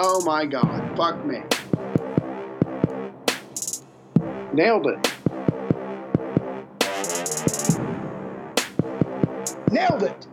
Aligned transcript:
Oh 0.00 0.22
my 0.24 0.46
god. 0.46 0.96
Fuck 0.96 1.24
me. 1.24 1.42
Nailed 4.52 4.86
it. 4.86 5.12
Nailed 9.72 10.04
it. 10.04 10.26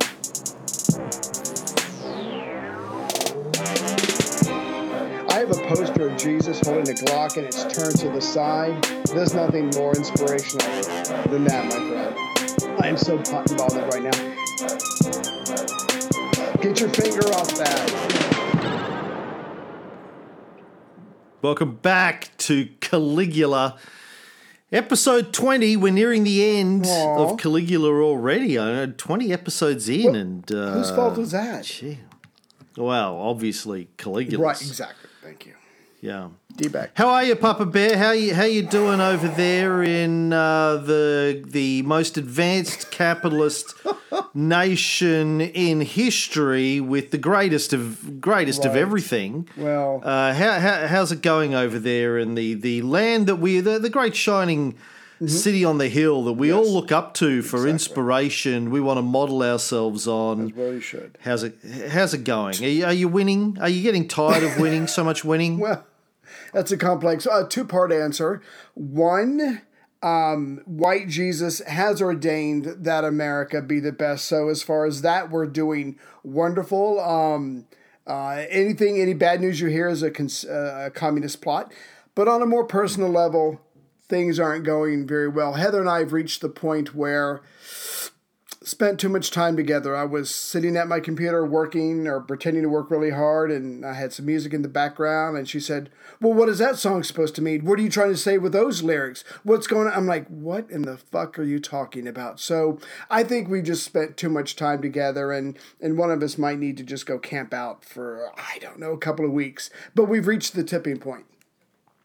I 5.32 5.39
have 5.39 5.50
a 5.50 5.68
poster 5.68 6.09
of 6.09 6.18
Jesus 6.18 6.59
holding 6.59 6.88
a 6.88 6.93
Glock 6.93 7.38
and 7.38 7.47
it's 7.47 7.63
turned 7.63 7.97
to 8.02 8.09
the 8.09 8.21
side. 8.21 8.84
There's 9.16 9.34
nothing 9.34 9.71
more 9.75 9.95
inspirational 9.95 10.68
than 11.32 11.43
that, 11.45 11.66
my 11.66 11.79
friend. 11.89 12.16
I 12.84 12.88
am 12.89 12.97
so 12.97 13.16
and 13.16 13.57
bothered 13.57 13.91
right 13.91 14.04
now. 14.04 14.11
Get 16.61 16.79
your 16.79 16.89
finger 16.89 17.27
off 17.34 17.50
that. 17.55 18.34
Welcome 21.45 21.75
back 21.75 22.35
to 22.39 22.69
Caligula. 22.79 23.77
Episode 24.71 25.31
20. 25.31 25.77
We're 25.77 25.93
nearing 25.93 26.23
the 26.23 26.43
end 26.57 26.87
Aw. 26.87 27.18
of 27.19 27.37
Caligula 27.37 27.91
already. 28.01 28.57
I 28.57 28.71
know 28.73 28.87
20 28.87 29.31
episodes 29.31 29.87
in 29.87 30.15
and 30.15 30.51
uh, 30.51 30.71
Whose 30.71 30.89
fault 30.89 31.19
was 31.19 31.29
that? 31.33 31.65
gee. 31.65 31.99
Well, 32.75 33.16
obviously 33.17 33.89
Caligula's. 33.95 34.44
Right, 34.44 34.59
exactly. 34.59 35.08
Thank 35.21 35.45
you. 35.45 35.53
Yeah. 36.05 36.30
D-back. 36.58 36.91
How 36.94 37.09
are 37.09 37.23
you, 37.23 37.36
Papa 37.36 37.66
Bear? 37.66 37.97
How 37.97 38.11
you 38.11 38.33
how 38.33 38.45
you 38.45 38.61
doing 38.63 39.02
over 39.02 39.27
there 39.27 39.83
in 39.83 40.31
uh, 40.31 40.77
the 40.77 41.44
the 41.45 41.81
most 41.81 42.17
advanced 42.17 42.91
capitalist 42.91 43.73
nation 44.33 45.41
in 45.41 45.81
history 45.81 46.80
with 46.80 47.11
the 47.11 47.17
greatest 47.17 47.73
of 47.73 48.22
greatest 48.22 48.63
of 48.66 48.75
everything? 48.75 49.49
Well, 49.58 50.02
Uh, 50.03 50.33
how, 50.33 50.59
how, 50.59 50.88
how's 50.88 51.11
it 51.11 51.22
going 51.22 51.53
over 51.55 51.80
there 51.80 52.17
in 52.17 52.35
the, 52.35 52.53
the 52.53 52.81
land 52.83 53.27
that 53.27 53.37
we, 53.37 53.59
the, 53.59 53.80
the 53.80 53.89
great 53.89 54.15
shining 54.15 54.75
city 55.25 55.63
on 55.65 55.77
the 55.77 55.87
hill 55.89 56.23
that 56.25 56.33
we 56.33 56.52
all 56.52 56.63
Mm-hmm. 56.65 56.73
Look 56.75 56.91
up 56.91 57.13
to 57.15 57.41
for 57.41 57.58
Exactly. 57.58 57.71
inspiration? 57.71 58.69
We 58.71 58.80
want 58.81 58.97
to 58.97 59.02
model 59.02 59.41
ourselves 59.43 60.08
on. 60.08 60.53
well, 60.55 60.73
you 60.73 60.80
should. 60.81 61.17
How's 61.21 61.43
it? 61.43 61.55
How's 61.89 62.13
it 62.13 62.23
going? 62.23 62.55
Are 62.63 62.67
you, 62.67 62.85
are 62.85 62.93
you 62.93 63.08
winning? 63.09 63.58
Are 63.61 63.69
you 63.69 63.81
getting 63.81 64.08
tired 64.08 64.43
of 64.43 64.58
winning? 64.59 64.87
So 64.87 65.03
much 65.03 65.25
winning? 65.25 65.59
Well, 65.65 65.83
that's 66.53 66.71
a 66.71 66.77
complex 66.77 67.27
uh, 67.27 67.45
two 67.47 67.65
part 67.65 67.91
answer. 67.91 68.41
One, 68.73 69.61
um, 70.01 70.61
white 70.65 71.07
Jesus 71.07 71.59
has 71.59 72.02
ordained 72.02 72.65
that 72.85 73.03
America 73.03 73.61
be 73.61 73.79
the 73.79 73.91
best. 73.91 74.25
So, 74.25 74.49
as 74.49 74.61
far 74.61 74.85
as 74.85 75.02
that, 75.02 75.31
we're 75.31 75.47
doing 75.47 75.97
wonderful. 76.23 76.99
Um, 76.99 77.65
uh, 78.07 78.45
anything, 78.49 79.02
any 79.02 79.13
bad 79.13 79.41
news 79.41 79.59
you 79.59 79.67
hear 79.67 79.89
is 79.89 80.03
a, 80.03 80.11
cons- 80.11 80.45
uh, 80.45 80.85
a 80.87 80.91
communist 80.91 81.41
plot. 81.41 81.73
But 82.13 82.27
on 82.27 82.41
a 82.41 82.45
more 82.45 82.65
personal 82.65 83.09
level, 83.09 83.59
things 84.07 84.39
aren't 84.39 84.63
going 84.63 85.07
very 85.07 85.27
well. 85.27 85.53
Heather 85.53 85.80
and 85.80 85.89
I 85.89 85.99
have 85.99 86.13
reached 86.13 86.41
the 86.41 86.49
point 86.49 86.93
where 86.93 87.41
spent 88.66 88.99
too 88.99 89.09
much 89.09 89.30
time 89.30 89.55
together. 89.55 89.95
I 89.95 90.05
was 90.05 90.33
sitting 90.33 90.75
at 90.75 90.88
my 90.88 90.99
computer 90.99 91.45
working 91.45 92.08
or 92.08 92.19
pretending 92.19 92.63
to 92.63 92.69
work 92.69 92.89
really 92.89 93.11
hard, 93.11 93.52
and 93.52 93.85
I 93.85 93.94
had 93.94 94.11
some 94.11 94.25
music 94.25 94.53
in 94.53 94.63
the 94.63 94.67
background. 94.67 95.38
And 95.38 95.47
she 95.47 95.59
said, 95.59 95.89
Well, 96.19 96.33
what 96.33 96.49
is 96.49 96.58
that 96.58 96.77
song 96.77 97.03
supposed 97.03 97.36
to 97.36 97.41
mean? 97.41 97.63
What 97.63 97.80
are 97.80 97.83
you 97.83 97.89
trying 97.89 98.11
to 98.11 98.17
say 98.17 98.38
with 98.38 98.53
those 98.53 98.81
lyrics? 98.81 99.23
What's 99.43 99.67
going 99.67 99.88
on? 99.88 99.93
I'm 99.93 100.08
like, 100.08 100.27
What 100.27 100.69
in 100.71 100.81
the 100.81 100.97
fuck 100.97 101.38
are 101.38 101.43
you 101.43 101.59
talking 101.59 102.08
about? 102.08 102.39
So 102.39 102.80
I 103.09 103.23
think 103.23 103.47
we 103.47 103.61
just 103.61 103.83
spent 103.83 104.17
too 104.17 104.30
much 104.30 104.55
time 104.55 104.81
together, 104.81 105.31
and, 105.31 105.58
and 105.80 105.97
one 105.97 106.11
of 106.11 106.23
us 106.23 106.38
might 106.38 106.59
need 106.59 106.77
to 106.77 106.83
just 106.83 107.05
go 107.05 107.19
camp 107.19 107.53
out 107.53 107.86
for, 107.86 108.31
I 108.36 108.58
don't 108.59 108.80
know, 108.80 108.91
a 108.91 108.97
couple 108.97 109.25
of 109.25 109.31
weeks. 109.31 109.69
But 109.93 110.05
we've 110.05 110.27
reached 110.27 110.55
the 110.55 110.63
tipping 110.63 110.97
point. 110.97 111.25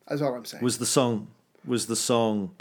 That's 0.06 0.20
all 0.20 0.34
I'm 0.34 0.44
saying. 0.44 0.62
Was 0.62 0.78
the 0.78 0.86
song 0.86 1.28
was 1.64 1.86
the 1.86 1.96
song 1.96 2.54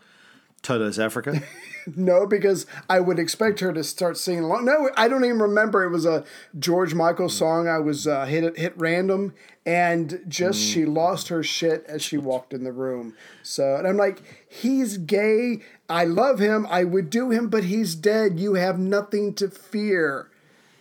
Toto's 0.62 1.00
Africa? 1.00 1.42
No, 1.96 2.26
because 2.26 2.66
I 2.90 3.00
would 3.00 3.20
expect 3.20 3.60
her 3.60 3.74
to 3.74 3.84
start 3.84 4.18
singing 4.18 4.44
along. 4.44 4.66
No, 4.66 4.90
I 4.98 5.08
don't 5.08 5.24
even 5.26 5.40
remember. 5.40 5.84
It 5.84 5.90
was 5.90 6.06
a 6.06 6.24
George 6.58 6.94
Michael 6.94 7.30
song. 7.30 7.68
I 7.68 7.80
was 7.80 8.08
uh, 8.08 8.26
hit 8.26 8.58
hit 8.58 8.74
random, 8.78 9.34
and 9.66 10.22
just 10.28 10.60
she 10.60 10.86
lost 10.86 11.28
her 11.28 11.44
shit 11.44 11.86
as 11.88 12.02
she 12.02 12.18
walked 12.18 12.54
in 12.54 12.64
the 12.64 12.72
room. 12.72 13.16
So, 13.44 13.76
and 13.76 13.88
I'm 13.88 13.98
like, 13.98 14.22
he's 14.48 14.98
gay. 14.98 15.62
I 15.90 16.06
love 16.06 16.40
him. 16.40 16.68
I 16.70 16.84
would 16.84 17.10
do 17.10 17.30
him, 17.32 17.50
but 17.50 17.66
he's 17.66 17.96
dead. 17.96 18.40
You 18.40 18.54
have 18.56 18.80
nothing 18.80 19.34
to 19.36 19.50
fear. 19.50 20.30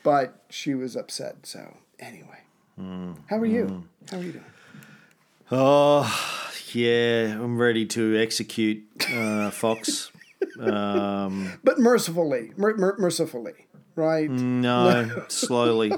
But 0.03 0.43
she 0.49 0.75
was 0.75 0.97
upset. 0.97 1.47
So, 1.47 1.77
anyway, 1.99 2.41
how 3.27 3.37
are 3.37 3.47
you? 3.47 3.85
How 4.11 4.19
are 4.19 4.23
you 4.23 4.33
doing? 4.33 4.45
oh, 5.51 6.51
yeah, 6.73 7.33
I'm 7.33 7.59
ready 7.59 7.87
to 7.87 8.17
execute 8.19 8.85
uh, 9.13 9.51
Fox. 9.51 10.11
Um, 10.61 11.53
But 11.65 11.79
mercifully, 11.79 12.53
mer- 12.57 12.77
mer- 12.77 12.97
mercifully, 12.99 13.67
right? 13.95 14.31
no, 14.31 15.25
slowly. 15.29 15.93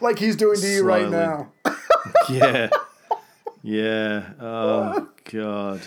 Like 0.00 0.18
he's 0.18 0.36
doing 0.36 0.60
to 0.60 0.68
you 0.68 0.84
right 0.84 1.08
now. 1.08 1.52
Yeah. 2.30 2.70
Yeah. 3.62 4.30
Oh 4.40 5.08
God. 5.30 5.80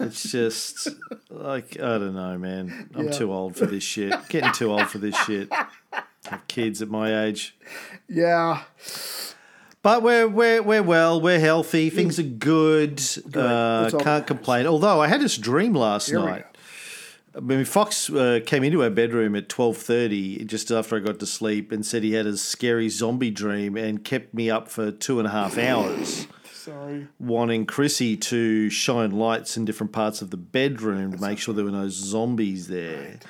It's 0.00 0.30
just 0.30 0.88
like 1.28 1.78
I 1.80 1.98
don't 1.98 2.14
know, 2.14 2.38
man. 2.38 2.90
I'm 2.94 3.06
Yeah. 3.06 3.10
too 3.10 3.32
old 3.32 3.56
for 3.56 3.66
this 3.66 3.82
shit. 3.82 4.14
Getting 4.28 4.52
too 4.52 4.70
old 4.70 4.88
for 4.88 4.98
this 4.98 5.16
shit. 5.24 5.50
Have 6.26 6.46
kids 6.48 6.80
at 6.82 6.88
my 6.88 7.24
age. 7.24 7.56
Yeah. 8.08 8.62
But 9.82 10.02
we're 10.02 10.28
we're 10.28 10.62
we're 10.62 10.82
well, 10.82 11.20
we're 11.20 11.40
healthy, 11.40 11.90
things 11.90 12.18
are 12.18 12.22
good. 12.22 13.00
Uh, 13.34 13.90
can't 13.98 14.26
complain. 14.26 14.66
Although 14.66 15.00
I 15.00 15.08
had 15.08 15.20
this 15.20 15.36
dream 15.38 15.74
last 15.74 16.08
Here 16.10 16.18
night. 16.18 16.44
I 17.34 17.40
mean, 17.40 17.64
Fox 17.64 18.10
uh, 18.10 18.40
came 18.44 18.64
into 18.64 18.82
our 18.82 18.90
bedroom 18.90 19.36
at 19.36 19.48
twelve 19.48 19.76
thirty, 19.76 20.44
just 20.44 20.70
after 20.70 20.96
I 20.96 20.98
got 20.98 21.20
to 21.20 21.26
sleep, 21.26 21.70
and 21.70 21.86
said 21.86 22.02
he 22.02 22.12
had 22.14 22.26
a 22.26 22.36
scary 22.36 22.88
zombie 22.88 23.30
dream, 23.30 23.76
and 23.76 24.04
kept 24.04 24.34
me 24.34 24.50
up 24.50 24.68
for 24.68 24.90
two 24.90 25.18
and 25.20 25.28
a 25.28 25.30
half 25.30 25.56
hours, 25.56 26.26
Sorry. 26.52 27.06
wanting 27.20 27.66
Chrissy 27.66 28.16
to 28.16 28.68
shine 28.68 29.12
lights 29.12 29.56
in 29.56 29.64
different 29.64 29.92
parts 29.92 30.22
of 30.22 30.30
the 30.30 30.36
bedroom 30.36 31.12
to 31.12 31.20
make 31.20 31.38
sure 31.38 31.54
there 31.54 31.64
were 31.64 31.70
no 31.70 31.88
zombies 31.88 32.66
there. 32.66 33.20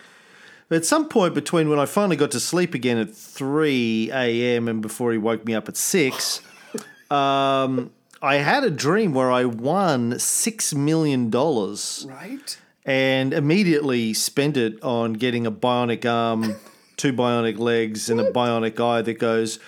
But 0.70 0.76
at 0.76 0.84
some 0.86 1.08
point 1.08 1.34
between 1.34 1.68
when 1.68 1.78
I 1.78 1.84
finally 1.84 2.16
got 2.16 2.30
to 2.30 2.40
sleep 2.40 2.74
again 2.74 2.96
at 2.96 3.14
three 3.14 4.08
a.m. 4.12 4.66
and 4.68 4.80
before 4.80 5.12
he 5.12 5.18
woke 5.18 5.44
me 5.44 5.52
up 5.52 5.68
at 5.68 5.76
six, 5.76 6.40
um, 7.10 7.90
I 8.22 8.36
had 8.36 8.64
a 8.64 8.70
dream 8.70 9.12
where 9.12 9.30
I 9.30 9.44
won 9.44 10.18
six 10.18 10.72
million 10.74 11.28
dollars 11.28 12.06
Right? 12.08 12.56
And 12.90 13.32
immediately 13.32 14.12
spent 14.12 14.56
it 14.56 14.82
on 14.82 15.12
getting 15.12 15.46
a 15.46 15.52
bionic 15.52 16.04
arm, 16.04 16.56
two 16.96 17.12
bionic 17.12 17.56
legs, 17.56 18.10
and 18.10 18.20
a 18.20 18.32
bionic 18.32 18.80
eye 18.80 19.00
that 19.00 19.20
goes. 19.20 19.60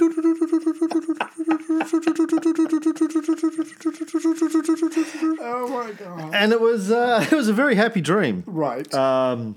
Oh 0.00 0.08
my 5.68 5.90
god. 5.90 6.32
And 6.32 6.52
it 6.52 6.60
was 6.60 6.92
uh, 6.92 7.26
it 7.32 7.34
was 7.34 7.48
a 7.48 7.52
very 7.52 7.74
happy 7.74 8.00
dream. 8.00 8.44
Right. 8.46 8.86
I, 8.94 9.54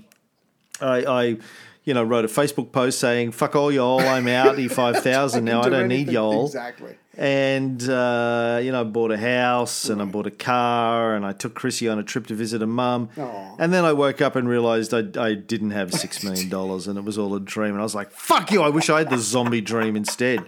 I, 0.80 1.38
you 1.84 1.94
know, 1.94 2.02
wrote 2.02 2.24
a 2.24 2.28
Facebook 2.28 2.72
post 2.72 2.98
saying 2.98 3.30
"fuck 3.30 3.54
all 3.54 3.70
y'all, 3.70 4.00
I'm 4.00 4.26
out. 4.26 4.58
E 4.58 4.66
five 4.66 5.04
thousand 5.04 5.44
now. 5.52 5.60
I 5.60 5.64
Do 5.66 5.70
don't 5.70 5.86
need 5.86 6.10
y'all." 6.10 6.46
Exactly. 6.46 6.96
And 7.18 7.82
uh, 7.88 8.60
you 8.62 8.72
know, 8.72 8.80
I 8.80 8.84
bought 8.84 9.10
a 9.10 9.18
house 9.18 9.90
and 9.90 10.00
I 10.00 10.06
bought 10.06 10.26
a 10.26 10.30
car 10.30 11.14
and 11.14 11.26
I 11.26 11.32
took 11.32 11.54
Chrissy 11.54 11.86
on 11.88 11.98
a 11.98 12.02
trip 12.02 12.26
to 12.28 12.34
visit 12.34 12.62
her 12.62 12.66
mum. 12.66 13.10
And 13.58 13.72
then 13.72 13.84
I 13.84 13.92
woke 13.92 14.22
up 14.22 14.34
and 14.34 14.48
realized 14.48 14.94
I, 14.94 15.00
I 15.22 15.34
didn't 15.34 15.72
have 15.72 15.92
six 15.92 16.22
million 16.24 16.48
dollars 16.48 16.86
and 16.88 16.96
it 16.98 17.04
was 17.04 17.18
all 17.18 17.34
a 17.34 17.40
dream. 17.40 17.72
And 17.72 17.80
I 17.80 17.82
was 17.82 17.94
like, 17.94 18.10
"Fuck 18.12 18.50
you! 18.50 18.62
I 18.62 18.70
wish 18.70 18.88
I 18.88 18.98
had 18.98 19.10
the 19.10 19.18
zombie 19.18 19.60
dream 19.60 19.94
instead." 19.94 20.40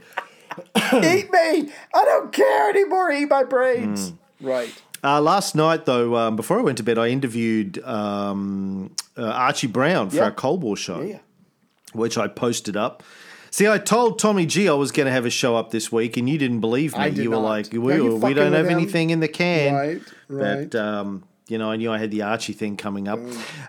Eat 0.76 1.30
me! 1.32 1.70
I 1.94 2.04
don't 2.04 2.32
care 2.32 2.70
anymore. 2.70 3.10
Eat 3.10 3.28
my 3.28 3.44
brains. 3.44 4.10
Hmm. 4.40 4.46
Right. 4.46 4.82
Uh, 5.02 5.20
last 5.20 5.54
night, 5.54 5.84
though, 5.84 6.16
um, 6.16 6.34
before 6.36 6.58
I 6.58 6.62
went 6.62 6.78
to 6.78 6.82
bed, 6.82 6.96
I 6.96 7.08
interviewed 7.08 7.78
um, 7.84 8.90
uh, 9.18 9.24
Archie 9.26 9.66
Brown 9.66 10.08
for 10.08 10.16
Yeah. 10.16 10.24
our 10.24 10.30
Cold 10.30 10.62
War 10.62 10.76
show, 10.78 11.02
Yeah. 11.02 11.18
which 11.92 12.16
I 12.16 12.26
posted 12.26 12.74
up. 12.74 13.02
See, 13.54 13.68
I 13.68 13.78
told 13.78 14.18
Tommy 14.18 14.46
G 14.46 14.68
I 14.68 14.72
was 14.72 14.90
going 14.90 15.06
to 15.06 15.12
have 15.12 15.26
a 15.26 15.30
show 15.30 15.54
up 15.54 15.70
this 15.70 15.92
week, 15.92 16.16
and 16.16 16.28
you 16.28 16.38
didn't 16.38 16.58
believe 16.58 16.98
me. 16.98 17.04
Did 17.04 17.18
you 17.18 17.30
were 17.30 17.36
like, 17.36 17.72
"We, 17.72 17.78
we 18.00 18.34
don't 18.34 18.52
have 18.52 18.66
him?" 18.66 18.72
anything 18.72 19.10
in 19.10 19.20
the 19.20 19.28
can." 19.28 19.74
Right, 19.74 20.02
right. 20.26 20.68
But 20.68 20.76
um, 20.76 21.22
you 21.46 21.56
know, 21.58 21.70
I 21.70 21.76
knew 21.76 21.92
I 21.92 21.98
had 21.98 22.10
the 22.10 22.22
Archie 22.22 22.52
thing 22.52 22.76
coming 22.76 23.06
up. 23.06 23.20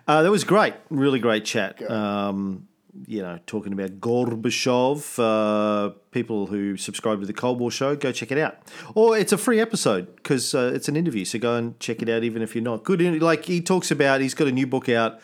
Uh, 0.08 0.24
that 0.24 0.32
was 0.32 0.44
great, 0.44 0.74
really 0.90 1.20
great 1.20 1.46
chat. 1.46 1.88
Um, 1.88 2.68
you 3.06 3.22
know, 3.22 3.38
talking 3.46 3.74
about 3.74 4.00
Gorbachev. 4.00 5.20
Uh, 5.20 5.94
people 6.10 6.48
who 6.48 6.78
subscribe 6.78 7.20
to 7.20 7.28
the 7.28 7.34
Cold 7.34 7.60
War 7.60 7.70
show, 7.70 7.96
go 7.96 8.12
check 8.12 8.32
it 8.32 8.40
out. 8.40 8.58
Or 8.96 9.16
it's 9.16 9.34
a 9.34 9.38
free 9.38 9.60
episode 9.60 10.16
because 10.16 10.56
uh, 10.56 10.72
it's 10.74 10.88
an 10.88 10.96
interview, 10.96 11.26
so 11.26 11.38
go 11.38 11.58
and 11.58 11.80
check 11.80 12.02
it 12.02 12.10
out, 12.10 12.24
even 12.24 12.42
if 12.42 12.56
you're 12.56 12.64
not 12.64 12.86
good. 12.86 13.02
Like 13.22 13.46
he 13.46 13.62
talks 13.62 13.92
about, 13.92 14.22
he's 14.22 14.34
got 14.34 14.48
a 14.48 14.52
new 14.52 14.66
book 14.66 14.90
out. 14.90 15.22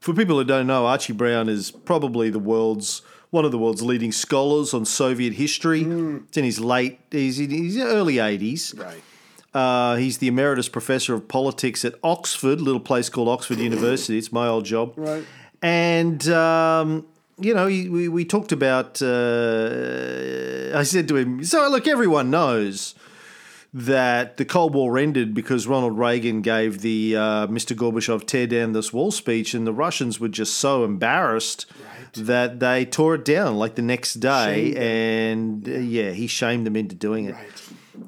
For 0.00 0.14
people 0.14 0.38
who 0.38 0.44
don't 0.44 0.66
know, 0.66 0.86
Archie 0.86 1.12
Brown 1.12 1.50
is 1.50 1.70
probably 1.70 2.30
the 2.30 2.38
world's 2.38 3.02
one 3.30 3.44
of 3.44 3.52
the 3.52 3.58
world's 3.58 3.82
leading 3.82 4.12
scholars 4.12 4.74
on 4.74 4.84
Soviet 4.84 5.34
history. 5.34 5.82
It's 5.82 6.36
in 6.36 6.44
his 6.44 6.60
late, 6.60 6.98
he's 7.10 7.38
in 7.38 7.50
his 7.50 7.78
early 7.78 8.16
80s. 8.16 8.78
Right. 8.78 9.02
Uh, 9.52 9.96
he's 9.96 10.18
the 10.18 10.28
emeritus 10.28 10.68
professor 10.68 11.14
of 11.14 11.26
politics 11.26 11.84
at 11.84 11.94
Oxford, 12.04 12.60
little 12.60 12.80
place 12.80 13.08
called 13.08 13.28
Oxford 13.28 13.58
University. 13.70 14.18
It's 14.18 14.32
my 14.32 14.46
old 14.46 14.64
job. 14.64 14.94
Right. 14.96 15.24
And, 15.62 16.26
um, 16.28 17.06
you 17.38 17.54
know, 17.54 17.66
we, 17.66 18.08
we 18.08 18.24
talked 18.24 18.52
about, 18.52 19.00
uh, 19.02 20.76
I 20.76 20.82
said 20.82 21.08
to 21.08 21.16
him, 21.16 21.44
so 21.44 21.68
look, 21.68 21.86
everyone 21.86 22.30
knows 22.30 22.94
that 23.72 24.36
the 24.36 24.44
Cold 24.44 24.74
War 24.74 24.98
ended 24.98 25.32
because 25.34 25.66
Ronald 25.66 25.96
Reagan 25.98 26.42
gave 26.42 26.80
the 26.80 27.16
uh, 27.16 27.46
Mr. 27.46 27.76
Gorbachev 27.76 28.26
tear 28.26 28.46
down 28.46 28.72
this 28.72 28.92
wall 28.92 29.10
speech, 29.12 29.54
and 29.54 29.66
the 29.66 29.72
Russians 29.72 30.18
were 30.18 30.28
just 30.28 30.54
so 30.54 30.84
embarrassed 30.84 31.66
that 32.14 32.58
they 32.58 32.84
tore 32.84 33.14
it 33.14 33.24
down 33.24 33.56
like 33.56 33.76
the 33.76 33.82
next 33.82 34.14
day, 34.14 34.72
Shamed 34.72 34.78
and 34.78 35.68
uh, 35.68 35.72
yeah, 35.78 36.10
he 36.10 36.26
shamed 36.26 36.66
them 36.66 36.74
into 36.74 36.96
doing 36.96 37.26
it. 37.26 37.34
Right. 37.34 37.62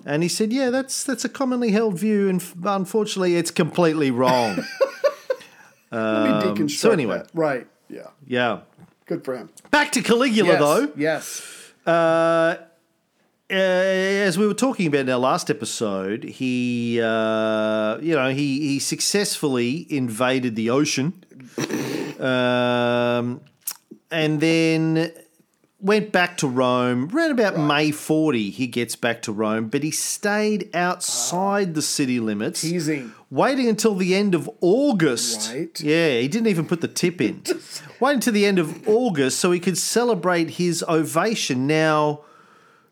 And 0.04 0.22
he 0.24 0.28
said, 0.28 0.52
"Yeah, 0.52 0.70
that's 0.70 1.04
that's 1.04 1.24
a 1.24 1.28
commonly 1.28 1.70
held 1.70 1.98
view, 1.98 2.28
and 2.28 2.42
unfortunately, 2.64 3.36
it's 3.36 3.50
completely 3.52 4.10
wrong." 4.10 4.56
Let 5.92 6.24
me 6.24 6.30
deconstruct 6.48 6.60
Um, 6.60 6.68
so 6.70 6.90
anyway. 6.90 7.18
that. 7.18 7.30
Right. 7.34 7.66
Yeah. 7.88 8.06
yeah. 8.26 8.60
Good 9.06 9.24
for 9.24 9.36
him. 9.36 9.50
Back 9.70 9.92
to 9.92 10.00
Caligula, 10.02 10.52
Yes. 10.52 10.60
though. 10.60 10.92
Yes. 10.96 11.72
Uh, 11.86 12.56
as 13.52 14.38
we 14.38 14.46
were 14.46 14.54
talking 14.54 14.86
about 14.86 15.00
in 15.00 15.10
our 15.10 15.18
last 15.18 15.50
episode, 15.50 16.24
he, 16.24 17.00
uh, 17.00 17.98
you 18.00 18.14
know, 18.14 18.30
he 18.30 18.60
he 18.60 18.78
successfully 18.78 19.86
invaded 19.90 20.56
the 20.56 20.70
ocean, 20.70 21.24
um, 22.20 23.40
and 24.10 24.40
then 24.40 25.12
went 25.80 26.12
back 26.12 26.38
to 26.38 26.48
Rome. 26.48 27.10
Around 27.14 27.32
about 27.32 27.58
May 27.58 27.90
forty, 27.90 28.50
he 28.50 28.66
gets 28.66 28.96
back 28.96 29.22
to 29.22 29.32
Rome, 29.32 29.68
but 29.68 29.82
he 29.82 29.90
stayed 29.90 30.74
outside 30.74 31.74
the 31.74 31.82
city 31.82 32.20
limits, 32.20 32.62
Teasing. 32.62 33.12
waiting 33.30 33.68
until 33.68 33.94
the 33.94 34.14
end 34.14 34.34
of 34.34 34.48
August. 34.60 35.52
Right. 35.52 35.80
Yeah, 35.80 36.18
he 36.20 36.28
didn't 36.28 36.48
even 36.48 36.66
put 36.66 36.80
the 36.80 36.88
tip 36.88 37.20
in. 37.20 37.42
Wait 38.00 38.14
until 38.14 38.32
the 38.32 38.46
end 38.46 38.58
of 38.58 38.88
August 38.88 39.38
so 39.38 39.50
he 39.52 39.60
could 39.60 39.78
celebrate 39.78 40.50
his 40.50 40.82
ovation. 40.88 41.66
Now, 41.66 42.20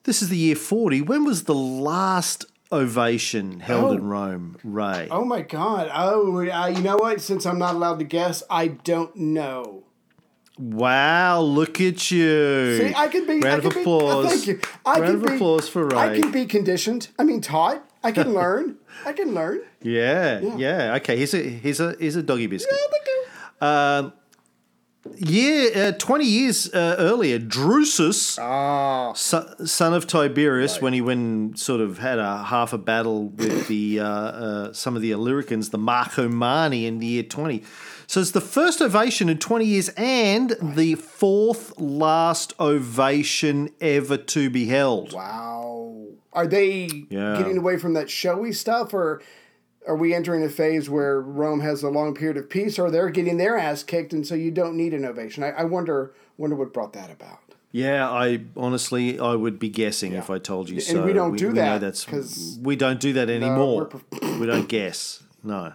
this 0.05 0.23
is 0.23 0.29
the 0.29 0.37
year 0.37 0.57
40. 0.57 1.03
When 1.03 1.25
was 1.25 1.45
the 1.45 1.55
last 1.55 2.45
ovation 2.73 3.61
held 3.61 3.85
Oh. 3.85 3.93
in 3.95 4.05
Rome, 4.05 4.57
Ray? 4.65 5.09
Oh 5.11 5.25
my 5.25 5.43
God. 5.43 5.91
Oh, 5.93 6.39
uh, 6.49 6.67
you 6.69 6.83
know 6.83 6.97
what? 6.97 7.21
Since 7.21 7.47
I'm 7.47 7.59
not 7.59 7.75
allowed 7.75 7.99
to 7.99 8.05
guess, 8.05 8.43
I 8.51 8.69
don't 8.69 9.15
know. 9.17 9.85
Wow, 10.59 11.41
look 11.41 11.81
at 11.81 12.11
you. 12.11 12.77
See, 12.79 12.95
I 12.95 13.09
can 13.09 13.27
be. 13.27 13.41
Round 13.41 13.47
I 13.47 13.55
of 13.57 13.63
can 13.63 13.73
be- 13.73 13.81
applause. 13.81 14.27
uh, 14.27 14.29
thank 14.29 14.47
you. 14.47 14.61
I 14.85 15.01
Round 15.01 15.05
can 15.07 15.15
of 15.17 15.27
be, 15.27 15.35
applause 15.37 15.69
for 15.71 15.87
Ray. 15.87 15.97
I 15.97 16.21
can 16.21 16.31
be 16.31 16.45
conditioned. 16.45 17.09
I 17.19 17.25
mean, 17.25 17.41
taught. 17.41 17.83
I 18.05 18.13
can 18.13 18.35
learn. 18.41 18.77
I 19.07 19.13
can 19.15 19.35
learn. 19.35 19.61
yeah, 19.83 20.41
yeah, 20.57 20.95
Okay, 20.97 21.17
here's 21.17 21.33
a 21.33 21.39
here's 21.39 21.81
a 21.81 21.97
here's 21.99 22.17
a 22.17 22.23
doggy 22.23 22.47
biscuit. 22.47 22.77
Yeah, 22.79 22.87
thank 22.91 23.07
you. 23.07 23.67
Um, 23.67 24.13
yeah, 25.17 25.69
uh, 25.89 25.93
20 25.93 26.25
years 26.25 26.73
uh, 26.75 26.97
earlier, 26.99 27.39
Drusus, 27.39 28.39
Ah, 28.41 29.13
son, 29.15 29.67
son 29.67 29.95
of 29.95 30.07
Tiberius, 30.07 30.81
when 30.83 30.93
he 30.93 31.01
when 31.01 31.57
sort 31.57 31.81
of 31.81 31.99
had 31.99 32.19
a 32.19 32.45
half 32.45 32.73
a 32.73 32.79
battle 32.79 33.29
with 33.29 33.67
the 33.69 34.01
uh, 34.01 34.05
uh, 34.07 34.73
some 34.73 34.97
of 34.97 35.03
the 35.03 35.11
Illyricans, 35.13 35.71
the 35.71 35.79
Marcomanni 35.79 36.85
in 36.87 36.99
the 36.99 37.07
year 37.07 37.23
20. 37.23 37.63
So 38.07 38.21
it's 38.21 38.33
the 38.33 38.41
first 38.41 38.83
ovation 38.83 39.29
in 39.29 39.39
20 39.39 39.65
years 39.65 39.89
and 39.91 40.57
the 40.61 40.97
fourth 40.97 41.79
last 41.81 42.55
ovation 42.59 43.71
ever 43.81 44.17
to 44.17 44.51
be 44.51 44.67
held. 44.67 45.13
wow. 45.13 46.07
Are 46.33 46.47
they 46.47 46.89
Yeah. 47.09 47.39
getting 47.39 47.59
away 47.59 47.77
from 47.77 47.95
that 47.95 48.09
showy 48.11 48.53
stuff, 48.53 48.93
or 48.95 49.21
are 49.91 49.97
we 49.97 50.15
entering 50.15 50.45
a 50.45 50.49
phase 50.49 50.89
where 50.89 51.21
Rome 51.21 51.61
has 51.61 51.83
a 51.83 51.89
long 51.91 52.15
period 52.15 52.37
of 52.37 52.49
peace, 52.49 52.79
or 52.79 52.91
they're 52.91 53.11
getting 53.11 53.39
their 53.39 53.59
ass 53.59 53.83
kicked, 53.83 54.13
and 54.13 54.25
so 54.27 54.35
you 54.37 54.51
don't 54.53 54.77
need 54.77 54.95
an 54.95 55.05
ovation? 55.05 55.43
I, 55.43 55.51
I 55.51 55.65
wonder. 55.65 56.13
Wonder 56.39 56.57
what 56.57 56.73
brought 56.73 56.93
that 56.95 57.11
about. 57.11 57.41
Yeah, 57.73 58.09
I 58.11 58.41
honestly 58.57 59.19
I 59.21 59.35
would 59.35 59.59
be 59.59 59.69
guessing 59.69 60.13
if 60.13 60.31
I 60.31 60.39
told 60.39 60.71
you 60.71 60.81
so. 60.81 61.05
we 61.05 61.13
don't 61.13 61.37
do 61.37 61.49
know 61.49 61.55
that, 61.55 61.81
that's 61.83 62.05
'cause- 62.05 62.59
we 62.63 62.77
don't 62.77 62.99
do 63.01 63.13
that 63.15 63.29
anymore. 63.29 63.91
we're 64.23 64.39
we 64.39 64.47
don't 64.47 64.69
guess. 64.69 65.23
No. 65.45 65.73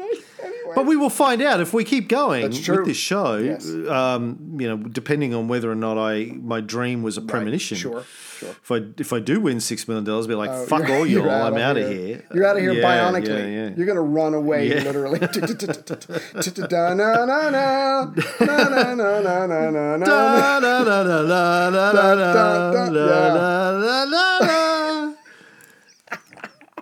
Right. 0.00 0.22
Anyway. 0.42 0.72
But 0.74 0.86
we 0.86 0.96
will 0.96 1.10
find 1.10 1.42
out 1.42 1.60
if 1.60 1.74
we 1.74 1.84
keep 1.84 2.08
going 2.08 2.42
with 2.50 2.84
this 2.86 2.96
show. 2.96 3.36
Yes. 3.36 3.68
Um, 3.88 4.56
you 4.58 4.66
know, 4.68 4.76
depending 4.76 5.34
on 5.34 5.48
whether 5.48 5.70
or 5.70 5.74
not 5.74 5.98
I 5.98 6.32
my 6.40 6.60
dream 6.60 7.02
was 7.02 7.16
a 7.18 7.20
premonition. 7.22 7.76
Sure. 7.76 8.04
Sure. 8.38 8.48
If 8.50 8.70
I 8.72 8.80
if 8.98 9.12
I 9.12 9.18
do 9.20 9.38
win 9.40 9.60
six 9.60 9.86
million 9.86 10.04
dollars, 10.04 10.24
I'll 10.24 10.28
be 10.30 10.34
like, 10.34 10.48
Oh, 10.50 10.64
fuck 10.66 10.80
you're- 10.88 10.96
all 10.96 11.06
you're 11.06 11.26
y'all, 11.26 11.46
I'm 11.48 11.54
out 11.54 11.60
out 11.60 11.76
of 11.76 11.82
of 11.84 11.90
here. 11.92 12.06
here. 12.06 12.24
You're 12.34 12.46
out 12.46 12.56
of 12.56 12.62
here 12.62 12.72
Yeah, 12.72 12.82
bionically. 13.10 13.28
yeah, 13.28 13.46
yeah. 13.68 13.70
You're 13.76 13.86
gonna 13.86 14.00
run 14.00 14.32
away 14.32 14.68
Yeah. 14.70 14.82
literally. 14.84 15.18
Da-na-na-na, 16.70 18.12
na-na-na-na-na-na-na. 18.40 20.06
Da, 20.06 20.60
da, 20.60 20.84
da, 20.84 21.02
da, 21.04 21.22
da, 21.22 21.70
da, 21.70 21.92
da, 21.92 21.92
Da, 21.92 22.14
da, 22.14 22.32
da, 22.34 22.60
da, 22.74 22.90
da, 22.90 24.04
da, 24.06 24.38
da. 24.40 24.48
Dun, 24.50 24.69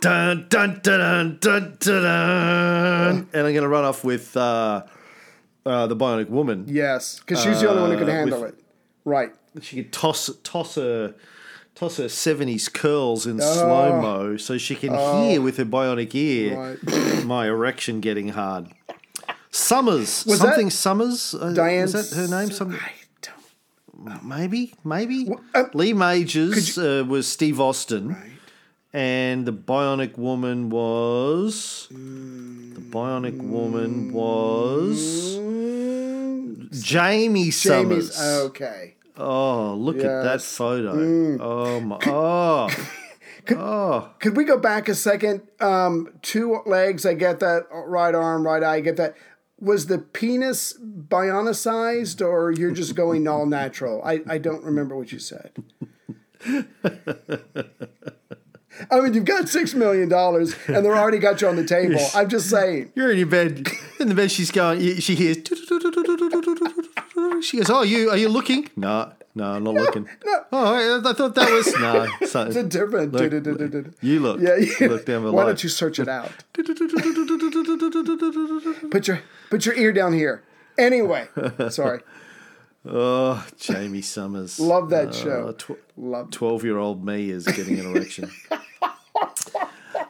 dun, 0.00 0.46
dun, 0.48 0.80
dun, 0.82 1.00
dun, 1.00 1.38
dun, 1.40 1.76
dun. 1.80 3.16
And 3.32 3.46
I'm 3.46 3.52
going 3.52 3.62
to 3.62 3.68
run 3.68 3.84
off 3.84 4.04
with 4.04 4.36
uh, 4.36 4.84
uh, 5.66 5.86
the 5.86 5.96
Bionic 5.96 6.28
Woman. 6.28 6.64
Yes, 6.68 7.18
because 7.20 7.42
she's 7.42 7.60
the 7.60 7.68
only 7.68 7.82
one 7.82 7.90
who 7.92 7.98
can 7.98 8.08
Uh, 8.08 8.12
handle 8.12 8.40
with- 8.42 8.50
it. 8.54 8.64
Right. 9.04 9.32
She 9.62 9.76
could 9.76 9.92
toss 9.92 10.30
toss 10.44 10.74
her 10.76 11.14
toss 11.74 11.96
her 11.96 12.08
seventies 12.08 12.68
curls 12.68 13.26
in 13.26 13.40
Oh. 13.40 13.54
slow 13.54 14.00
mo 14.00 14.36
so 14.36 14.58
she 14.58 14.74
can 14.74 14.92
hear 14.94 15.40
with 15.40 15.56
her 15.56 15.64
bionic 15.64 16.14
ear 16.14 16.76
Right. 16.84 17.24
my 17.24 17.46
erection 17.46 18.00
getting 18.00 18.28
hard. 18.30 18.68
Summers, 19.50 20.24
Was 20.26 20.38
something 20.40 20.66
that 20.66 20.72
Summers. 20.72 21.34
Uh, 21.34 21.50
Diane's- 21.52 21.94
is 21.94 22.10
that 22.10 22.16
her 22.16 22.28
name? 22.40 22.50
Some, 22.52 22.72
I 22.74 22.90
don't. 23.22 24.22
maybe, 24.24 24.74
maybe. 24.84 25.28
uh, 25.54 25.64
Lee 25.72 25.94
Majors 25.94 26.76
uh, 26.78 27.04
was 27.08 27.26
Steve 27.26 27.58
Austin, 27.58 28.08
Right. 28.10 28.32
And 28.92 29.44
the 29.46 29.52
Bionic 29.52 30.16
Woman 30.16 30.70
was 30.70 31.86
the 31.90 32.80
Bionic 32.80 33.36
Woman 33.42 34.12
was 34.12 35.36
Mm, 35.38 36.70
Jamie 36.82 37.50
Summers. 37.50 38.16
Jamie's 38.16 38.20
okay. 38.46 38.94
Oh, 39.16 39.74
look 39.74 39.96
at 39.96 40.02
that 40.02 40.24
Yes. 40.40 40.46
Mm. 40.46 40.56
photo. 40.56 41.44
Oh 41.44 41.80
my 41.80 41.98
oh. 42.06 42.68
oh. 43.50 44.10
Could 44.20 44.36
we 44.36 44.44
go 44.44 44.58
back 44.58 44.88
a 44.88 44.94
second? 44.94 45.42
Um, 45.60 46.12
two 46.22 46.60
legs, 46.66 47.04
I 47.04 47.14
get 47.14 47.40
that. 47.40 47.66
Right 47.72 48.14
arm, 48.14 48.46
right 48.46 48.62
eye, 48.62 48.76
I 48.76 48.80
get 48.80 48.96
that. 48.96 49.16
Was 49.60 49.86
the 49.88 49.98
penis 49.98 50.78
bionicized, 50.80 52.24
or 52.24 52.52
you're 52.52 52.70
just 52.70 52.94
going 52.94 53.26
all 53.26 53.44
natural? 53.44 54.00
I, 54.04 54.20
I 54.28 54.38
don't 54.38 54.62
remember 54.62 54.96
what 54.96 55.10
you 55.10 55.18
said. 55.18 55.50
I 58.90 59.00
mean, 59.00 59.14
you've 59.14 59.24
got 59.24 59.48
six 59.48 59.74
million 59.74 60.08
dollars, 60.08 60.54
and 60.66 60.84
they're 60.84 60.96
already 60.96 61.18
got 61.18 61.40
you 61.40 61.48
on 61.48 61.56
the 61.56 61.64
table. 61.64 62.00
I'm 62.14 62.28
just 62.28 62.48
saying. 62.48 62.92
You're 62.94 63.10
in 63.12 63.18
your 63.18 63.26
bed. 63.26 63.66
In 64.00 64.08
the 64.08 64.14
bed 64.14 64.30
she's 64.30 64.50
going 64.50 64.80
she 65.00 65.14
hears 65.16 65.38
She 67.44 67.58
goes, 67.58 67.70
Oh, 67.70 67.82
you 67.82 68.10
are 68.10 68.16
you 68.16 68.28
looking? 68.28 68.68
No, 68.76 69.12
no, 69.34 69.52
I'm 69.54 69.64
not 69.64 69.74
looking. 69.74 70.08
no. 70.24 70.44
Oh, 70.52 71.02
I, 71.04 71.10
I 71.10 71.12
thought 71.12 71.34
that 71.34 71.50
was 71.50 71.74
no. 71.78 72.06
So, 72.26 72.46
It's 72.46 72.56
a 72.56 72.62
different. 72.62 73.12
Look, 73.12 73.32
you 74.02 74.20
look. 74.20 74.40
yeah, 74.40 74.56
you, 74.56 74.88
Look 74.88 75.04
down 75.06 75.22
below. 75.22 75.32
Why 75.34 75.44
don't 75.46 75.62
you 75.62 75.68
search 75.68 75.98
it 75.98 76.08
out? 76.08 76.30
Put 76.52 76.68
your 79.08 79.20
put 79.50 79.66
your 79.66 79.74
ear 79.76 79.92
down 79.92 80.12
here. 80.12 80.42
Anyway, 80.78 81.26
sorry. 81.70 82.00
Oh, 82.86 83.44
Jamie 83.58 84.02
Summers. 84.02 84.60
Love 84.60 84.90
that 84.90 85.08
Uh, 85.08 85.12
show. 85.12 85.52
tw- 85.52 85.78
Love. 85.96 86.30
12 86.30 86.64
year 86.64 86.78
old 86.78 87.04
me 87.04 87.30
is 87.30 87.44
getting 87.46 87.78
an 87.80 87.86
erection. 87.94 88.30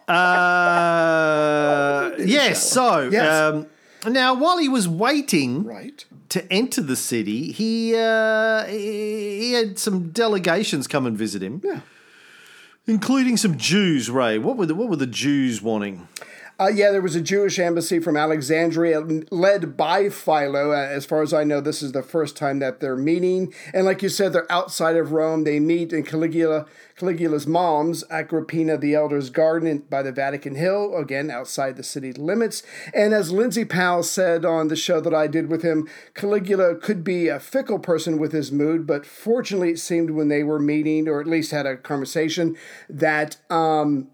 Uh, 0.08 2.10
yes, 2.18 2.70
so 2.70 3.08
Yes. 3.10 3.54
Um, 3.54 3.66
now 4.12 4.34
while 4.34 4.58
he 4.58 4.68
was 4.68 4.88
waiting 4.88 5.64
Right. 5.64 6.04
to 6.30 6.50
enter 6.52 6.82
the 6.82 6.96
city, 6.96 7.52
he, 7.52 7.94
uh, 7.96 8.64
he 8.66 9.40
he 9.40 9.52
had 9.52 9.78
some 9.78 10.10
delegations 10.10 10.86
come 10.86 11.06
and 11.06 11.16
visit 11.16 11.42
him, 11.42 11.60
Yeah. 11.64 11.80
including 12.86 13.36
some 13.36 13.56
Jews. 13.56 14.10
Ray, 14.10 14.38
what 14.38 14.56
were 14.56 14.66
the 14.66 14.74
what 14.74 14.88
were 14.88 14.96
the 14.96 15.06
Jews 15.06 15.62
wanting? 15.62 16.08
Uh, 16.60 16.66
yeah, 16.66 16.90
there 16.90 17.00
was 17.00 17.14
a 17.14 17.20
Jewish 17.20 17.56
embassy 17.60 18.00
from 18.00 18.16
Alexandria 18.16 18.98
led 19.30 19.76
by 19.76 20.08
Philo. 20.08 20.72
Uh, 20.72 20.74
as 20.74 21.06
far 21.06 21.22
as 21.22 21.32
I 21.32 21.44
know, 21.44 21.60
this 21.60 21.84
is 21.84 21.92
the 21.92 22.02
first 22.02 22.36
time 22.36 22.58
that 22.58 22.80
they're 22.80 22.96
meeting. 22.96 23.54
And 23.72 23.86
like 23.86 24.02
you 24.02 24.08
said, 24.08 24.32
they're 24.32 24.50
outside 24.50 24.96
of 24.96 25.12
Rome. 25.12 25.44
They 25.44 25.60
meet 25.60 25.92
in 25.92 26.02
Caligula, 26.02 26.66
Caligula's 26.96 27.46
mom's, 27.46 28.02
Agrippina 28.10 28.76
the 28.76 28.96
Elder's 28.96 29.30
garden 29.30 29.84
by 29.88 30.02
the 30.02 30.10
Vatican 30.10 30.56
Hill, 30.56 30.96
again, 30.96 31.30
outside 31.30 31.76
the 31.76 31.84
city 31.84 32.12
limits. 32.12 32.64
And 32.92 33.14
as 33.14 33.30
Lindsay 33.30 33.64
Powell 33.64 34.02
said 34.02 34.44
on 34.44 34.66
the 34.66 34.74
show 34.74 35.00
that 35.00 35.14
I 35.14 35.28
did 35.28 35.48
with 35.48 35.62
him, 35.62 35.88
Caligula 36.14 36.74
could 36.74 37.04
be 37.04 37.28
a 37.28 37.38
fickle 37.38 37.78
person 37.78 38.18
with 38.18 38.32
his 38.32 38.50
mood, 38.50 38.84
but 38.84 39.06
fortunately, 39.06 39.70
it 39.70 39.78
seemed 39.78 40.10
when 40.10 40.26
they 40.26 40.42
were 40.42 40.58
meeting, 40.58 41.06
or 41.06 41.20
at 41.20 41.28
least 41.28 41.52
had 41.52 41.66
a 41.66 41.76
conversation, 41.76 42.56
that. 42.88 43.36
Um, 43.48 44.08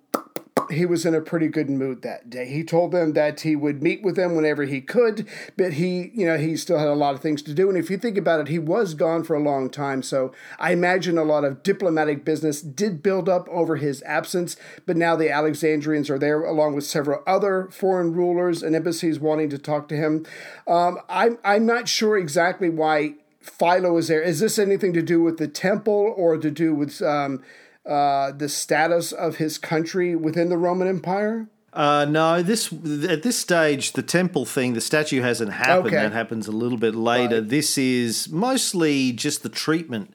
he 0.70 0.86
was 0.86 1.04
in 1.04 1.14
a 1.14 1.20
pretty 1.20 1.48
good 1.48 1.70
mood 1.70 2.02
that 2.02 2.30
day. 2.30 2.46
He 2.46 2.64
told 2.64 2.92
them 2.92 3.12
that 3.12 3.40
he 3.40 3.56
would 3.56 3.82
meet 3.82 4.02
with 4.02 4.16
them 4.16 4.34
whenever 4.34 4.64
he 4.64 4.80
could, 4.80 5.28
but 5.56 5.74
he, 5.74 6.10
you 6.14 6.26
know, 6.26 6.36
he 6.36 6.56
still 6.56 6.78
had 6.78 6.88
a 6.88 6.94
lot 6.94 7.14
of 7.14 7.20
things 7.20 7.42
to 7.42 7.54
do. 7.54 7.68
And 7.68 7.78
if 7.78 7.90
you 7.90 7.98
think 7.98 8.16
about 8.16 8.40
it, 8.40 8.48
he 8.48 8.58
was 8.58 8.94
gone 8.94 9.24
for 9.24 9.34
a 9.34 9.42
long 9.42 9.70
time. 9.70 10.02
So 10.02 10.32
I 10.58 10.72
imagine 10.72 11.18
a 11.18 11.24
lot 11.24 11.44
of 11.44 11.62
diplomatic 11.62 12.24
business 12.24 12.60
did 12.60 13.02
build 13.02 13.28
up 13.28 13.48
over 13.48 13.76
his 13.76 14.02
absence. 14.02 14.56
But 14.86 14.96
now 14.96 15.16
the 15.16 15.30
Alexandrians 15.30 16.10
are 16.10 16.18
there, 16.18 16.44
along 16.44 16.74
with 16.74 16.84
several 16.84 17.22
other 17.26 17.68
foreign 17.70 18.12
rulers 18.12 18.62
and 18.62 18.74
embassies 18.74 19.18
wanting 19.18 19.50
to 19.50 19.58
talk 19.58 19.88
to 19.88 19.96
him. 19.96 20.26
Um, 20.66 20.98
I'm 21.08 21.38
I'm 21.44 21.66
not 21.66 21.88
sure 21.88 22.16
exactly 22.16 22.68
why 22.68 23.14
Philo 23.40 23.96
is 23.98 24.08
there. 24.08 24.22
Is 24.22 24.40
this 24.40 24.58
anything 24.58 24.92
to 24.94 25.02
do 25.02 25.22
with 25.22 25.38
the 25.38 25.48
temple 25.48 26.14
or 26.16 26.38
to 26.38 26.50
do 26.50 26.74
with 26.74 27.02
um, 27.02 27.42
uh, 27.86 28.32
the 28.32 28.48
status 28.48 29.12
of 29.12 29.36
his 29.36 29.58
country 29.58 30.14
within 30.16 30.48
the 30.48 30.58
Roman 30.58 30.88
Empire? 30.88 31.48
Uh, 31.72 32.06
no, 32.08 32.40
this 32.40 32.72
at 33.08 33.24
this 33.24 33.36
stage 33.36 33.92
the 33.94 34.02
temple 34.02 34.44
thing, 34.44 34.74
the 34.74 34.80
statue 34.80 35.22
hasn't 35.22 35.52
happened. 35.52 35.88
Okay. 35.88 35.96
That 35.96 36.12
happens 36.12 36.46
a 36.46 36.52
little 36.52 36.78
bit 36.78 36.94
later. 36.94 37.40
Right. 37.40 37.48
This 37.48 37.76
is 37.76 38.28
mostly 38.28 39.10
just 39.12 39.42
the 39.42 39.48
treatment 39.48 40.14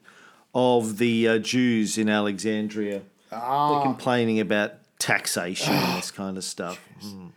of 0.54 0.96
the 0.96 1.28
uh, 1.28 1.38
Jews 1.38 1.98
in 1.98 2.08
Alexandria. 2.08 3.02
Ah. 3.30 3.74
They're 3.74 3.82
complaining 3.82 4.40
about 4.40 4.74
taxation 4.98 5.74
and 5.74 5.98
this 5.98 6.10
kind 6.10 6.36
of 6.36 6.44
stuff. 6.44 6.80
Mm. 7.04 7.32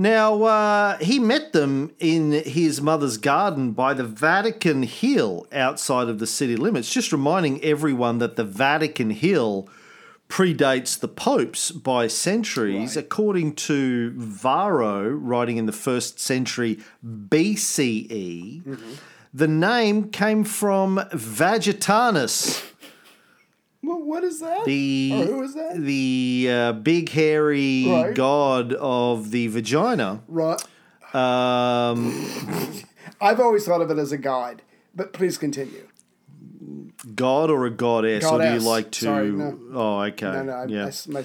Now, 0.00 0.44
uh, 0.44 0.96
he 0.98 1.18
met 1.18 1.52
them 1.52 1.92
in 1.98 2.30
his 2.30 2.80
mother's 2.80 3.16
garden 3.16 3.72
by 3.72 3.94
the 3.94 4.04
Vatican 4.04 4.84
Hill 4.84 5.48
outside 5.50 6.08
of 6.08 6.20
the 6.20 6.26
city 6.26 6.54
limits, 6.54 6.92
just 6.92 7.10
reminding 7.10 7.62
everyone 7.64 8.18
that 8.18 8.36
the 8.36 8.44
Vatican 8.44 9.10
Hill 9.10 9.68
predates 10.28 10.96
the 10.96 11.08
popes 11.08 11.72
by 11.72 12.06
centuries. 12.06 12.94
Right. 12.94 13.04
According 13.04 13.56
to 13.56 14.12
Varro, 14.14 15.08
writing 15.08 15.56
in 15.56 15.66
the 15.66 15.72
first 15.72 16.20
century 16.20 16.78
BCE, 17.04 18.78
the 19.34 19.48
name 19.48 20.10
came 20.10 20.44
from 20.44 21.02
Vagitanus. 21.12 22.62
Well, 23.82 24.02
what 24.02 24.24
is 24.24 24.40
that? 24.40 24.64
The 24.64 25.10
Or 25.14 25.24
who 25.24 25.42
is 25.42 25.54
that? 25.54 25.76
the 25.80 26.48
uh, 26.50 26.72
big 26.72 27.08
hairy 27.10 27.86
Right. 27.88 28.14
god 28.14 28.72
of 28.74 29.30
the 29.30 29.46
vagina. 29.48 30.22
Right. 30.26 30.60
Um, 31.14 32.26
I've 33.20 33.40
always 33.40 33.64
thought 33.64 33.80
of 33.80 33.90
it 33.90 33.98
as 33.98 34.12
a 34.12 34.18
god, 34.18 34.62
but 34.94 35.12
please 35.12 35.38
continue. 35.38 35.86
god 37.14 37.50
or 37.50 37.64
a 37.66 37.70
goddess, 37.70 38.24
or 38.24 38.40
do 38.40 38.52
you 38.52 38.58
like 38.60 38.90
to? 38.92 39.04
Sorry, 39.04 39.30
no. 39.30 39.58
Oh, 39.72 40.00
okay. 40.02 40.26
No, 40.32 40.42
no, 40.42 40.52
I, 40.52 40.64
yeah. 40.66 40.86
I- 40.86 41.10
my 41.10 41.24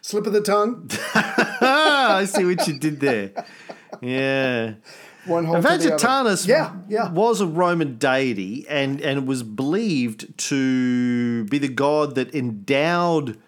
slip 0.00 0.26
of 0.26 0.32
the 0.34 0.40
tongue. 0.42 0.88
I 1.14 2.26
see 2.28 2.44
what 2.44 2.66
you 2.68 2.78
did 2.78 3.00
there. 3.00 3.32
Yeah. 4.00 4.74
One 5.26 5.44
hole. 5.44 5.60
Vagitanus 5.60 6.46
Yeah, 6.46 6.74
yeah. 6.88 7.10
was 7.10 7.40
a 7.40 7.46
Roman 7.46 7.96
deity 7.96 8.66
and, 8.68 9.00
and 9.00 9.26
was 9.26 9.42
believed 9.42 10.36
to 10.38 11.44
be 11.44 11.58
the 11.58 11.68
god 11.68 12.14
that 12.16 12.34
endowed 12.34 13.38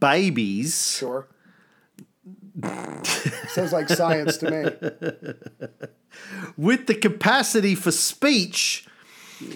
babies 0.00 0.96
Sure. 0.98 1.28
Sounds 3.48 3.72
like 3.72 3.88
science 3.88 4.36
to 4.38 4.50
me. 4.50 5.34
with 6.56 6.86
the 6.86 6.94
capacity 6.94 7.74
for 7.74 7.90
speech. 7.90 8.86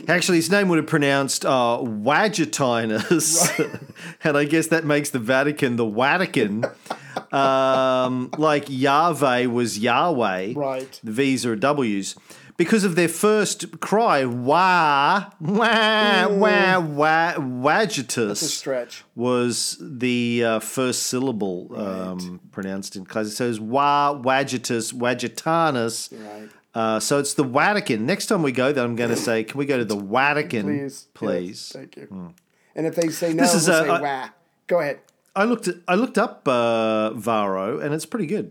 Actually, 0.08 0.38
his 0.38 0.50
name 0.50 0.68
would 0.68 0.78
have 0.78 0.86
pronounced 0.86 1.44
uh, 1.44 1.82
Vagitinus, 1.82 3.50
and 4.24 4.36
I 4.36 4.44
guess 4.44 4.68
that 4.68 4.84
makes 4.84 5.10
the 5.10 5.18
Vatican 5.18 5.76
the 5.76 5.86
Vatican. 5.86 6.64
um, 7.32 8.30
like 8.38 8.64
Yahweh 8.68 9.46
was 9.46 9.78
Yahweh. 9.78 10.52
Right. 10.54 11.00
The 11.02 11.12
V's 11.12 11.44
are 11.46 11.56
W's. 11.56 12.16
Because 12.56 12.84
of 12.84 12.94
their 12.96 13.08
first 13.08 13.80
cry, 13.80 14.24
wah, 14.24 15.30
wah, 15.40 16.28
wah, 16.28 16.80
wah, 16.80 17.34
wagitus 17.38 18.54
stretch. 18.54 19.04
was 19.14 19.76
the 19.78 20.42
uh, 20.42 20.60
first 20.60 21.02
syllable 21.02 21.70
um, 21.76 22.40
pronounced 22.52 22.96
in 22.96 23.04
class. 23.04 23.34
So 23.34 23.50
it's 23.50 23.60
wah, 23.60 24.12
wagitus, 24.12 24.94
wagitanus. 24.94 26.08
Right. 26.10 26.48
Uh, 26.76 27.00
so 27.00 27.18
it's 27.18 27.32
the 27.34 27.42
Vatican. 27.44 28.04
Next 28.04 28.26
time 28.26 28.42
we 28.42 28.52
go 28.52 28.70
there, 28.72 28.84
I'm 28.84 28.96
going 28.96 29.10
to 29.18 29.22
say, 29.28 29.44
can 29.44 29.56
we 29.58 29.64
go 29.66 29.78
to 29.78 29.84
the 29.84 29.96
Vatican, 29.96 30.64
Please. 30.66 31.08
please? 31.14 31.48
Yes, 31.48 31.72
thank 31.72 31.96
you. 31.96 32.34
And 32.74 32.86
if 32.86 32.94
they 32.94 33.08
say 33.08 33.32
no, 33.32 33.42
This 33.44 33.54
is 33.54 33.66
we'll 33.68 33.80
a- 33.80 33.84
say 33.84 33.90
I- 33.90 34.00
wah. 34.00 34.28
Go 34.66 34.80
ahead. 34.80 34.98
I 35.34 35.44
looked 35.44 35.68
at, 35.68 35.76
I 35.88 35.94
looked 35.96 36.18
up 36.18 36.46
uh, 36.48 37.10
Varro, 37.14 37.78
and 37.80 37.94
it's 37.94 38.06
pretty 38.06 38.26
good. 38.26 38.50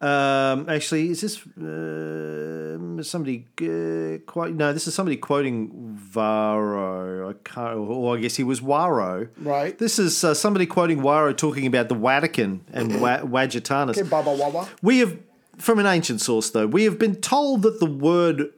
Um, 0.00 0.68
actually, 0.68 1.08
is 1.10 1.20
this 1.20 1.36
uh, 1.56 3.02
somebody 3.02 3.46
uh, 3.62 4.18
quite? 4.26 4.54
No, 4.54 4.72
this 4.72 4.86
is 4.88 4.94
somebody 4.94 5.16
quoting 5.16 5.70
Varro. 5.94 7.30
I 7.30 7.34
can't. 7.44 7.76
Or 7.78 8.16
I 8.16 8.20
guess 8.20 8.36
he 8.36 8.42
was 8.44 8.60
Waro. 8.60 9.28
Right. 9.38 9.78
This 9.78 9.98
is 9.98 10.24
uh, 10.24 10.34
somebody 10.34 10.66
quoting 10.66 11.00
Waro 11.00 11.36
talking 11.36 11.66
about 11.66 11.88
the 11.88 11.94
Vatican 11.94 12.64
and 12.72 13.00
wa- 13.02 13.22
Wagitanus. 13.24 13.96
Okay, 13.98 14.08
Baba 14.08 14.32
Wawa. 14.32 14.68
We 14.82 14.98
have, 14.98 15.16
from 15.58 15.78
an 15.78 15.86
ancient 15.86 16.20
source 16.20 16.50
though, 16.50 16.66
we 16.66 16.84
have 16.84 16.98
been 16.98 17.16
told 17.16 17.62
that 17.62 17.80
the 17.80 17.86
word 17.86 18.50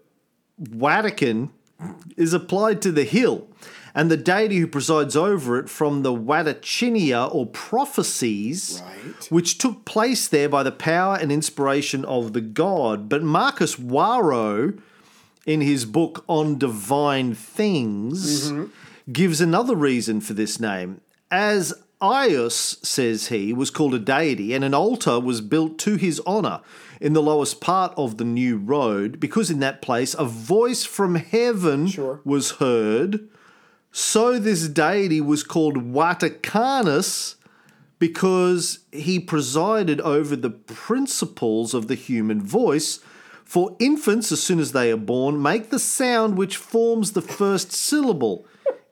Vatican 0.58 1.50
is 2.16 2.32
applied 2.32 2.80
to 2.82 2.92
the 2.92 3.04
hill 3.04 3.48
and 3.94 4.10
the 4.10 4.16
deity 4.16 4.58
who 4.58 4.66
presides 4.66 5.16
over 5.16 5.58
it 5.58 5.70
from 5.70 6.02
the 6.02 6.12
Watachinia 6.12 7.34
or 7.34 7.46
prophecies, 7.46 8.82
Right. 8.84 9.30
which 9.30 9.56
took 9.56 9.86
place 9.86 10.28
there 10.28 10.50
by 10.50 10.62
the 10.62 10.72
power 10.72 11.16
and 11.16 11.32
inspiration 11.32 12.04
of 12.04 12.34
the 12.34 12.42
god. 12.42 13.08
But 13.08 13.22
Marcus 13.22 13.78
Warrow, 13.78 14.74
in 15.46 15.62
his 15.62 15.86
book 15.86 16.24
on 16.28 16.58
divine 16.58 17.34
things, 17.34 18.50
mm-hmm. 18.50 18.66
gives 19.12 19.40
another 19.40 19.74
reason 19.74 20.20
for 20.20 20.34
this 20.34 20.60
name. 20.60 21.00
As 21.30 21.72
Aius, 22.00 22.84
says 22.84 23.28
he, 23.28 23.52
was 23.52 23.70
called 23.70 23.94
a 23.94 23.98
deity, 23.98 24.52
and 24.52 24.62
an 24.64 24.74
altar 24.74 25.18
was 25.18 25.40
built 25.40 25.78
to 25.80 25.96
his 25.96 26.20
honour 26.26 26.60
in 27.00 27.12
the 27.14 27.22
lowest 27.22 27.60
part 27.60 27.92
of 27.96 28.18
the 28.18 28.24
new 28.24 28.56
road, 28.58 29.18
because 29.18 29.50
in 29.50 29.60
that 29.60 29.80
place 29.82 30.14
a 30.18 30.24
voice 30.24 30.84
from 30.84 31.14
heaven 31.14 31.86
Sure. 31.86 32.20
was 32.24 32.52
heard. 32.52 33.28
So 33.92 34.38
this 34.38 34.68
deity 34.68 35.20
was 35.22 35.42
called 35.42 35.92
Watakanus 35.92 37.36
because 37.98 38.80
he 38.92 39.18
presided 39.18 40.00
over 40.02 40.36
the 40.36 40.50
principles 40.50 41.72
of 41.72 41.88
the 41.88 41.94
human 41.94 42.42
voice. 42.42 43.00
For 43.42 43.74
infants, 43.78 44.30
as 44.32 44.42
soon 44.42 44.58
as 44.58 44.72
they 44.72 44.90
are 44.92 44.98
born, 44.98 45.40
make 45.40 45.70
the 45.70 45.78
sound 45.78 46.36
which 46.36 46.56
forms 46.58 47.12
the 47.12 47.22
first 47.22 47.72
syllable 47.72 48.44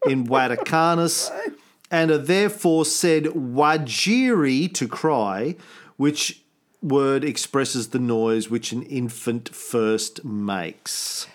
in 0.06 0.26
Watakanus 0.26 1.30
and 1.94 2.10
are 2.10 2.18
therefore 2.18 2.84
said 2.84 3.22
wajiri 3.26 4.74
to 4.74 4.88
cry, 4.88 5.54
which 5.96 6.42
word 6.82 7.22
expresses 7.22 7.90
the 7.90 8.00
noise 8.00 8.50
which 8.50 8.72
an 8.72 8.82
infant 8.82 9.54
first 9.54 10.24
makes. 10.24 11.28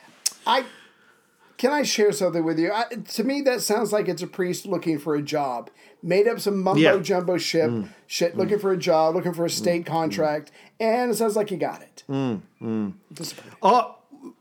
I 0.46 0.66
can 1.58 1.72
I 1.72 1.84
share 1.84 2.12
something 2.12 2.44
with 2.44 2.60
you? 2.60 2.74
I, 2.74 2.86
to 3.16 3.24
me, 3.24 3.42
that 3.44 3.62
sounds 3.62 3.94
like 3.94 4.10
it's 4.10 4.22
a 4.22 4.28
priest 4.28 4.66
looking 4.66 5.00
for 5.00 5.16
a 5.16 5.22
job. 5.22 5.70
Made 6.04 6.28
up 6.28 6.42
some 6.42 6.62
mumbo 6.62 6.82
Yeah. 6.82 7.00
jumbo 7.00 7.38
ship, 7.38 7.70
mm. 7.70 7.88
shit, 8.06 8.36
looking 8.36 8.58
mm. 8.58 8.62
for 8.62 8.74
a 8.74 8.78
job, 8.78 9.16
looking 9.16 9.34
for 9.34 9.46
a 9.46 9.50
mm. 9.50 9.52
state 9.52 9.86
contract, 9.86 10.52
and 10.80 11.10
it 11.10 11.16
sounds 11.16 11.38
like 11.38 11.50
he 11.50 11.56
got 11.56 11.82
it. 11.82 12.04
Disappointing. 13.14 13.58
Oh, 13.62 13.96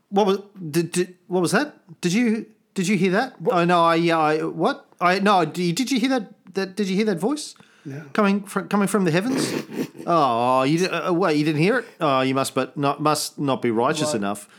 what 0.09 0.27
was 0.27 0.39
did, 0.69 0.91
did 0.91 1.15
what 1.27 1.39
was 1.39 1.53
that? 1.53 1.77
Did 2.01 2.11
you 2.11 2.45
did 2.73 2.89
you 2.89 2.97
hear 2.97 3.11
that? 3.11 3.35
Oh 3.47 3.63
no, 3.63 3.85
I 3.85 3.95
yeah, 3.95 4.17
I 4.17 4.43
what? 4.43 4.85
I 5.01 5.19
no, 5.19 5.45
did, 5.45 5.75
did 5.75 5.91
you 5.91 5.99
hear 5.99 6.09
that? 6.09 6.53
That 6.55 6.75
did 6.75 6.87
you 6.89 6.95
hear 6.95 7.05
that 7.05 7.19
voice? 7.19 7.55
No. 7.85 8.03
Coming 8.13 8.43
from 8.43 8.67
coming 8.67 8.87
from 8.87 9.05
the 9.05 9.11
heavens? 9.11 9.53
oh, 10.07 10.63
you 10.63 10.79
di- 10.79 10.87
uh, 10.89 11.13
wait, 11.13 11.37
you 11.37 11.45
didn't 11.45 11.61
hear 11.61 11.79
it? 11.79 11.85
Oh, 12.01 12.21
you 12.21 12.35
must 12.35 12.53
but 12.55 12.75
not 12.77 13.01
must 13.01 13.39
not 13.39 13.61
be 13.61 13.71
righteous 13.71 14.09
Right. 14.09 14.15
enough. 14.15 14.49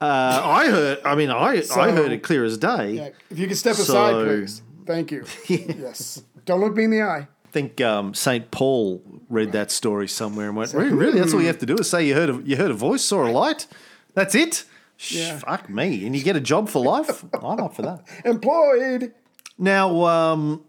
Uh, 0.00 0.40
I 0.42 0.68
heard. 0.70 0.98
I 1.04 1.14
mean, 1.14 1.30
I 1.30 1.62
I 1.76 1.90
heard 1.92 2.10
it 2.12 2.22
clear 2.22 2.44
as 2.44 2.56
day. 2.56 2.92
Yeah, 2.92 3.08
if 3.30 3.38
you 3.38 3.46
could 3.48 3.58
step 3.58 3.74
So- 3.76 3.82
aside, 3.82 4.14
please. 4.26 4.62
Thank 4.86 5.12
you. 5.12 5.24
Yes. 5.48 6.22
Don't 6.46 6.60
look 6.60 6.74
me 6.74 6.84
in 6.84 6.90
the 6.90 7.02
eye. 7.02 7.28
I 7.28 7.52
think 7.52 7.80
um, 7.80 8.14
Saint 8.14 8.50
Paul 8.50 9.02
read 9.28 9.52
that 9.52 9.70
story 9.70 10.08
somewhere 10.08 10.48
and 10.48 10.56
went, 10.56 10.72
really? 10.72 10.92
really? 10.92 11.18
That's 11.20 11.34
all 11.34 11.40
you 11.40 11.46
have 11.48 11.58
to 11.58 11.66
do 11.66 11.76
is 11.76 11.90
say 11.90 12.06
you 12.06 12.14
heard 12.14 12.30
a, 12.30 12.40
you 12.44 12.56
heard 12.56 12.70
a 12.70 12.74
voice, 12.74 13.04
saw 13.04 13.26
a 13.26 13.30
light. 13.30 13.66
That's 14.14 14.34
it. 14.34 14.64
Yeah. 15.10 15.38
Fuck 15.38 15.68
me. 15.68 16.06
And 16.06 16.16
you 16.16 16.22
get 16.24 16.34
a 16.36 16.40
job 16.40 16.68
for 16.68 16.82
life? 16.82 17.24
I'm 17.34 17.60
up 17.60 17.74
for 17.74 17.82
that. 17.82 18.04
Employed. 18.24 19.12
Now, 19.60 20.06
um, 20.06 20.64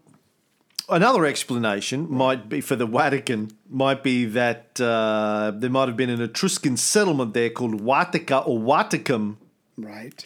another 0.86 1.24
explanation 1.24 2.12
might 2.12 2.50
be 2.50 2.60
for 2.60 2.76
the 2.76 2.84
Vatican 2.86 3.50
might 3.70 4.02
be 4.02 4.26
that 4.26 4.78
uh, 4.78 5.50
there 5.54 5.70
might 5.70 5.88
have 5.88 5.96
been 5.96 6.10
an 6.10 6.20
Etruscan 6.20 6.76
settlement 6.76 7.32
there 7.32 7.48
called 7.48 7.80
Watica 7.80 8.46
or 8.46 8.58
Waticum. 8.60 9.36
Right. 9.78 10.22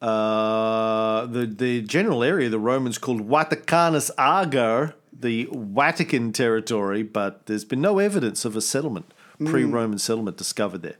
Uh, 0.00 1.26
the 1.26 1.44
the 1.44 1.82
general 1.82 2.22
area 2.22 2.48
the 2.48 2.60
Romans 2.60 2.98
called 2.98 3.28
Vaticanus 3.28 4.12
Ager, 4.16 4.94
the 5.12 5.48
Vatican 5.52 6.32
territory, 6.32 7.02
but 7.02 7.46
there's 7.46 7.64
been 7.64 7.80
no 7.80 7.98
evidence 7.98 8.44
of 8.44 8.54
a 8.54 8.60
settlement, 8.60 9.12
pre-Roman 9.44 9.98
settlement 9.98 10.36
discovered 10.36 10.82
there. 10.82 10.98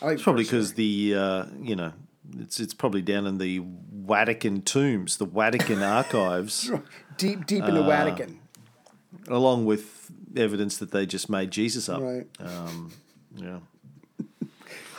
I 0.00 0.06
like 0.06 0.14
It's 0.14 0.22
probably 0.22 0.44
because 0.44 0.74
the 0.74 1.14
uh, 1.14 1.44
you 1.60 1.76
know 1.76 1.92
it's 2.38 2.60
it's 2.60 2.74
probably 2.74 3.02
down 3.02 3.26
in 3.26 3.38
the 3.38 3.62
Vatican 3.92 4.62
tombs, 4.62 5.16
the 5.16 5.26
Vatican 5.26 5.82
archives, 5.98 6.70
deep, 7.16 7.46
deep 7.46 7.64
in 7.64 7.74
the 7.74 7.82
Uh, 7.82 7.86
Vatican. 7.86 8.40
along 9.28 9.64
with 9.66 10.10
evidence 10.36 10.76
that 10.78 10.90
they 10.90 11.06
just 11.06 11.28
made 11.30 11.50
Jesus 11.50 11.88
up. 11.88 12.00
Right. 12.02 12.26
Yeah. 13.36 13.58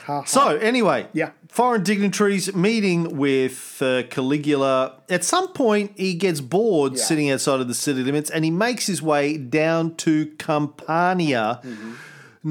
Ha, 0.06 0.22
ha. 0.22 0.24
So 0.26 0.56
anyway, 0.58 1.08
Yeah. 1.14 1.32
foreign 1.50 1.84
dignitaries 1.84 2.54
meeting 2.56 3.18
with 3.18 3.78
uh, 3.82 4.04
Caligula. 4.10 4.94
At 5.10 5.24
some 5.24 5.50
point, 5.50 5.92
he 5.96 6.14
gets 6.16 6.42
bored 6.42 6.94
Yeah. 6.94 7.04
sitting 7.04 7.30
outside 7.30 7.60
of 7.60 7.68
the 7.68 7.74
city 7.76 8.04
limits, 8.04 8.30
and 8.30 8.44
he 8.44 8.52
makes 8.52 8.88
his 8.88 9.02
way 9.02 9.38
down 9.38 9.96
to 9.98 10.28
Campania 10.38 11.60
Mm-hmm. 11.64 11.94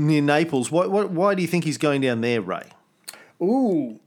near 0.07 0.23
Naples. 0.23 0.71
Why, 0.71 0.87
why, 0.87 1.05
why 1.05 1.35
do 1.35 1.43
you 1.43 1.49
think 1.49 1.65
he's 1.65 1.79
going 1.79 2.01
down 2.03 2.21
there, 2.21 2.41
Ray? 2.43 2.69
Ooh. 3.43 3.99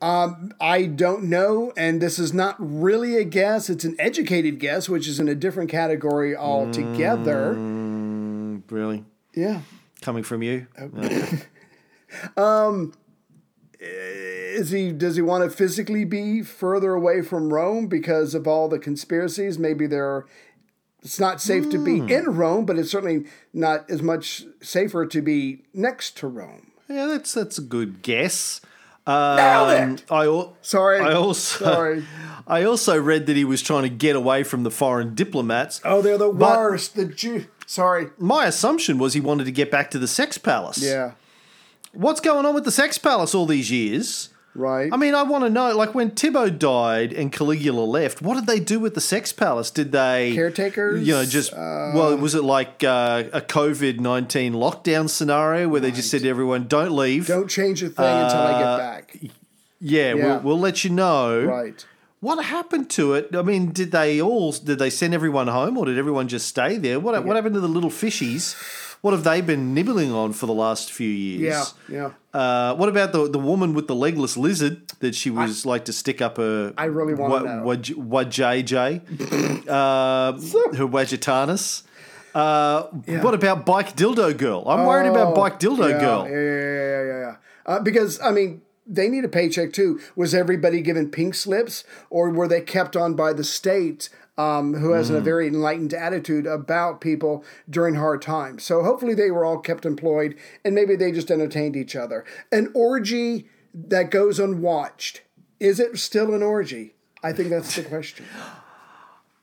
Um, 0.00 0.54
I 0.60 0.86
don't 0.86 1.24
know, 1.24 1.72
and 1.76 2.00
this 2.00 2.18
is 2.18 2.32
not 2.32 2.56
really 2.58 3.16
a 3.16 3.24
guess. 3.24 3.68
It's 3.68 3.84
an 3.84 3.96
educated 3.98 4.58
guess, 4.58 4.88
which 4.88 5.06
is 5.06 5.20
in 5.20 5.28
a 5.28 5.34
different 5.34 5.70
category 5.70 6.34
altogether. 6.34 7.54
Mm, 7.54 8.62
really? 8.70 9.04
Yeah. 9.34 9.60
Coming 10.00 10.22
from 10.22 10.42
you? 10.42 10.66
Okay. 10.78 11.40
Is 13.82 14.70
he 14.70 14.92
does 14.92 15.16
he 15.16 15.22
want 15.22 15.42
to 15.44 15.50
physically 15.50 16.04
be 16.04 16.42
further 16.42 16.92
away 16.92 17.22
from 17.22 17.52
Rome 17.52 17.86
because 17.86 18.34
of 18.34 18.46
all 18.46 18.68
the 18.68 18.78
conspiracies? 18.78 19.58
Maybe 19.58 19.86
there 19.86 20.26
it's 21.02 21.18
not 21.18 21.40
safe 21.40 21.70
to 21.70 21.82
be 21.82 21.98
in 22.12 22.36
Rome, 22.36 22.66
but 22.66 22.78
it's 22.78 22.90
certainly 22.90 23.24
not 23.54 23.88
as 23.90 24.02
much 24.02 24.44
safer 24.60 25.06
to 25.06 25.22
be 25.22 25.64
next 25.72 26.18
to 26.18 26.26
Rome. 26.26 26.72
Yeah, 26.88 27.06
that's 27.06 27.32
that's 27.32 27.56
a 27.56 27.62
good 27.62 28.02
guess. 28.02 28.60
Nailed 29.06 29.70
Um, 29.80 29.92
it! 29.94 30.04
I 30.10 30.24
al- 30.24 30.56
Sorry. 30.62 31.00
I 31.00 31.12
also 31.14 31.64
Sorry. 31.64 32.04
I 32.46 32.64
also 32.64 33.00
read 33.00 33.26
that 33.26 33.36
he 33.36 33.44
was 33.44 33.62
trying 33.62 33.82
to 33.84 33.88
get 33.88 34.16
away 34.16 34.42
from 34.42 34.62
the 34.64 34.70
foreign 34.70 35.14
diplomats. 35.14 35.80
Oh, 35.84 36.02
they're 36.02 36.18
the 36.18 36.30
But- 36.32 36.58
worst. 36.58 36.96
The 36.96 37.06
Jew. 37.06 37.46
Sorry. 37.66 38.08
My 38.18 38.46
assumption 38.46 38.98
was 38.98 39.14
he 39.14 39.20
wanted 39.20 39.44
to 39.44 39.52
get 39.52 39.70
back 39.70 39.90
to 39.92 39.98
the 39.98 40.08
Sex 40.08 40.36
Palace. 40.38 40.82
Yeah. 40.82 41.12
What's 41.92 42.20
going 42.20 42.44
on 42.46 42.54
with 42.54 42.64
the 42.64 42.72
Sex 42.72 42.98
Palace 42.98 43.34
all 43.34 43.46
these 43.46 43.70
years? 43.70 44.30
Right. 44.54 44.92
I 44.92 44.96
mean, 44.96 45.14
I 45.14 45.22
want 45.22 45.44
to 45.44 45.50
know. 45.50 45.76
Like 45.76 45.94
when 45.94 46.10
Tibbo 46.10 46.56
died 46.58 47.12
and 47.12 47.30
Caligula 47.30 47.84
left, 47.84 48.20
what 48.20 48.34
did 48.34 48.46
they 48.46 48.58
do 48.58 48.80
with 48.80 48.94
the 48.94 49.00
Sex 49.00 49.32
Palace? 49.32 49.70
Did 49.70 49.92
they 49.92 50.32
Caretakers? 50.34 51.06
You 51.06 51.14
know, 51.14 51.24
just 51.24 51.52
well, 51.52 52.16
was 52.16 52.34
it 52.34 52.42
like 52.42 52.82
uh, 52.82 53.24
a 53.32 53.40
COVID 53.40 54.00
nineteen 54.00 54.52
lockdown 54.54 55.08
scenario 55.08 55.68
where 55.68 55.80
they 55.80 55.92
just 55.92 56.10
said 56.10 56.22
to 56.22 56.28
everyone, 56.28 56.66
"Don't 56.66 56.90
leave." 56.90 57.28
Don't 57.28 57.48
change 57.48 57.82
a 57.82 57.90
thing 57.90 58.04
until 58.04 58.38
I 58.40 58.52
Uh, 58.52 58.58
get 58.58 58.78
back. 58.78 59.16
yeah, 59.80 60.14
Yeah. 60.14 60.14
We'll, 60.14 60.40
we'll 60.40 60.58
let 60.60 60.82
you 60.82 60.90
know. 60.90 61.44
Right. 61.44 61.86
What 62.18 62.44
happened 62.44 62.90
to 62.90 63.14
it? 63.14 63.34
I 63.34 63.40
mean, 63.42 63.70
did 63.72 63.92
they 63.92 64.20
all 64.20 64.52
did 64.52 64.78
they 64.80 64.90
send 64.90 65.14
everyone 65.14 65.46
home 65.46 65.78
or 65.78 65.86
did 65.86 65.96
everyone 65.96 66.26
just 66.28 66.48
stay 66.48 66.76
there? 66.76 66.98
What 67.00 67.24
what 67.24 67.36
happened 67.36 67.54
to 67.54 67.60
the 67.60 67.68
little 67.68 67.88
fishies? 67.88 68.56
What 69.00 69.12
have 69.12 69.24
they 69.24 69.40
been 69.40 69.72
nibbling 69.72 70.12
on 70.12 70.34
for 70.34 70.44
the 70.46 70.52
last 70.52 70.92
few 70.92 71.08
years? 71.08 71.40
Yeah. 71.88 71.96
Yeah. 71.96 72.10
Uh, 72.32 72.74
what 72.76 72.88
about 72.88 73.12
the 73.12 73.28
the 73.28 73.38
woman 73.40 73.74
with 73.74 73.88
the 73.88 73.94
legless 73.94 74.36
lizard 74.36 74.86
that 75.00 75.14
she 75.14 75.30
was 75.30 75.66
like 75.66 75.84
to 75.86 75.92
stick 75.92 76.22
up 76.22 76.36
her? 76.36 76.72
I 76.78 76.84
really 76.84 77.14
wanna 77.14 77.56
know. 77.56 77.64
Wajj, 77.64 77.96
uh, 79.68 80.32
her 80.76 80.86
Wajitanus. 80.86 81.82
Uh, 82.32 82.82
What 83.22 83.34
about 83.34 83.66
Bike 83.66 83.96
Dildo 83.96 84.36
Girl? 84.36 84.62
I'm 84.68 84.86
worried 84.86 85.08
about 85.10 85.34
Bike 85.34 85.58
Dildo 85.58 85.84
Oh, 85.84 85.88
yeah, 85.88 86.00
Girl. 86.00 86.28
Yeah, 86.28 86.36
yeah, 86.36 86.72
yeah, 86.72 87.02
yeah, 87.04 87.20
yeah. 87.20 87.36
Uh, 87.66 87.80
because 87.80 88.20
I 88.20 88.30
mean, 88.30 88.62
they 88.86 89.08
need 89.08 89.24
a 89.24 89.28
paycheck 89.28 89.72
too. 89.72 90.00
Was 90.14 90.32
everybody 90.34 90.80
given 90.80 91.10
pink 91.10 91.34
slips, 91.34 91.82
or 92.10 92.30
were 92.30 92.46
they 92.46 92.60
kept 92.60 92.96
on 92.96 93.14
by 93.14 93.32
the 93.32 93.44
state? 93.44 94.08
Um, 94.38 94.74
who 94.74 94.92
has 94.92 95.10
Mm. 95.10 95.16
a 95.16 95.20
very 95.20 95.46
enlightened 95.48 95.92
attitude 95.92 96.46
about 96.46 97.00
people 97.02 97.44
during 97.68 97.96
hard 97.96 98.22
times. 98.22 98.62
So 98.64 98.82
hopefully 98.82 99.12
they 99.12 99.30
were 99.30 99.44
all 99.44 99.58
kept 99.58 99.84
employed 99.84 100.34
and 100.64 100.74
maybe 100.74 100.96
they 100.96 101.12
just 101.12 101.30
entertained 101.30 101.76
each 101.76 101.94
other. 101.94 102.24
An 102.50 102.70
orgy 102.74 103.48
that 103.74 104.10
goes 104.10 104.38
unwatched, 104.40 105.20
is 105.58 105.78
it 105.78 105.98
still 105.98 106.32
an 106.32 106.42
orgy? 106.42 106.94
I 107.22 107.32
think 107.34 107.50
that's 107.50 107.76
the 107.76 107.82
question. 107.82 108.24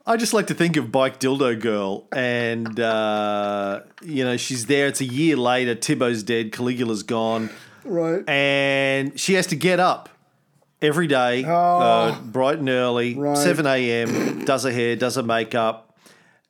I 0.08 0.16
just 0.18 0.34
like 0.34 0.48
to 0.48 0.54
think 0.56 0.78
of 0.78 0.92
Bike 0.92 1.20
Dildo 1.20 1.60
Girl, 1.60 2.08
and 2.14 2.80
uh, 2.80 3.82
you 4.02 4.24
know 4.24 4.38
she's 4.38 4.66
there. 4.68 4.88
It's 4.88 5.02
a 5.02 5.06
year 5.06 5.36
later. 5.36 5.76
Tibbo's 5.76 6.24
dead. 6.24 6.52
Caligula's 6.54 7.04
gone, 7.04 7.50
Right. 7.84 8.28
and 8.28 9.20
she 9.20 9.34
has 9.34 9.46
to 9.48 9.56
get 9.58 9.80
up 9.82 10.08
every 10.82 11.08
day, 11.08 11.44
uh, 11.48 12.20
bright 12.22 12.60
and 12.60 12.70
early, 12.70 13.16
Oh. 13.16 13.22
Right. 13.22 13.38
seven 13.38 13.66
a.m. 13.66 14.46
Does 14.46 14.64
her 14.64 14.72
hair, 14.72 14.96
does 14.96 15.16
her 15.16 15.24
makeup. 15.24 15.84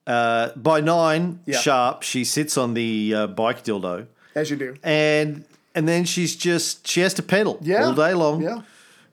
Uh, 0.05 0.49
by 0.55 0.79
nine 0.79 1.39
Yeah. 1.45 1.59
sharp, 1.59 2.03
she 2.03 2.23
sits 2.23 2.57
on 2.57 2.73
the 2.73 3.13
uh, 3.13 3.27
bike 3.27 3.63
dildo, 3.63 4.07
As 4.35 4.49
you 4.49 4.55
do. 4.57 4.75
and 4.83 5.43
and 5.75 5.87
then 5.87 6.05
she's 6.05 6.35
just 6.35 6.87
she 6.87 7.01
has 7.01 7.13
to 7.15 7.21
pedal 7.23 7.57
Yeah. 7.61 7.85
all 7.87 7.93
day 7.93 8.13
long. 8.13 8.41
Yeah. 8.41 8.61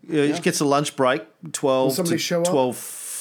Uh, 0.08 0.34
She 0.36 0.40
gets 0.42 0.60
a 0.60 0.64
lunch 0.64 0.94
break, 0.96 1.22
twelve 1.52 1.94
somebody 1.94 2.16
to 2.16 2.22
show 2.22 2.40
up? 2.42 2.46
twelve 2.46 2.76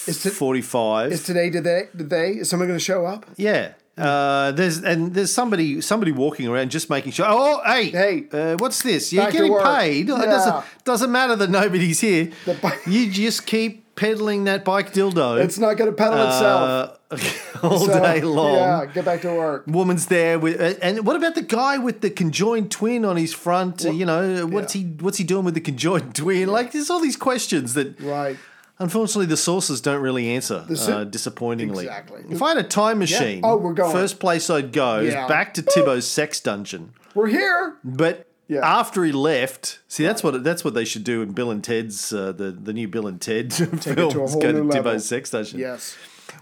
Is 0.07 0.25
it- 0.25 0.33
forty-five. 0.33 1.11
Is 1.11 1.23
today 1.23 1.49
today 1.49 1.87
today? 1.97 2.31
Is 2.41 2.49
someone 2.49 2.67
going 2.67 2.77
to 2.79 2.83
show 2.83 3.05
up? 3.05 3.25
Yeah. 3.37 3.69
Uh, 3.97 4.51
there's 4.53 4.79
and 4.83 5.13
there's 5.13 5.31
somebody 5.31 5.79
somebody 5.79 6.11
walking 6.11 6.47
around 6.47 6.71
just 6.71 6.89
making 6.89 7.11
sure. 7.11 7.25
Oh, 7.29 7.61
hey, 7.65 7.89
Hey. 7.91 8.25
uh, 8.31 8.55
what's 8.57 8.81
this? 8.81 9.13
You're 9.13 9.29
getting 9.31 9.55
paid. 9.59 10.09
It 10.09 10.15
doesn't 10.15 10.65
doesn't 10.83 11.11
matter 11.11 11.35
that 11.35 11.49
nobody's 11.51 11.99
here. 11.99 12.31
Bi- 12.61 12.77
you 12.87 13.11
just 13.11 13.45
keep 13.45 13.95
peddling 13.95 14.45
that 14.45 14.65
bike 14.65 14.91
dildo 14.91 15.39
It's 15.43 15.59
not 15.59 15.77
going 15.77 15.91
to 15.91 15.95
pedal 15.95 16.17
itself. 16.25 16.97
uh, 17.11 17.17
all 17.67 17.85
So, 17.85 18.01
day 18.01 18.21
long. 18.21 18.55
Yeah, 18.55 18.85
get 18.91 19.05
back 19.05 19.21
to 19.21 19.27
work. 19.35 19.65
Woman's 19.67 20.07
there 20.07 20.39
with, 20.39 20.59
uh, 20.59 20.73
and 20.81 21.05
what 21.05 21.15
about 21.15 21.35
the 21.35 21.43
guy 21.43 21.77
with 21.77 22.01
the 22.01 22.09
conjoined 22.09 22.71
twin 22.71 23.05
on 23.05 23.17
his 23.17 23.31
front? 23.33 23.83
You 23.83 24.05
know, 24.07 24.47
what's 24.47 24.75
yeah. 24.75 24.81
he 24.81 24.87
what's 25.01 25.19
he 25.19 25.23
doing 25.23 25.45
with 25.45 25.53
the 25.53 25.61
conjoined 25.61 26.15
twin? 26.15 26.49
Like, 26.49 26.71
there's 26.71 26.89
all 26.89 26.99
these 26.99 27.15
questions 27.17 27.75
that 27.75 28.01
Right. 28.01 28.37
Unfortunately, 28.83 29.25
the 29.25 29.37
sources 29.37 29.81
don't 29.81 30.01
really 30.01 30.29
answer. 30.29 30.65
si- 30.75 30.91
uh, 30.91 31.03
disappointingly, 31.05 31.85
Exactly. 31.85 32.23
If 32.29 32.41
I 32.41 32.49
had 32.49 32.57
a 32.57 32.63
time 32.63 32.99
machine, 32.99 33.41
Oh, 33.43 33.57
we're 33.57 33.73
going. 33.73 33.91
First 33.91 34.19
place 34.19 34.49
I'd 34.49 34.71
go 34.71 34.99
is 34.99 35.13
back 35.15 35.53
to 35.55 35.61
Tibbo's 35.63 36.07
sex 36.07 36.39
dungeon. 36.39 36.93
We're 37.15 37.27
here. 37.27 37.75
But 37.83 38.27
Yeah. 38.47 38.59
after 38.79 39.03
he 39.05 39.11
left, 39.11 39.79
see 39.87 40.03
that's 40.03 40.21
what 40.23 40.43
that's 40.43 40.63
what 40.65 40.73
they 40.73 40.85
should 40.85 41.03
do 41.03 41.21
in 41.21 41.31
Bill 41.31 41.49
and 41.49 41.63
Ted's 41.63 42.11
uh, 42.13 42.31
the 42.33 42.51
the 42.51 42.73
new 42.73 42.87
Bill 42.87 43.07
and 43.07 43.19
Ted 43.21 43.53
films. 43.53 43.83
to 43.85 43.91
a 44.21 44.27
whole 44.27 44.41
go 44.41 44.51
to. 44.51 44.69
Tibbo's 44.69 45.05
sex 45.07 45.29
dungeon. 45.31 45.59
Yes. 45.59 45.95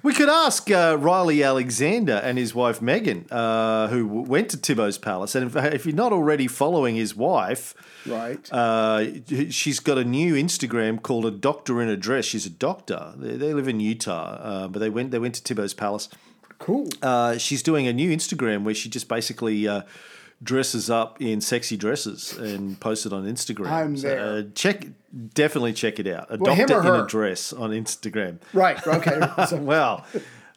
We 0.04 0.14
could 0.14 0.30
ask 0.30 0.72
uh, 0.72 0.98
Riley 1.00 1.44
Alexander 1.44 2.14
and 2.24 2.38
his 2.38 2.56
wife 2.56 2.82
Megan, 2.82 3.28
uh, 3.30 3.88
who 3.90 4.08
w- 4.08 4.28
went 4.28 4.50
to 4.50 4.58
Tibbo's 4.58 4.98
palace, 4.98 5.36
and 5.36 5.46
if, 5.46 5.56
if 5.74 5.86
you're 5.86 5.96
not 5.96 6.12
already 6.12 6.48
following 6.48 6.96
his 6.96 7.16
wife, 7.16 7.76
Right. 8.08 8.52
uh, 8.52 9.06
she's 9.52 9.80
got 9.80 10.00
a 10.00 10.04
new 10.04 10.34
Instagram 10.34 11.00
called 11.02 11.26
a 11.28 11.32
doctor 11.32 11.82
in 11.84 11.90
a 11.90 11.96
dress. 11.98 12.26
She's 12.26 12.48
a 12.48 12.50
doctor. 12.50 13.14
They, 13.16 13.36
they 13.36 13.54
live 13.54 13.68
in 13.68 13.80
Utah, 13.80 14.38
uh, 14.42 14.68
but 14.70 14.80
they 14.80 14.90
went 14.90 15.12
they 15.12 15.20
went 15.20 15.36
to 15.36 15.44
Tibbo's 15.44 15.76
palace. 15.76 16.10
cool. 16.58 16.88
Uh, 17.04 17.38
she's 17.38 17.62
doing 17.62 17.88
a 17.88 17.94
new 17.94 18.10
Instagram 18.16 18.64
where 18.64 18.74
she 18.74 18.90
just 18.90 19.08
basically 19.08 19.68
uh, 19.68 19.82
dresses 20.43 20.89
up 20.89 21.21
in 21.21 21.39
sexy 21.41 21.77
dresses 21.77 22.34
and 22.38 22.80
posts 22.80 23.06
it 23.06 23.13
on 23.13 23.25
Instagram. 23.25 23.67
I'm 23.69 23.95
there. 23.95 24.19
uh, 24.19 24.43
check 24.56 24.88
definitely 25.34 25.73
check 25.73 25.99
it 25.99 26.08
out. 26.08 26.27
A 26.34 26.38
Well, 26.38 26.56
doctor 26.56 26.80
in 26.95 27.01
a 27.01 27.06
dress 27.08 27.54
on 27.54 27.71
Instagram. 27.71 28.39
right. 28.54 28.86
Okay. 28.86 29.19
So, 29.47 29.58
Well. 29.58 30.06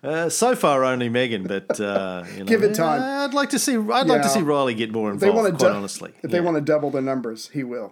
Uh, 0.02 0.28
so 0.28 0.54
far, 0.54 0.84
only 0.84 1.08
Megan, 1.08 1.44
but 1.46 1.80
uh, 1.80 2.24
you 2.34 2.40
know, 2.40 2.44
Give 2.44 2.62
it 2.62 2.74
time. 2.74 3.00
uh, 3.00 3.24
I'd 3.24 3.32
like 3.32 3.48
to 3.50 3.58
see. 3.58 3.72
I'd 3.74 4.06
like 4.06 4.20
to 4.20 4.28
see 4.28 4.42
Riley 4.42 4.74
get 4.74 4.92
more 4.92 5.08
they 5.16 5.28
involved. 5.28 5.36
want 5.36 5.58
to 5.58 5.64
quite 5.64 5.74
honestly, 5.74 6.12
If 6.22 6.30
they 6.30 6.42
want 6.42 6.56
to 6.56 6.60
double 6.60 6.90
the 6.90 7.00
numbers, 7.00 7.48
he 7.54 7.64
will. 7.64 7.90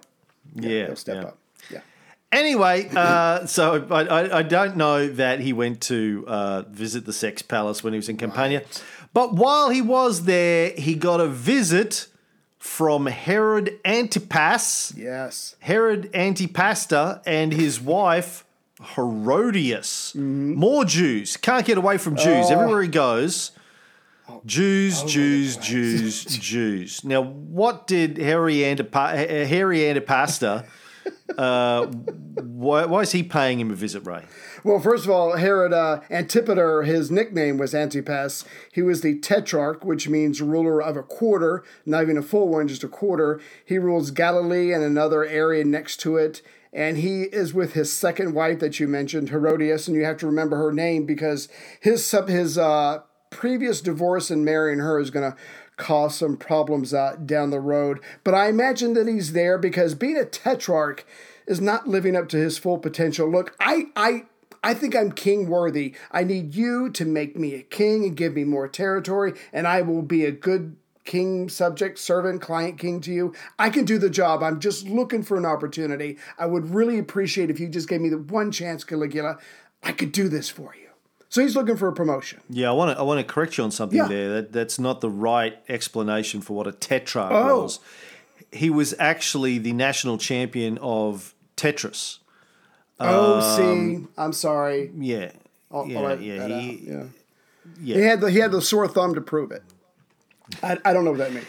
yeah, 0.54 0.88
He'll 0.88 0.96
step 0.96 1.16
yeah. 1.22 1.28
up. 1.28 1.38
Yeah. 1.70 1.80
Anyway, 2.30 2.90
uh, 2.94 3.46
so 3.56 3.86
I, 3.90 4.02
I, 4.02 4.38
I 4.40 4.42
don't 4.42 4.76
know 4.76 5.08
that 5.08 5.40
he 5.40 5.54
went 5.54 5.80
to 5.82 6.24
uh, 6.28 6.62
visit 6.68 7.06
the 7.06 7.14
Sex 7.14 7.40
Palace 7.40 7.82
when 7.82 7.94
he 7.94 7.98
was 7.98 8.10
in 8.10 8.18
Campania. 8.18 8.62
But 9.14 9.34
while 9.34 9.70
he 9.70 9.82
was 9.82 10.24
there, 10.24 10.70
he 10.70 10.94
got 10.94 11.20
a 11.20 11.26
visit 11.28 12.06
from 12.58 13.06
Herod 13.06 13.78
Antipas, 13.84 14.94
Yes. 14.96 15.56
Herod 15.60 16.10
Antipasta, 16.12 17.20
and 17.26 17.52
his 17.52 17.80
wife 17.80 18.44
Herodias. 18.94 20.12
Mm-hmm. 20.16 20.54
More 20.54 20.84
Jews. 20.84 21.36
Can't 21.36 21.64
get 21.66 21.78
away 21.78 21.98
from 21.98 22.16
Jews. 22.16 22.46
Oh. 22.48 22.52
Everywhere 22.52 22.82
he 22.82 22.88
goes, 22.88 23.52
oh. 24.28 24.42
Jews, 24.46 25.02
oh, 25.02 25.06
Jews, 25.06 25.56
Jews, 25.56 26.24
Jews. 26.24 27.04
Now, 27.04 27.22
what 27.22 27.86
did 27.86 28.18
Harry 28.18 28.56
Antipa- 28.58 29.46
Harry 29.46 29.80
Antipasta? 29.80 30.66
Uh, 31.38 31.86
why, 31.86 32.84
why 32.84 33.00
is 33.00 33.12
he 33.12 33.22
paying 33.22 33.58
him 33.58 33.70
a 33.70 33.74
visit, 33.74 34.04
Ray? 34.06 34.24
Well, 34.64 34.80
first 34.80 35.04
of 35.04 35.10
all, 35.10 35.36
Herod 35.36 35.72
uh, 35.72 36.00
Antipater, 36.10 36.82
his 36.82 37.10
nickname 37.10 37.56
was 37.56 37.74
Antipas. 37.74 38.44
He 38.72 38.82
was 38.82 39.00
the 39.00 39.18
tetrarch, 39.18 39.84
which 39.84 40.08
means 40.08 40.42
ruler 40.42 40.82
of 40.82 40.96
a 40.96 41.02
quarter, 41.02 41.64
not 41.86 42.02
even 42.02 42.18
a 42.18 42.22
full 42.22 42.48
one, 42.48 42.68
just 42.68 42.84
a 42.84 42.88
quarter. 42.88 43.40
He 43.64 43.78
rules 43.78 44.10
Galilee 44.10 44.72
and 44.72 44.84
another 44.84 45.24
area 45.24 45.64
next 45.64 45.98
to 46.00 46.16
it. 46.16 46.42
And 46.72 46.98
he 46.98 47.22
is 47.24 47.52
with 47.52 47.74
his 47.74 47.92
second 47.92 48.34
wife 48.34 48.58
that 48.60 48.80
you 48.80 48.88
mentioned, 48.88 49.28
Herodias, 49.28 49.88
and 49.88 49.96
you 49.96 50.04
have 50.04 50.16
to 50.18 50.26
remember 50.26 50.56
her 50.56 50.72
name 50.72 51.04
because 51.04 51.48
his 51.80 52.06
sub 52.06 52.28
his 52.28 52.56
uh, 52.56 53.00
previous 53.28 53.80
divorce 53.80 54.30
and 54.30 54.44
marrying 54.44 54.78
her 54.78 54.98
is 54.98 55.10
going 55.10 55.32
to 55.32 55.36
cause 55.82 56.16
some 56.16 56.36
problems 56.36 56.94
uh, 56.94 57.16
down 57.26 57.50
the 57.50 57.58
road. 57.58 57.98
But 58.22 58.34
I 58.34 58.48
imagine 58.48 58.94
that 58.94 59.08
he's 59.08 59.32
there 59.32 59.58
because 59.58 59.96
being 59.96 60.16
a 60.16 60.24
tetrarch 60.24 61.04
is 61.44 61.60
not 61.60 61.88
living 61.88 62.14
up 62.14 62.28
to 62.28 62.36
his 62.36 62.56
full 62.56 62.78
potential. 62.78 63.28
Look, 63.28 63.56
I 63.58 63.86
I 63.96 64.26
I 64.62 64.74
think 64.74 64.94
I'm 64.94 65.10
king 65.10 65.48
worthy. 65.48 65.94
I 66.12 66.22
need 66.22 66.54
you 66.54 66.88
to 66.90 67.04
make 67.04 67.36
me 67.36 67.54
a 67.54 67.62
king 67.62 68.04
and 68.04 68.16
give 68.16 68.34
me 68.34 68.44
more 68.44 68.68
territory, 68.68 69.34
and 69.52 69.66
I 69.66 69.82
will 69.82 70.02
be 70.02 70.24
a 70.24 70.30
good 70.30 70.76
king, 71.04 71.48
subject, 71.48 71.98
servant, 71.98 72.40
client 72.40 72.78
king 72.78 73.00
to 73.00 73.12
you. 73.12 73.34
I 73.58 73.68
can 73.68 73.84
do 73.84 73.98
the 73.98 74.08
job. 74.08 74.40
I'm 74.40 74.60
just 74.60 74.86
looking 74.86 75.24
for 75.24 75.36
an 75.36 75.44
opportunity. 75.44 76.16
I 76.38 76.46
would 76.46 76.70
really 76.70 76.96
appreciate 76.96 77.50
if 77.50 77.58
you 77.58 77.66
just 77.68 77.88
gave 77.88 78.00
me 78.00 78.08
the 78.08 78.18
one 78.18 78.52
chance, 78.52 78.84
Caligula. 78.84 79.38
I 79.82 79.90
could 79.90 80.12
do 80.12 80.28
this 80.28 80.48
for 80.48 80.76
you. 80.76 80.81
So 81.32 81.40
he's 81.40 81.56
looking 81.56 81.76
for 81.78 81.88
a 81.88 81.94
promotion. 81.94 82.42
Yeah, 82.50 82.68
I 82.68 82.72
want 82.72 82.94
to 82.94 82.98
I 83.00 83.02
want 83.04 83.18
to 83.18 83.24
correct 83.24 83.56
you 83.56 83.64
on 83.64 83.70
something 83.70 83.96
Yeah. 83.96 84.06
there. 84.06 84.28
That 84.34 84.52
that's 84.52 84.78
not 84.78 85.00
the 85.00 85.08
right 85.08 85.56
explanation 85.66 86.42
for 86.42 86.52
what 86.54 86.66
a 86.66 86.72
tetrarch 86.72 87.32
Oh. 87.32 87.62
was. 87.62 87.80
He 88.52 88.68
was 88.68 88.94
actually 88.98 89.56
the 89.56 89.72
national 89.72 90.18
champion 90.18 90.76
of 90.82 91.32
Tetris. 91.56 92.18
Oh, 93.00 93.36
um, 93.40 93.56
see, 93.56 94.06
I'm 94.18 94.34
sorry. 94.34 94.90
Yeah. 94.94 95.30
I'll, 95.70 95.86
yeah, 95.88 96.00
I'll 96.00 96.20
yeah, 96.20 96.48
he- 96.48 96.82
Yeah. 96.86 97.04
yeah. 97.80 97.96
He 97.96 98.02
had 98.02 98.20
the 98.20 98.30
he 98.30 98.38
had 98.40 98.52
the 98.52 98.60
sore 98.60 98.86
thumb 98.86 99.14
to 99.14 99.22
prove 99.22 99.52
it. 99.52 99.62
I, 100.62 100.76
I 100.84 100.92
don't 100.92 101.06
know 101.06 101.12
what 101.12 101.18
that 101.20 101.32
means. 101.32 101.46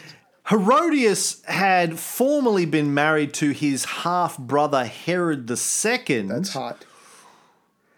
Herodias 0.48 1.42
had 1.44 1.98
formerly 1.98 2.64
been 2.64 2.94
married 2.94 3.34
to 3.34 3.50
his 3.50 3.84
half 3.84 4.38
brother 4.38 4.86
Herod 4.86 5.50
II. 5.50 6.22
That's 6.22 6.54
hot. 6.54 6.86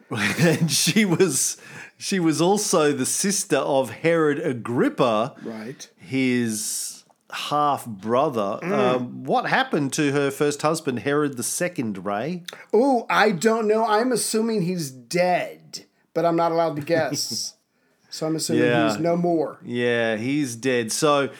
and 0.10 0.70
she 0.70 1.04
was 1.04 1.56
she 1.96 2.20
was 2.20 2.40
also 2.40 2.92
the 2.92 3.06
sister 3.06 3.56
of 3.56 3.90
Herod 3.90 4.38
Agrippa, 4.38 5.34
Right. 5.42 5.88
his 5.96 7.04
half 7.30 7.84
brother. 7.86 8.58
Mm. 8.62 8.72
Um, 8.72 9.24
what 9.24 9.46
happened 9.46 9.92
to 9.94 10.12
her 10.12 10.30
first 10.30 10.62
husband, 10.62 11.00
Herod 11.00 11.36
the 11.36 11.42
Second? 11.42 12.04
Ray? 12.04 12.44
Oh, 12.72 13.04
I 13.10 13.30
don't 13.32 13.66
know. 13.66 13.84
I'm 13.84 14.12
assuming 14.12 14.62
he's 14.62 14.90
dead, 14.90 15.84
but 16.14 16.24
I'm 16.24 16.36
not 16.36 16.52
allowed 16.52 16.76
to 16.76 16.82
guess. 16.82 17.54
so 18.10 18.26
I'm 18.26 18.36
assuming 18.36 18.62
Yeah. 18.64 18.88
he's 18.88 18.98
no 19.00 19.16
more. 19.16 19.58
Yeah, 19.64 20.16
he's 20.16 20.54
dead. 20.56 20.92
So 20.92 21.30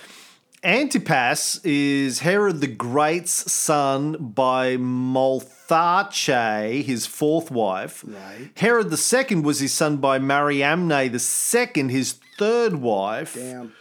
Antipas 0.64 1.60
is 1.64 2.20
Herod 2.20 2.60
the 2.60 2.66
Great's 2.66 3.50
son 3.52 4.16
by 4.34 4.76
Malthace, 5.68 6.84
his 6.84 7.06
fourth 7.06 7.50
wife. 7.50 8.04
Right. 8.06 8.50
Herod 8.56 8.90
the 8.90 8.96
second 8.96 9.42
was 9.42 9.60
his 9.60 9.72
son 9.72 9.98
by 9.98 10.18
Mariamne 10.18 11.10
the 11.12 11.18
second, 11.18 11.90
his 11.90 12.18
third 12.38 12.76
wife. 12.76 13.34
Damn. 13.34 13.72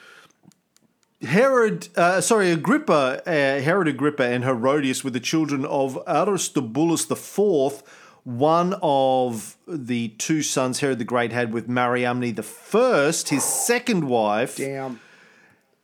Herod, 1.22 1.88
uh, 1.96 2.22
sorry, 2.22 2.52
Agrippa, 2.52 3.22
uh, 3.26 3.62
Herod 3.62 3.88
Agrippa 3.88 4.24
and 4.26 4.44
Herodias 4.44 5.04
were 5.04 5.10
the 5.10 5.20
children 5.20 5.66
of 5.66 5.98
Aristobulus 6.08 7.06
the 7.06 7.16
fourth, 7.16 7.84
one 8.24 8.76
of 8.82 9.56
the 9.68 10.10
two 10.10 10.42
sons 10.42 10.80
Herod 10.82 11.00
the 11.00 11.06
Great 11.06 11.32
had 11.32 11.54
with 11.54 11.68
Mariamne 11.68 12.34
the 12.36 12.44
first, 12.44 13.30
his 13.30 13.44
second 13.44 14.08
wife, 14.08 14.58
Damn. 14.58 15.00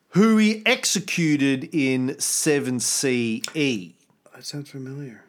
who 0.10 0.38
he 0.38 0.62
executed 0.66 1.70
in 1.74 2.20
7 2.20 2.80
CE. 2.80 3.42
That 3.54 3.94
sounds 4.42 4.70
familiar. 4.70 5.24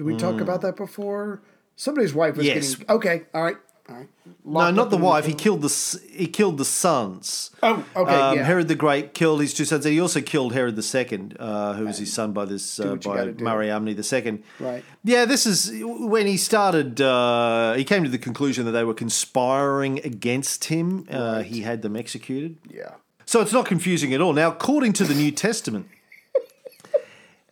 Did 0.00 0.06
we 0.06 0.16
talk 0.16 0.40
about 0.40 0.62
that 0.62 0.76
before? 0.76 1.42
Somebody's 1.76 2.14
wife 2.14 2.38
was. 2.38 2.46
Yes. 2.46 2.74
getting. 2.74 2.90
Okay. 2.96 3.22
All 3.34 3.42
right. 3.42 3.56
All 3.86 3.96
right. 3.96 4.08
No, 4.46 4.70
not 4.70 4.88
the 4.88 4.96
wife. 4.96 5.26
He 5.26 5.34
killed 5.34 5.60
the 5.60 6.00
he 6.10 6.26
killed 6.26 6.56
the 6.56 6.64
sons. 6.64 7.50
Oh, 7.62 7.84
okay. 7.94 8.14
Um, 8.14 8.38
yeah. 8.38 8.44
Herod 8.44 8.68
the 8.68 8.74
Great 8.74 9.12
killed 9.12 9.42
his 9.42 9.52
two 9.52 9.66
sons. 9.66 9.84
He 9.84 10.00
also 10.00 10.22
killed 10.22 10.54
Herod 10.54 10.76
the 10.76 10.82
Second, 10.82 11.36
uh, 11.38 11.74
who 11.74 11.84
was 11.84 11.98
his 11.98 12.10
son 12.10 12.32
by 12.32 12.46
this 12.46 12.80
uh, 12.80 12.94
by. 12.94 13.26
Mariamne 13.26 13.94
the 13.94 14.02
Second. 14.02 14.42
Right. 14.58 14.82
Yeah, 15.04 15.26
this 15.26 15.44
is 15.44 15.70
when 15.84 16.26
he 16.26 16.38
started. 16.38 17.02
Uh, 17.02 17.74
he 17.74 17.84
came 17.84 18.02
to 18.02 18.08
the 18.08 18.16
conclusion 18.16 18.64
that 18.64 18.72
they 18.72 18.84
were 18.84 18.94
conspiring 18.94 19.98
against 19.98 20.64
him. 20.64 21.06
Uh, 21.10 21.42
he 21.42 21.60
had 21.60 21.82
them 21.82 21.94
executed. 21.94 22.56
yeah. 22.70 22.94
So 23.26 23.42
it's 23.42 23.52
not 23.52 23.66
confusing 23.66 24.14
at 24.14 24.22
all. 24.22 24.32
Now, 24.32 24.48
according 24.50 24.94
to 24.94 25.04
the 25.04 25.14
New 25.14 25.30
Testament, 25.30 25.88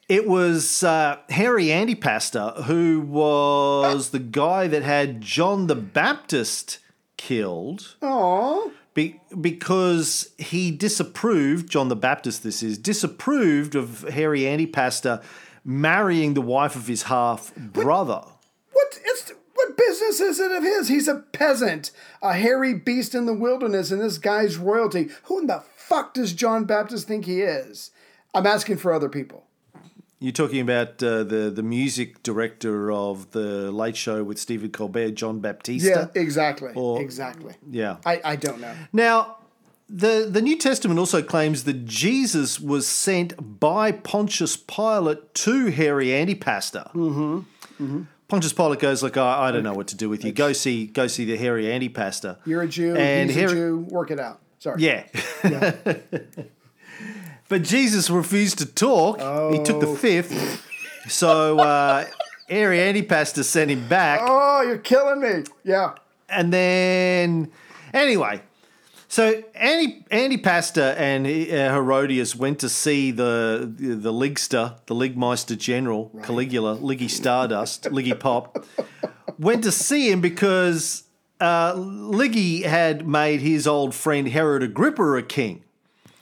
it 0.08 0.26
was 0.26 0.82
uh, 0.82 1.18
Harry 1.28 1.66
Antipasta 1.66 2.64
who 2.64 3.00
was 3.00 4.10
the 4.10 4.18
guy 4.18 4.66
that 4.66 4.82
had 4.82 5.20
John 5.20 5.66
the 5.66 5.74
Baptist 5.74 6.78
killed 7.16 7.96
Aw. 8.02 8.70
be- 8.94 9.20
because 9.40 10.30
he 10.38 10.70
disapproved, 10.70 11.70
John 11.70 11.88
the 11.88 11.96
Baptist, 11.96 12.42
this 12.42 12.62
is, 12.62 12.78
disapproved 12.78 13.74
of 13.74 14.02
Harry 14.08 14.40
Antipasta 14.40 15.22
marrying 15.64 16.34
the 16.34 16.40
wife 16.40 16.74
of 16.76 16.86
his 16.86 17.04
half 17.04 17.54
brother. 17.56 18.22
What? 18.72 18.98
It's 19.04 19.32
what 19.54 19.76
business 19.76 20.20
is 20.20 20.38
it 20.40 20.52
of 20.52 20.62
his? 20.62 20.88
He's 20.88 21.08
a 21.08 21.16
peasant, 21.16 21.90
a 22.22 22.32
hairy 22.34 22.74
beast 22.74 23.14
in 23.14 23.26
the 23.26 23.34
wilderness, 23.34 23.90
and 23.90 24.00
this 24.00 24.16
guy's 24.16 24.56
royalty. 24.56 25.08
Who 25.24 25.40
in 25.40 25.48
the 25.48 25.64
fuck 25.76 26.14
does 26.14 26.32
John 26.32 26.64
Baptist 26.64 27.08
think 27.08 27.24
he 27.24 27.42
is? 27.42 27.90
I'm 28.32 28.46
asking 28.46 28.76
for 28.76 28.92
other 28.92 29.08
people. 29.08 29.47
You're 30.20 30.32
talking 30.32 30.60
about 30.60 31.00
uh, 31.02 31.22
the, 31.22 31.50
the 31.54 31.62
music 31.62 32.22
director 32.24 32.90
of 32.90 33.30
the 33.30 33.70
Late 33.70 33.96
Show 33.96 34.24
with 34.24 34.38
Stephen 34.38 34.70
Colbert, 34.70 35.12
John 35.12 35.38
Baptista. 35.38 36.10
Yeah, 36.14 36.20
exactly. 36.20 36.72
Or- 36.74 37.00
exactly. 37.00 37.54
Yeah. 37.70 37.98
I, 38.04 38.20
I 38.24 38.36
don't 38.36 38.60
know. 38.60 38.74
Now, 38.92 39.36
the, 39.88 40.28
the 40.28 40.42
New 40.42 40.58
Testament 40.58 40.98
also 40.98 41.22
claims 41.22 41.64
that 41.64 41.84
Jesus 41.84 42.58
was 42.58 42.88
sent 42.88 43.60
by 43.60 43.92
Pontius 43.92 44.56
Pilate 44.56 45.34
to 45.34 45.66
Harry 45.66 46.08
Antipasta. 46.08 46.92
Mm-hmm. 46.94 48.02
Pontius 48.26 48.52
Pilate 48.52 48.80
goes 48.80 49.04
like, 49.04 49.16
I, 49.16 49.48
I 49.48 49.52
don't 49.52 49.62
know 49.62 49.72
what 49.72 49.86
to 49.88 49.96
do 49.96 50.08
with 50.08 50.24
you. 50.24 50.32
Go 50.32 50.52
see, 50.52 50.86
go 50.86 51.06
see 51.06 51.26
the 51.26 51.36
Harry 51.36 51.66
Antipasta. 51.66 52.38
You're 52.44 52.62
a 52.62 52.68
Jew. 52.68 52.96
And 52.96 53.30
he's 53.30 53.38
Harry- 53.38 53.52
a 53.52 53.54
Jew. 53.54 53.86
Work 53.88 54.10
it 54.10 54.18
out. 54.18 54.40
Sorry. 54.58 54.82
Yeah. 54.82 55.06
but 57.48 57.62
Jesus 57.62 58.10
refused 58.10 58.58
to 58.58 58.66
talk. 58.66 59.18
He 59.52 59.62
took 59.62 59.80
the 59.80 59.86
Oh. 59.88 59.94
fifth. 59.96 60.64
So 61.08 61.58
uh, 61.58 62.04
Harry 62.48 62.78
Antipasta 62.78 63.42
sent 63.44 63.70
him 63.70 63.88
back. 63.88 64.20
Oh, 64.22 64.62
you're 64.62 64.78
killing 64.78 65.20
me. 65.20 65.44
Yeah. 65.64 65.94
And 66.28 66.52
then, 66.52 67.50
anyway, 67.94 68.42
so 69.08 69.42
Andy 69.54 70.04
Andy 70.10 70.36
Pasta 70.36 70.94
and 71.00 71.26
uh, 71.26 71.30
Herodias 71.30 72.36
went 72.36 72.58
to 72.58 72.68
see 72.68 73.10
the 73.10 73.72
the, 73.74 73.94
the 73.94 74.12
Ligster, 74.12 74.76
the 74.86 74.94
Ligmeister 74.94 75.56
General, 75.56 76.10
Caligula, 76.22 76.76
Liggy 76.76 77.08
Stardust, 77.08 77.84
Liggy 77.84 78.18
Pop. 78.18 78.66
went 79.38 79.64
to 79.64 79.72
see 79.72 80.10
him 80.10 80.20
because 80.20 81.04
uh, 81.40 81.72
Liggy 81.74 82.64
had 82.64 83.08
made 83.08 83.40
his 83.40 83.66
old 83.66 83.94
friend 83.94 84.28
Herod 84.28 84.62
Agrippa 84.62 85.02
a 85.16 85.22
king. 85.22 85.64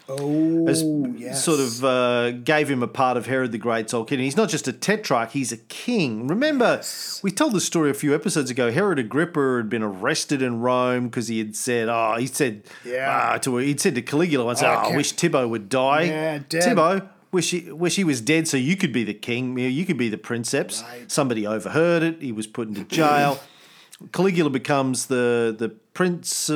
Oh, 0.08 0.68
As 0.68 0.84
yes. 1.16 1.44
Sort 1.44 1.58
of 1.58 1.84
uh, 1.84 2.30
gave 2.30 2.70
him 2.70 2.82
a 2.82 2.86
part 2.86 3.16
of 3.16 3.26
Herod 3.26 3.50
the 3.50 3.58
Great's 3.58 3.92
old 3.92 4.08
kingdom. 4.08 4.24
He's 4.24 4.36
not 4.36 4.48
just 4.48 4.68
a 4.68 4.72
tetrarch; 4.72 5.32
he's 5.32 5.50
a 5.50 5.56
king. 5.56 6.28
Remember, 6.28 6.80
we 7.24 7.32
told 7.32 7.54
the 7.54 7.60
story 7.60 7.90
a 7.90 7.94
few 7.94 8.14
episodes 8.14 8.48
ago. 8.48 8.70
Herod 8.70 9.00
Agrippa 9.00 9.56
had 9.56 9.68
been 9.68 9.82
arrested 9.82 10.42
in 10.42 10.60
Rome 10.60 11.06
because 11.06 11.26
he 11.26 11.38
had 11.38 11.56
said, 11.56 11.88
"Oh, 11.88 12.14
he 12.18 12.26
said, 12.26 12.62
Yeah. 12.84 13.32
ah, 13.34 13.38
to 13.38 13.56
he'd 13.56 13.80
said 13.80 13.96
to 13.96 14.02
Caligula 14.02 14.44
once, 14.44 14.62
Oh, 14.62 14.66
I 14.66 14.86
oh, 14.86 14.92
I 14.92 14.96
wish 14.96 15.14
Tibbo 15.14 15.48
would 15.48 15.68
die." 15.68 16.02
Yeah, 16.02 16.38
dead. 16.48 16.62
Tibbo, 16.62 17.08
wish 17.32 17.50
he, 17.50 17.72
wish 17.72 17.96
he 17.96 18.04
was 18.04 18.20
dead 18.20 18.46
so 18.46 18.56
you 18.56 18.76
could 18.76 18.92
be 18.92 19.02
the 19.02 19.14
king. 19.14 19.58
You, 19.58 19.68
you 19.68 19.84
could 19.84 19.98
be 19.98 20.08
the 20.08 20.18
princeps. 20.18 20.82
Right. 20.82 21.10
Somebody 21.10 21.46
overheard 21.46 22.04
it. 22.04 22.22
He 22.22 22.30
was 22.30 22.46
put 22.46 22.68
into 22.68 22.84
jail. 22.84 23.40
Caligula 24.12 24.50
becomes 24.50 25.06
the 25.06 25.54
the 25.58 25.70
prince, 25.70 26.46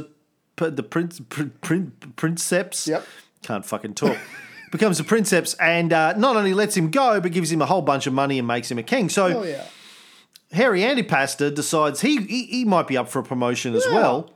the 0.57 0.83
prince, 0.83 1.21
prin, 1.29 1.53
prin, 1.63 1.93
princeps. 2.15 2.87
Yep. 2.87 3.05
Can't 3.43 3.65
fucking 3.65 3.95
talk. 3.95 4.17
becomes 4.73 5.01
a 5.01 5.05
princeps 5.05 5.55
and 5.55 5.93
uh, 5.93 6.13
not 6.17 6.37
only 6.37 6.55
lets 6.55 6.77
him 6.77 6.91
go, 6.91 7.21
but 7.21 7.33
gives 7.33 7.51
him 7.51 7.61
a 7.61 7.67
whole 7.67 7.83
bunch 7.83 8.07
of 8.07 8.13
money 8.13 8.39
and 8.39 8.47
makes 8.47 8.71
him 8.71 8.79
a 8.79 8.83
king. 8.83 9.09
So 9.09 9.41
Oh 9.41 9.43
yeah. 9.43 9.65
Harry 10.53 10.81
Antipasta 10.83 11.53
decides 11.55 12.01
he, 12.01 12.19
he 12.23 12.45
he 12.47 12.65
might 12.65 12.87
be 12.89 12.97
up 12.97 13.09
for 13.09 13.19
a 13.21 13.23
promotion 13.23 13.75
as 13.75 13.85
Yeah. 13.87 13.95
well. 13.95 14.31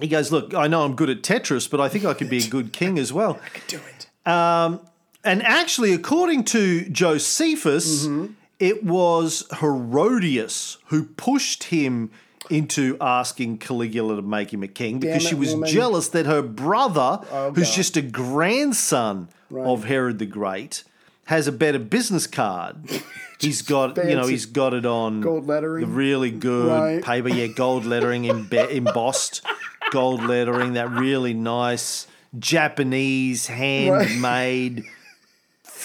He 0.00 0.08
goes, 0.08 0.32
look, 0.32 0.54
I 0.54 0.66
know 0.66 0.82
I'm 0.84 0.96
good 0.96 1.08
at 1.08 1.22
Tetris, 1.22 1.70
but 1.70 1.80
I 1.80 1.88
think 1.88 2.04
I 2.04 2.14
could 2.14 2.28
be 2.28 2.38
a 2.44 2.48
good 2.48 2.72
king 2.80 2.98
as 2.98 3.12
well. 3.12 3.38
I 3.44 3.48
could 3.50 3.66
do 3.68 3.76
it. 3.76 4.08
And 4.26 5.42
actually, 5.42 5.92
according 5.92 6.44
to 6.44 6.88
Josephus, 6.90 8.06
Mm-hmm. 8.06 8.32
it 8.58 8.84
was 8.84 9.44
Herodias 9.60 10.78
who 10.86 11.04
pushed 11.04 11.64
him 11.64 12.10
into 12.50 12.96
asking 13.00 13.58
Caligula 13.58 14.16
to 14.16 14.22
make 14.22 14.52
him 14.52 14.62
a 14.62 14.68
king 14.68 14.98
because 14.98 15.22
Damn 15.22 15.28
she 15.30 15.34
was 15.34 15.52
woman. 15.54 15.68
jealous 15.68 16.08
that 16.08 16.26
her 16.26 16.42
brother, 16.42 17.20
Oh, 17.32 17.52
who's 17.54 17.68
God. 17.68 17.74
just 17.74 17.96
a 17.96 18.02
grandson 18.02 19.28
of 19.54 19.84
Herod 19.84 20.18
the 20.18 20.26
Great, 20.26 20.84
has 21.26 21.46
a 21.48 21.52
better 21.52 21.78
business 21.78 22.26
card. 22.26 22.76
He's 23.40 23.62
got, 23.62 23.96
you 23.98 24.14
know, 24.14 24.26
he's 24.26 24.46
got 24.46 24.72
it 24.72 24.86
on 24.86 25.20
Gold 25.20 25.46
lettering. 25.46 25.80
the 25.86 25.92
really 25.92 26.30
good 26.30 26.68
Right. 26.68 27.04
paper, 27.04 27.28
yeah, 27.28 27.48
gold 27.48 27.84
lettering, 27.84 28.22
embe- 28.22 28.70
embossed 28.70 29.42
gold 29.90 30.22
lettering, 30.24 30.74
that 30.74 30.88
really 30.90 31.34
nice 31.34 32.06
Japanese 32.38 33.48
handmade 33.48 34.84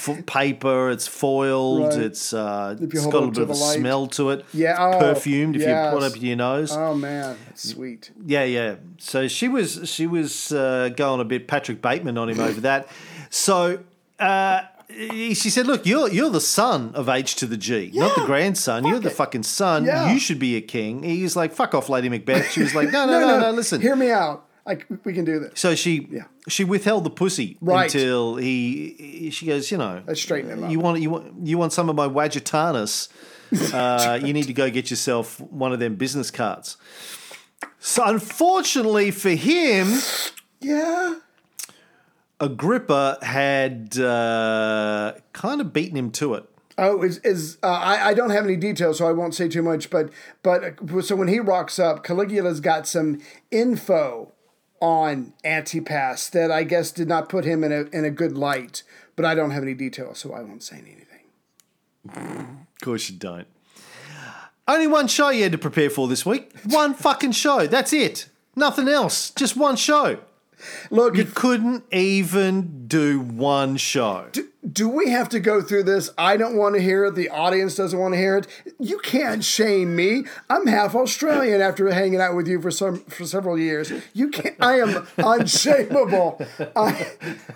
f- 0.07 0.25
paper. 0.25 0.89
It's 0.89 1.07
foiled. 1.07 1.93
Right. 1.93 2.03
It's 2.05 2.33
uh, 2.33 2.77
it's 2.79 3.05
got 3.05 3.23
a 3.23 3.27
it 3.27 3.33
bit 3.33 3.43
of 3.43 3.49
a 3.49 3.53
light. 3.53 3.77
smell 3.79 4.07
to 4.07 4.29
it. 4.31 4.45
Yeah, 4.53 4.75
oh, 4.79 4.99
perfumed 4.99 5.55
if 5.55 5.61
you 5.61 5.67
put 5.67 6.03
it 6.03 6.15
up 6.15 6.21
your 6.21 6.35
nose. 6.37 6.71
Oh 6.75 6.95
man, 6.95 7.37
sweet. 7.55 8.11
Yeah, 8.25 8.43
yeah. 8.43 8.75
So 8.97 9.27
she 9.27 9.47
was 9.47 9.81
she 9.89 10.07
was 10.07 10.51
uh, 10.51 10.89
going 10.95 11.19
a 11.21 11.25
bit 11.25 11.47
Patrick 11.47 11.81
Bateman 11.81 12.17
on 12.17 12.29
him 12.29 12.39
over 12.39 12.61
that. 12.61 12.87
So 13.29 13.79
uh, 14.19 14.61
she 14.89 15.35
said, 15.35 15.67
"Look, 15.67 15.85
you're 15.85 16.09
you're 16.09 16.29
the 16.31 16.41
son 16.41 16.91
of 16.95 17.07
H 17.09 17.35
to 17.35 17.45
the 17.45 17.57
G, 17.57 17.91
not 17.93 18.15
the 18.15 18.25
grandson. 18.25 18.85
You're 18.85 18.99
the 18.99 19.09
it. 19.09 19.13
fucking 19.15 19.43
son. 19.43 19.85
Yeah. 19.85 20.11
You 20.11 20.19
should 20.19 20.39
be 20.39 20.55
a 20.55 20.61
king." 20.61 21.03
He's 21.03 21.35
like, 21.35 21.53
"Fuck 21.53 21.75
off, 21.75 21.89
Lady 21.89 22.09
Macbeth." 22.09 22.51
She 22.51 22.61
was 22.61 22.73
like, 22.73 22.91
"No, 22.91 23.05
no, 23.05 23.19
no, 23.27 23.39
no. 23.39 23.51
listen." 23.51 23.81
Hear 23.81 23.95
me 23.95 24.11
out. 24.11 24.45
Like 24.69 24.85
we 25.03 25.13
can 25.13 25.25
do 25.25 25.39
this. 25.39 25.59
So 25.59 25.73
she 25.75 26.07
Yeah. 26.11 26.25
she 26.47 26.63
withheld 26.63 27.03
the 27.03 27.09
pussy 27.09 27.57
Right. 27.59 27.85
until 27.93 28.35
he 28.37 29.29
she 29.33 29.47
goes, 29.47 29.71
you 29.71 29.77
know, 29.77 30.03
Let's 30.07 30.21
straighten 30.21 30.51
him 30.51 30.63
up. 30.63 30.71
you 30.71 30.79
want 30.79 31.01
you 31.01 31.09
want 31.09 31.25
you 31.47 31.57
want 31.57 31.73
some 31.73 31.89
of 31.89 31.95
my 31.95 32.07
Wagitanus. 32.07 33.09
Uh, 33.73 34.19
you 34.23 34.31
need 34.31 34.45
to 34.45 34.53
go 34.53 34.69
get 34.69 34.91
yourself 34.91 35.39
one 35.41 35.73
of 35.73 35.79
them 35.79 35.95
business 35.95 36.29
cards. 36.29 36.77
So 37.79 38.03
unfortunately 38.05 39.09
for 39.09 39.31
him, 39.31 39.87
Yeah. 40.61 41.15
Agrippa 42.39 43.17
had 43.23 43.97
uh, 43.99 45.13
kind 45.33 45.61
of 45.61 45.73
beaten 45.73 45.97
him 45.97 46.11
to 46.11 46.35
it. 46.35 46.45
Oh, 46.77 47.01
is 47.01 47.17
is 47.25 47.57
uh, 47.63 47.67
I 47.67 48.09
I 48.09 48.13
don't 48.13 48.29
have 48.29 48.45
any 48.45 48.55
details, 48.55 48.99
so 48.99 49.07
I 49.09 49.11
won't 49.11 49.35
say 49.35 49.49
too 49.49 49.61
much. 49.63 49.89
But 49.89 50.11
but 50.43 50.63
uh, 50.63 51.01
so 51.01 51.15
when 51.17 51.27
he 51.27 51.39
rocks 51.39 51.77
up, 51.79 52.03
Caligula's 52.05 52.61
got 52.61 52.87
some 52.87 53.19
info 53.51 54.31
on 54.81 55.33
Antipas 55.43 56.29
that 56.29 56.51
I 56.51 56.63
guess 56.63 56.91
did 56.91 57.07
not 57.07 57.29
put 57.29 57.45
him 57.45 57.63
in 57.63 57.71
a 57.71 57.81
in 57.95 58.05
a 58.05 58.09
good 58.11 58.37
light. 58.37 58.83
But 59.15 59.25
I 59.25 59.35
don't 59.35 59.51
have 59.51 59.63
any 59.63 59.73
details, 59.73 60.19
so 60.19 60.33
I 60.33 60.41
won't 60.41 60.63
say 60.63 60.77
anything. 60.77 61.05
Of 62.15 62.81
course 62.81 63.09
you 63.09 63.17
don't. 63.17 63.47
Only 64.67 64.87
one 64.87 65.07
show 65.07 65.29
you 65.29 65.43
had 65.43 65.51
to 65.51 65.57
prepare 65.57 65.89
for 65.89 66.07
this 66.07 66.25
week. 66.25 66.51
One 66.65 66.93
fucking 66.93 67.31
show. 67.31 67.65
That's 67.67 67.91
it. 67.91 68.29
Nothing 68.55 68.87
else. 68.87 69.31
Just 69.31 69.57
one 69.57 69.75
show. 69.75 70.19
Look, 70.91 71.15
You 71.17 71.25
couldn't 71.25 71.85
even 71.91 72.87
do 72.87 73.19
one 73.19 73.77
show. 73.77 74.27
do 74.31 74.48
we 74.89 75.09
have 75.09 75.29
to 75.29 75.39
go 75.39 75.61
through 75.61 75.83
this? 75.83 76.09
I 76.17 76.35
don't 76.37 76.55
want 76.57 76.75
to 76.75 76.81
hear 76.81 77.05
it. 77.05 77.15
The 77.15 77.29
audience 77.29 77.75
doesn't 77.75 77.97
want 77.97 78.13
to 78.13 78.17
hear 78.19 78.37
it. 78.37 78.47
You 78.79 78.99
can't 78.99 79.43
shame 79.43 79.95
me. 79.95 80.25
I'm 80.49 80.67
half 80.67 80.95
Australian 80.95 81.61
after 81.61 81.89
hanging 81.91 82.19
out 82.19 82.35
with 82.35 82.47
you 82.47 82.61
for 82.61 82.71
some 82.71 82.99
for 83.05 83.25
several 83.25 83.57
years. 83.57 83.91
You 84.13 84.29
can't. 84.29 84.55
I 84.59 84.79
am 84.79 85.07
unshameable. 85.17 86.41
I 86.75 87.07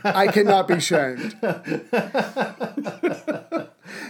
I 0.04 0.28
cannot 0.28 0.67
be 0.67 0.80
shamed. 0.80 1.36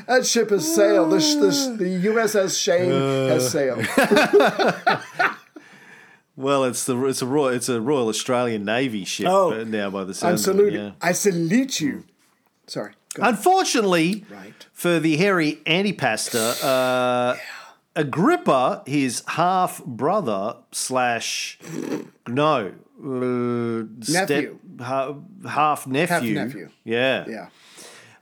that 0.08 0.26
ship 0.26 0.50
has 0.52 0.74
sailed. 0.76 1.12
The, 1.12 1.18
the, 1.18 1.76
the 1.84 2.06
USS 2.08 2.62
Shame 2.62 2.92
has 2.92 3.50
sailed. 3.52 3.86
Well, 6.36 6.63
it's 6.63 6.86
the 6.86 7.00
it's 7.06 7.22
a 7.22 7.28
royal 7.28 7.50
it's 7.50 7.70
a 7.70 7.80
Royal 7.80 8.08
Australian 8.08 8.66
Navy 8.66 9.06
ship 9.06 9.28
Oh, 9.30 9.52
uh, 9.54 9.63
now 9.66 9.92
by 9.92 10.04
the 10.04 10.10
I'm 10.10 10.13
sounds 10.16 10.48
of 10.48 10.56
it, 10.56 10.58
saluting. 10.58 10.82
yeah. 10.86 10.92
I 11.00 11.12
salute 11.12 11.80
you. 11.80 12.06
Sorry. 12.67 12.93
Unfortunately, 13.19 14.26
Right. 14.30 14.65
for 14.73 14.99
the 14.99 15.17
hairy 15.17 15.60
antipasta, 15.65 16.56
uh, 16.63 17.36
Agrippa, 17.95 18.82
his 18.88 19.21
half 19.28 19.84
brother 19.86 20.56
slash 20.71 21.60
no 22.28 22.71
uh, 23.04 23.86
Nephew. 24.12 24.58
ha- 24.80 25.13
half 25.47 25.86
nephew, 25.86 26.36
Half-nephew. 26.38 26.69
yeah, 26.84 27.26
Yeah. 27.28 27.47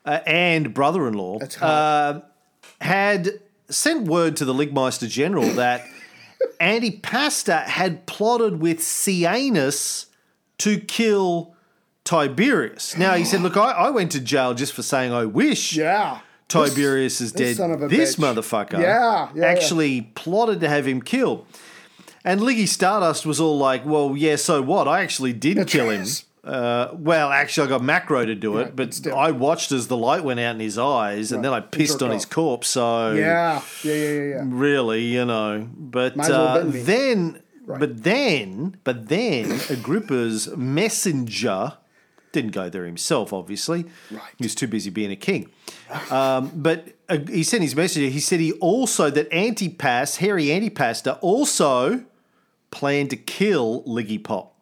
uh, 0.06 0.20
and 0.26 0.74
brother-in-law 0.74 1.40
uh, 1.62 2.22
had 2.82 3.40
sent 3.70 4.08
word 4.08 4.36
to 4.38 4.46
the 4.46 4.54
Ligmeister 4.54 5.08
General 5.08 5.48
that 5.54 5.86
Antipasta 6.60 7.64
had 7.64 8.06
plotted 8.06 8.60
with 8.60 8.82
Sejanus 8.84 10.08
to 10.58 10.80
kill 10.80 11.51
Tiberius. 12.04 12.98
Now 12.98 13.14
he 13.14 13.24
said, 13.24 13.42
"Look, 13.42 13.58
I, 13.58 13.72
I 13.72 13.90
went 13.90 14.12
to 14.14 14.20
jail 14.20 14.54
just 14.54 14.74
for 14.74 14.82
saying 14.84 15.14
I 15.14 15.26
wish 15.26 15.74
Yeah. 15.76 16.20
Tiberius 16.48 17.22
is 17.22 17.32
dead. 17.32 17.56
son 17.56 17.72
of 17.72 17.82
a 17.82 17.88
this 17.88 18.16
bitch. 18.18 18.36
motherfucker, 18.36 18.82
Yeah, 18.82 19.30
yeah, 19.34 19.46
actually 19.46 20.02
plotted 20.16 20.60
to 20.62 20.70
have 20.70 20.88
him 20.88 21.02
killed." 21.02 21.46
And 22.24 22.40
Liggy 22.42 22.68
Stardust 22.68 23.26
was 23.26 23.40
all 23.40 23.58
like, 23.58 23.86
"Well, 23.86 24.16
yeah, 24.18 24.36
so 24.36 24.62
what? 24.62 24.88
I 24.88 25.02
actually 25.02 25.34
did 25.34 25.68
kill 25.68 25.90
him." 25.90 26.06
Uh, 26.44 26.90
well, 26.94 27.30
actually, 27.30 27.68
I 27.68 27.70
got 27.70 27.84
Macro 27.84 28.26
to 28.26 28.34
do 28.34 28.58
it, 28.58 28.64
Right, 28.64 28.76
but 28.76 28.94
still. 28.96 29.16
I 29.16 29.30
watched 29.30 29.72
as 29.72 29.88
the 29.88 29.96
light 29.98 30.24
went 30.24 30.40
out 30.40 30.56
in 30.56 30.60
his 30.60 30.76
eyes, 30.78 31.32
and 31.32 31.46
then 31.46 31.54
I 31.54 31.60
pissed 31.60 32.02
on 32.02 32.10
his 32.10 32.26
corpse. 32.26 32.68
So 32.70 33.12
Yeah. 33.14 33.62
Yeah. 33.84 33.94
Yeah. 33.94 34.10
Yeah. 34.10 34.22
yeah. 34.24 34.44
really, 34.48 35.04
you 35.04 35.24
know. 35.24 35.70
But 35.72 36.16
well 36.18 36.58
uh, 36.58 36.64
me. 36.64 36.82
then, 36.82 37.44
but 37.68 38.04
then, 38.04 38.78
but 38.84 39.08
then, 39.08 39.60
Agrippa's 39.70 40.50
messenger 40.58 41.74
didn't 42.32 42.52
go 42.52 42.70
there 42.70 42.86
himself. 42.86 43.34
Obviously, 43.34 43.86
Right. 44.10 44.22
he 44.38 44.44
was 44.46 44.56
too 44.56 44.68
busy 44.68 44.90
being 44.90 45.12
a 45.12 45.16
king. 45.16 45.50
Um, 46.10 46.52
but 46.56 46.90
uh, 47.10 47.18
he 47.30 47.44
sent 47.44 47.64
his 47.64 47.76
messenger. 47.76 48.08
He 48.10 48.20
said 48.20 48.40
he 48.40 48.54
also 48.54 49.10
that 49.10 49.32
Antipas, 49.34 50.18
Harry 50.18 50.46
Antipasta, 50.46 51.18
also 51.22 52.04
planned 52.72 53.10
to 53.10 53.18
kill 53.18 53.84
Liggy 53.84 54.24
Pop 54.24 54.56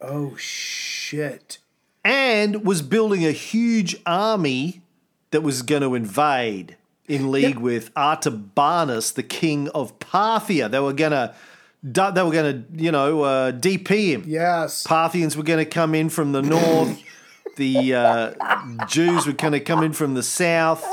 Oh 0.00 0.34
shit. 0.36 1.58
and 2.04 2.64
was 2.64 2.82
building 2.82 3.24
a 3.24 3.30
huge 3.30 3.96
army 4.04 4.82
that 5.30 5.42
was 5.42 5.62
going 5.62 5.82
to 5.82 5.94
invade 5.94 6.76
in 7.08 7.30
league 7.30 7.58
with 7.58 7.92
Artabanus, 7.94 9.14
the 9.14 9.22
king 9.22 9.68
of 9.70 9.98
Parthia. 9.98 10.70
They 10.70 10.80
were 10.80 10.92
going 10.92 11.12
to, 11.12 11.34
they 11.82 12.22
were 12.22 12.30
going 12.30 12.64
to, 12.64 12.82
you 12.82 12.92
know, 12.92 13.22
uh, 13.22 13.52
DP 13.52 14.12
him. 14.12 14.24
Yes. 14.26 14.84
Parthians 14.84 15.36
were 15.36 15.42
going 15.42 15.58
to 15.58 15.70
come 15.70 15.94
in 15.94 16.08
from 16.08 16.32
the 16.32 16.42
north. 16.42 17.02
the 17.56 17.94
uh, 17.94 18.86
Jews 18.86 19.26
were 19.26 19.32
going 19.32 19.52
to 19.52 19.60
come 19.60 19.82
in 19.82 19.92
from 19.92 20.14
the 20.14 20.22
south. 20.22 20.84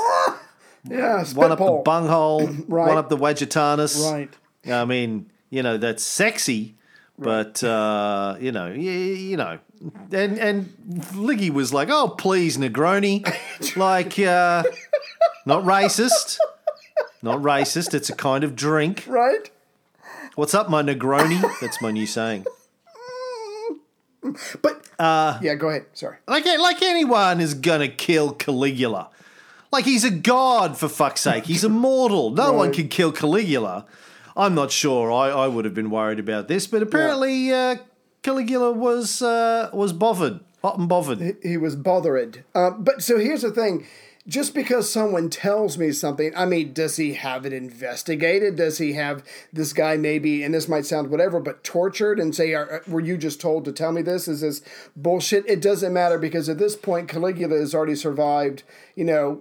Yeah. 0.84 1.24
One 1.34 1.52
up 1.52 1.58
the 1.58 1.64
spitball. 1.64 1.82
bunghole, 1.82 2.46
Right. 2.68 2.88
one 2.88 2.98
up 2.98 3.08
the 3.08 3.16
Wagitanus. 3.16 4.10
Right. 4.10 4.30
I 4.66 4.84
mean, 4.84 5.30
you 5.50 5.62
know, 5.62 5.76
that's 5.76 6.02
sexy, 6.02 6.74
but 7.18 7.62
uh, 7.62 8.36
you 8.40 8.52
know, 8.52 8.68
you, 8.72 8.90
you 8.90 9.36
know, 9.36 9.58
and 10.12 10.38
and 10.38 10.74
Liggy 11.12 11.50
was 11.50 11.72
like, 11.72 11.88
"Oh, 11.90 12.08
please, 12.08 12.56
Negroni," 12.58 13.24
like 13.76 14.18
uh, 14.18 14.62
not 15.46 15.64
racist, 15.64 16.38
not 17.22 17.40
racist. 17.40 17.94
It's 17.94 18.10
a 18.10 18.14
kind 18.16 18.44
of 18.44 18.54
drink. 18.54 19.04
Right. 19.06 19.50
What's 20.36 20.54
up, 20.54 20.70
my 20.70 20.82
Negroni? 20.82 21.40
That's 21.60 21.80
my 21.82 21.90
new 21.90 22.06
saying. 22.06 22.46
But 24.60 24.86
uh, 24.98 25.38
yeah. 25.40 25.54
Go 25.54 25.70
ahead. 25.70 25.86
Sorry. 25.94 26.18
Like 26.28 26.44
like 26.44 26.82
anyone 26.82 27.40
is 27.40 27.54
gonna 27.54 27.88
kill 27.88 28.32
Caligula. 28.34 29.08
Like 29.72 29.86
he's 29.86 30.04
a 30.04 30.10
god 30.10 30.76
for 30.76 30.88
fuck's 30.88 31.22
sake. 31.22 31.46
He's 31.46 31.64
immortal. 31.64 32.30
No 32.30 32.52
one 32.52 32.70
can 32.70 32.88
kill 32.88 33.12
Caligula. 33.12 33.86
I'm 34.36 34.54
not 34.54 34.70
sure. 34.70 35.10
I, 35.10 35.30
I 35.30 35.48
would 35.48 35.64
have 35.64 35.72
been 35.74 35.88
worried 35.90 36.18
about 36.18 36.48
this, 36.48 36.66
but 36.66 36.82
apparently 36.82 37.50
uh, 37.50 37.76
Caligula 38.22 38.72
was 38.72 39.22
uh, 39.22 39.70
was 39.72 39.94
bothered. 39.94 40.40
hot 40.60 40.78
and 40.78 40.86
bothered. 40.88 41.38
He 41.42 41.56
was 41.56 41.74
bothered. 41.74 42.44
Uh, 42.54 42.70
but 42.72 43.02
so 43.02 43.18
here's 43.18 43.40
the 43.42 43.50
thing. 43.50 43.86
Just 44.30 44.54
because 44.54 44.88
someone 44.88 45.28
tells 45.28 45.76
me 45.76 45.90
something, 45.90 46.32
I 46.36 46.46
mean, 46.46 46.72
does 46.72 46.96
he 46.96 47.14
have 47.14 47.44
it 47.44 47.52
investigated? 47.52 48.54
Does 48.54 48.78
he 48.78 48.92
have 48.92 49.24
this 49.52 49.72
guy 49.72 49.96
maybe, 49.96 50.44
and 50.44 50.54
this 50.54 50.68
might 50.68 50.86
sound 50.86 51.10
whatever, 51.10 51.40
but 51.40 51.64
tortured 51.64 52.20
and 52.20 52.32
say, 52.32 52.54
are, 52.54 52.74
uh, 52.74 52.78
were 52.86 53.00
you 53.00 53.18
just 53.18 53.40
told 53.40 53.64
to 53.64 53.72
tell 53.72 53.90
me 53.90 54.02
this? 54.02 54.28
Is 54.28 54.42
this 54.42 54.62
bullshit? 54.94 55.48
It 55.48 55.60
doesn't 55.60 55.92
matter 55.92 56.16
because 56.16 56.48
at 56.48 56.58
this 56.58 56.76
point, 56.76 57.08
Caligula 57.08 57.58
has 57.58 57.74
already 57.74 57.96
survived, 57.96 58.62
you 58.94 59.04
know, 59.04 59.40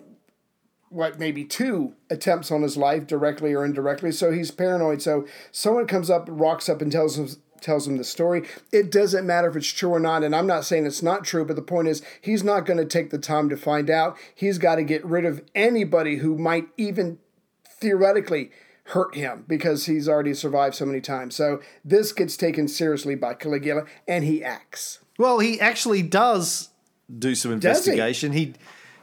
what 0.89 1.19
maybe 1.19 1.45
two 1.45 1.93
attempts 2.09 2.49
on 2.49 2.63
his 2.63 2.75
life 2.75 3.05
directly 3.05 3.53
or 3.53 3.63
indirectly 3.63 4.11
so 4.11 4.31
he's 4.31 4.49
paranoid 4.49 5.03
so 5.03 5.23
someone 5.51 5.85
comes 5.85 6.09
up 6.09 6.25
rocks 6.27 6.67
up 6.67 6.81
and 6.81 6.91
tells 6.91 7.19
him 7.19 7.27
tells 7.59 7.87
him 7.87 7.97
the 7.97 8.03
story 8.03 8.47
it 8.71 8.91
doesn't 8.91 9.25
matter 9.27 9.47
if 9.49 9.55
it's 9.55 9.67
true 9.71 9.89
or 9.91 9.99
not 9.99 10.23
and 10.23 10.35
i'm 10.35 10.47
not 10.47 10.65
saying 10.65 10.85
it's 10.85 11.03
not 11.03 11.23
true 11.23 11.43
but 11.45 11.55
the 11.55 11.61
point 11.61 11.87
is 11.87 12.01
he's 12.21 12.43
not 12.43 12.65
going 12.65 12.77
to 12.77 12.85
take 12.85 13.09
the 13.09 13.17
time 13.17 13.49
to 13.49 13.57
find 13.57 13.89
out 13.89 14.17
he's 14.33 14.57
got 14.57 14.75
to 14.75 14.83
get 14.83 15.03
rid 15.05 15.25
of 15.25 15.41
anybody 15.55 16.17
who 16.17 16.37
might 16.37 16.67
even 16.77 17.17
theoretically 17.65 18.51
hurt 18.85 19.13
him 19.15 19.45
because 19.47 19.85
he's 19.85 20.09
already 20.09 20.33
survived 20.33 20.75
so 20.75 20.85
many 20.85 20.99
times 21.01 21.35
so 21.35 21.61
this 21.85 22.11
gets 22.11 22.35
taken 22.35 22.67
seriously 22.67 23.15
by 23.15 23.33
caligula 23.33 23.83
and 24.07 24.23
he 24.23 24.43
acts 24.43 24.99
Well, 25.17 25.39
he 25.39 25.59
actually 25.59 26.01
does 26.01 26.69
do 27.17 27.35
some 27.35 27.59
Does 27.59 27.85
he? 27.85 27.91
investigation. 27.91 28.31
he? 28.33 28.53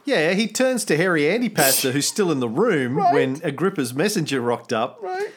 yeah, 0.05 0.33
he 0.33 0.47
turns 0.47 0.85
to 0.85 0.95
Harry 0.97 1.23
Antipasta, 1.23 1.91
who's 1.91 2.07
still 2.07 2.31
in 2.31 2.39
the 2.39 2.47
room 2.49 2.97
Right. 2.97 3.13
when 3.13 3.35
Agrippa's 3.43 3.93
messenger 3.93 4.41
rocked 4.41 4.71
up, 4.73 4.99
right 5.01 5.29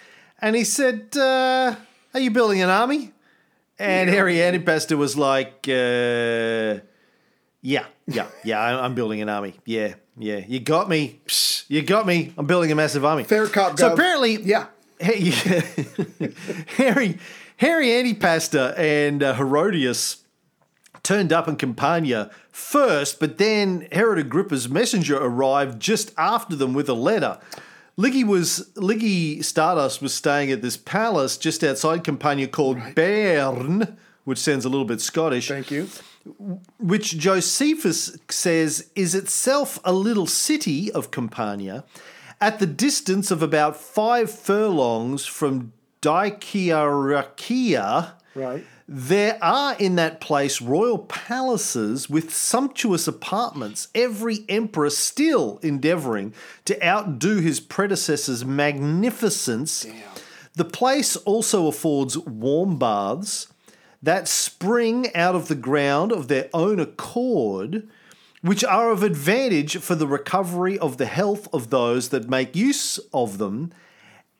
and 0.43 0.57
he 0.57 0.65
said, 0.65 1.15
uh, 1.19 1.77
"Are 2.15 2.21
you 2.21 2.31
building 2.31 2.63
an 2.63 2.69
army?" 2.71 3.13
And 3.79 4.11
Harry 4.11 4.37
Antipasta 4.37 4.97
was 4.97 5.17
like, 5.17 5.67
uh, 5.69 6.81
"Yeah, 7.63 7.87
yeah, 8.07 8.27
yeah, 8.45 8.61
I'm 8.85 8.95
building 8.95 9.23
an 9.23 9.29
army. 9.29 9.55
Yeah, 9.65 9.95
yeah, 10.19 10.41
you 10.47 10.61
got 10.61 10.89
me. 10.89 11.21
Psh, 11.27 11.65
you 11.69 11.83
got 11.83 12.07
me. 12.07 12.33
I'm 12.37 12.47
building 12.47 12.71
a 12.73 12.75
massive 12.75 13.05
army." 13.05 13.25
fair 13.25 13.47
cop 13.47 13.79
So 13.79 13.89
gov. 13.89 13.93
apparently, 13.95 14.43
yeah 14.43 14.67
Hey, 14.99 15.31
Harry 16.77 17.19
Harry 17.57 17.89
Antipasta 17.89 18.79
and 18.79 19.23
uh, 19.23 19.35
Herodias 19.35 20.19
turned 21.03 21.33
up 21.33 21.49
in 21.49 21.57
Campania 21.57 22.31
first, 22.53 23.19
but 23.19 23.39
then 23.39 23.89
Herod 23.93 24.19
Agrippa's 24.19 24.69
messenger 24.69 25.17
arrived 25.17 25.81
just 25.81 26.13
after 26.19 26.55
them 26.55 26.75
with 26.75 26.89
a 26.91 26.95
letter. 26.95 27.39
Liggy 28.01 28.27
was 28.27 28.71
Liggy 28.77 29.45
Stardust 29.45 30.01
was 30.01 30.15
staying 30.15 30.51
at 30.51 30.63
this 30.63 30.79
palace 30.79 31.37
just 31.37 31.63
outside 31.63 32.03
Campania 32.03 32.49
called 32.49 32.79
Bern, 32.95 33.99
which 34.25 34.39
sounds 34.39 34.65
a 34.65 34.71
little 34.71 34.87
bit 34.87 35.03
Scottish. 35.03 35.49
Thank 35.49 35.71
you. 35.71 35.87
Which 36.79 37.19
Josephus 37.19 38.17
says 38.31 38.91
is 38.97 39.15
itself 39.15 39.79
a 39.85 39.93
little 39.93 40.27
city 40.27 40.91
of 40.93 41.11
Campania, 41.11 41.85
at 42.41 42.59
the 42.59 42.67
distance 42.67 43.31
of 43.31 43.43
about 43.43 43.77
five 43.77 44.31
furlongs 44.31 45.27
from 45.27 45.75
Dicearchia. 46.01 48.13
right 48.35 48.65
There 48.93 49.39
are 49.41 49.77
in 49.77 49.95
that 49.95 50.21
place 50.21 50.61
royal 50.61 50.99
palaces 50.99 52.11
with 52.11 52.35
sumptuous 52.35 53.07
apartments, 53.07 53.87
every 53.95 54.45
emperor 54.49 54.91
still 54.91 55.61
endeavouring 55.63 56.35
to 56.65 56.85
outdo 56.85 57.37
his 57.37 57.61
predecessor's 57.61 58.45
magnificence. 58.45 59.87
The 60.55 60.65
place 60.65 61.15
also 61.19 61.69
affords 61.69 62.19
warm 62.19 62.81
baths 62.81 63.47
that 64.03 64.27
spring 64.27 65.15
out 65.15 65.37
of 65.37 65.47
the 65.47 65.55
ground 65.55 66.11
of 66.11 66.27
their 66.27 66.51
own 66.53 66.81
accord, 66.81 67.89
which 68.43 68.65
are 68.65 68.91
of 68.91 69.05
advantage 69.05 69.77
for 69.77 69.95
the 69.95 70.09
recovery 70.09 70.77
of 70.77 70.97
the 70.97 71.07
health 71.07 71.47
of 71.53 71.71
those 71.71 72.09
that 72.09 72.29
make 72.29 72.57
use 72.57 72.99
of 73.15 73.39
them. 73.39 73.71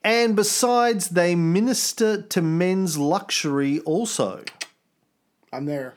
And 0.03 0.35
besides, 0.35 1.11
they 1.11 1.35
minister 1.35 2.23
to 2.23 2.41
men's 2.43 2.97
luxury 2.97 3.81
also. 3.81 4.45
i'm 5.53 5.67
there 5.67 5.95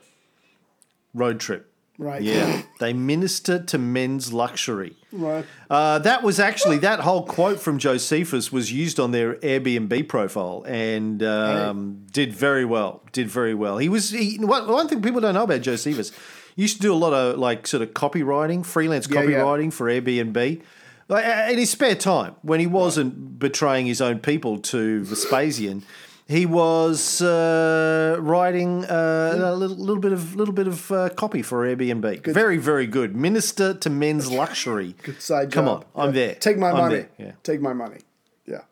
Road 1.14 1.38
trip. 1.38 1.70
right 1.96 2.20
Yeah. 2.20 2.62
they 2.80 2.92
minister 2.92 3.62
to 3.62 3.78
men's 3.78 4.32
luxury. 4.32 4.96
right 5.12 5.44
Uh, 5.70 6.00
that 6.00 6.22
was 6.24 6.40
actually, 6.40 6.78
that 6.78 7.00
whole 7.00 7.24
quote 7.24 7.60
from 7.60 7.78
Josephus 7.78 8.50
was 8.52 8.72
used 8.72 8.98
on 8.98 9.12
their 9.12 9.36
Airbnb 9.36 10.08
profile 10.08 10.64
and 10.66 11.22
um, 11.22 12.04
did 12.12 12.32
very 12.34 12.64
well. 12.64 13.02
Did 13.12 13.28
very 13.28 13.54
well. 13.54 13.78
He 13.78 13.88
was, 13.88 14.10
he, 14.10 14.38
one, 14.38 14.66
one 14.66 14.88
thing 14.88 15.02
people 15.02 15.20
don't 15.20 15.34
know 15.34 15.44
about 15.44 15.62
Josephus, 15.62 16.10
he 16.56 16.62
used 16.62 16.76
to 16.76 16.82
do 16.82 16.92
a 16.92 16.96
lot 16.96 17.12
of 17.12 17.38
like 17.38 17.66
sort 17.66 17.82
of 17.82 17.90
copywriting, 17.90 18.66
freelance 18.66 19.08
Yeah, 19.08 19.22
yeah. 19.22 19.38
copywriting 19.38 19.72
for 19.72 19.86
Airbnb. 19.86 20.62
Like, 21.08 21.24
in 21.52 21.58
his 21.58 21.70
spare 21.70 21.94
time, 21.96 22.34
when 22.42 22.60
he 22.60 22.66
wasn't 22.66 23.38
betraying 23.38 23.86
his 23.86 24.00
own 24.00 24.20
people 24.20 24.58
to 24.58 25.04
Vespasian, 25.04 25.82
he 26.26 26.46
was 26.46 27.20
uh, 27.20 28.16
writing 28.18 28.86
uh, 28.86 29.32
a 29.34 29.54
little, 29.54 29.76
little 29.76 30.00
bit 30.00 30.12
of 30.12 30.34
little 30.34 30.54
bit 30.54 30.66
of 30.66 30.90
uh, 30.90 31.10
copy 31.10 31.42
for 31.42 31.66
Airbnb. 31.66 32.24
Very, 32.32 32.56
very 32.56 32.86
good. 32.86 33.14
Minister 33.14 33.74
to 33.74 33.90
men's 33.90 34.30
luxury. 34.32 34.94
Good 35.02 35.20
side 35.20 35.52
Come 35.52 35.66
job. 35.66 35.84
on, 35.94 36.08
I'm 36.08 36.14
Yeah. 36.14 36.26
there. 36.26 36.34
Take 36.36 36.56
my 36.56 36.70
I'm 36.70 36.76
money. 36.78 37.04
yeah. 37.18 37.32
Take 37.42 37.60
my 37.60 37.74
money. 37.74 37.98
Yeah. 38.46 38.62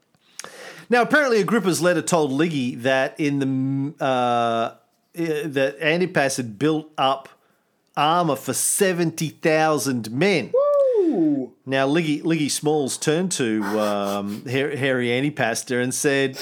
Now, 0.88 1.03
apparently, 1.03 1.40
Agrippa's 1.42 1.83
letter 1.83 2.01
told 2.03 2.31
Liggy 2.31 2.81
that 2.83 3.21
in 3.21 3.38
the 3.99 4.03
uh, 4.03 4.75
that 5.14 5.77
Antipas 5.83 6.38
had 6.38 6.59
built 6.59 6.90
up 6.97 7.29
armor 7.95 8.37
for 8.37 8.55
seventy 8.55 9.29
thousand 9.29 10.11
men. 10.11 10.53
Ooh. 11.12 11.53
Now, 11.66 11.87
Liggy, 11.87 12.22
Liggy 12.22 12.51
Smalls 12.51 12.96
turned 12.96 13.33
to 13.33 13.62
um, 13.79 14.42
Har- 14.46 14.77
Harry 14.77 15.09
Antipasta 15.09 15.83
and 15.83 15.94
said, 15.94 16.38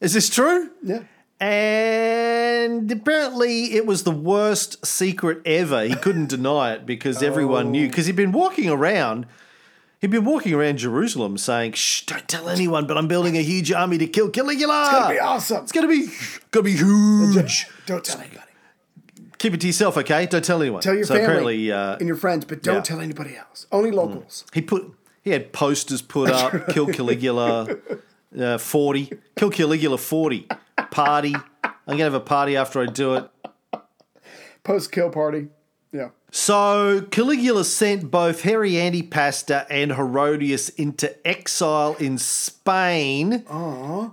"Is 0.00 0.12
this 0.14 0.28
true?" 0.30 0.70
Yeah. 0.82 1.00
And 1.40 2.90
apparently, 2.90 3.74
it 3.74 3.86
was 3.86 4.04
the 4.04 4.10
worst 4.10 4.84
secret 4.86 5.42
ever. 5.44 5.84
He 5.84 5.94
couldn't 5.94 6.28
deny 6.28 6.72
it 6.74 6.86
because 6.86 7.22
everyone 7.22 7.70
knew. 7.70 7.88
Because 7.88 8.06
he'd 8.06 8.16
been 8.16 8.32
walking 8.32 8.70
around, 8.70 9.26
he'd 10.00 10.10
been 10.10 10.24
walking 10.24 10.54
around 10.54 10.78
Jerusalem 10.78 11.36
saying, 11.36 11.72
"Shh, 11.72 12.02
don't 12.06 12.26
tell 12.28 12.48
anyone, 12.48 12.86
but 12.86 12.96
I'm 12.96 13.08
building 13.08 13.36
a 13.36 13.42
huge 13.42 13.72
army 13.72 13.98
to 13.98 14.06
kill 14.06 14.30
Caligula. 14.30 14.84
It's 14.84 14.92
Gonna 14.92 15.14
be 15.14 15.20
awesome. 15.20 15.62
It's 15.64 15.72
gonna 15.72 15.88
be, 15.88 16.08
gonna 16.50 16.64
be 16.64 16.72
huge. 16.72 17.66
Don't 17.86 18.04
tell 18.04 18.20
anybody. 18.20 18.40
Keep 19.44 19.52
it 19.52 19.60
to 19.60 19.66
yourself, 19.66 19.98
okay? 19.98 20.24
Don't 20.24 20.42
tell 20.42 20.62
anyone. 20.62 20.80
Tell 20.80 20.94
your 20.94 21.04
so 21.04 21.12
family 21.16 21.26
apparently, 21.26 21.70
uh, 21.70 21.96
and 21.98 22.06
your 22.06 22.16
friends, 22.16 22.46
but 22.46 22.62
don't 22.62 22.76
yeah. 22.76 22.80
tell 22.80 23.00
anybody 23.02 23.36
else. 23.36 23.66
Only 23.70 23.90
locals. 23.90 24.46
He 24.54 24.62
put 24.62 24.90
he 25.20 25.32
had 25.32 25.52
posters 25.52 26.00
put 26.00 26.30
up, 26.30 26.68
kill 26.68 26.86
Caligula 26.86 27.76
uh, 28.40 28.56
forty, 28.56 29.10
kill 29.36 29.50
Caligula 29.50 29.98
forty, 29.98 30.48
party. 30.90 31.34
I'm 31.62 31.72
gonna 31.86 32.04
have 32.04 32.14
a 32.14 32.20
party 32.20 32.56
after 32.56 32.80
I 32.80 32.86
do 32.86 33.16
it. 33.16 33.28
Post 34.62 34.90
kill 34.92 35.10
party. 35.10 35.48
Yeah. 35.92 36.08
So 36.36 37.06
Caligula 37.12 37.64
sent 37.64 38.10
both 38.10 38.42
Harry 38.42 38.72
Antipasta 38.72 39.66
and 39.70 39.92
Herodias 39.92 40.68
into 40.70 41.16
exile 41.24 41.94
in 42.00 42.18
Spain 42.18 43.44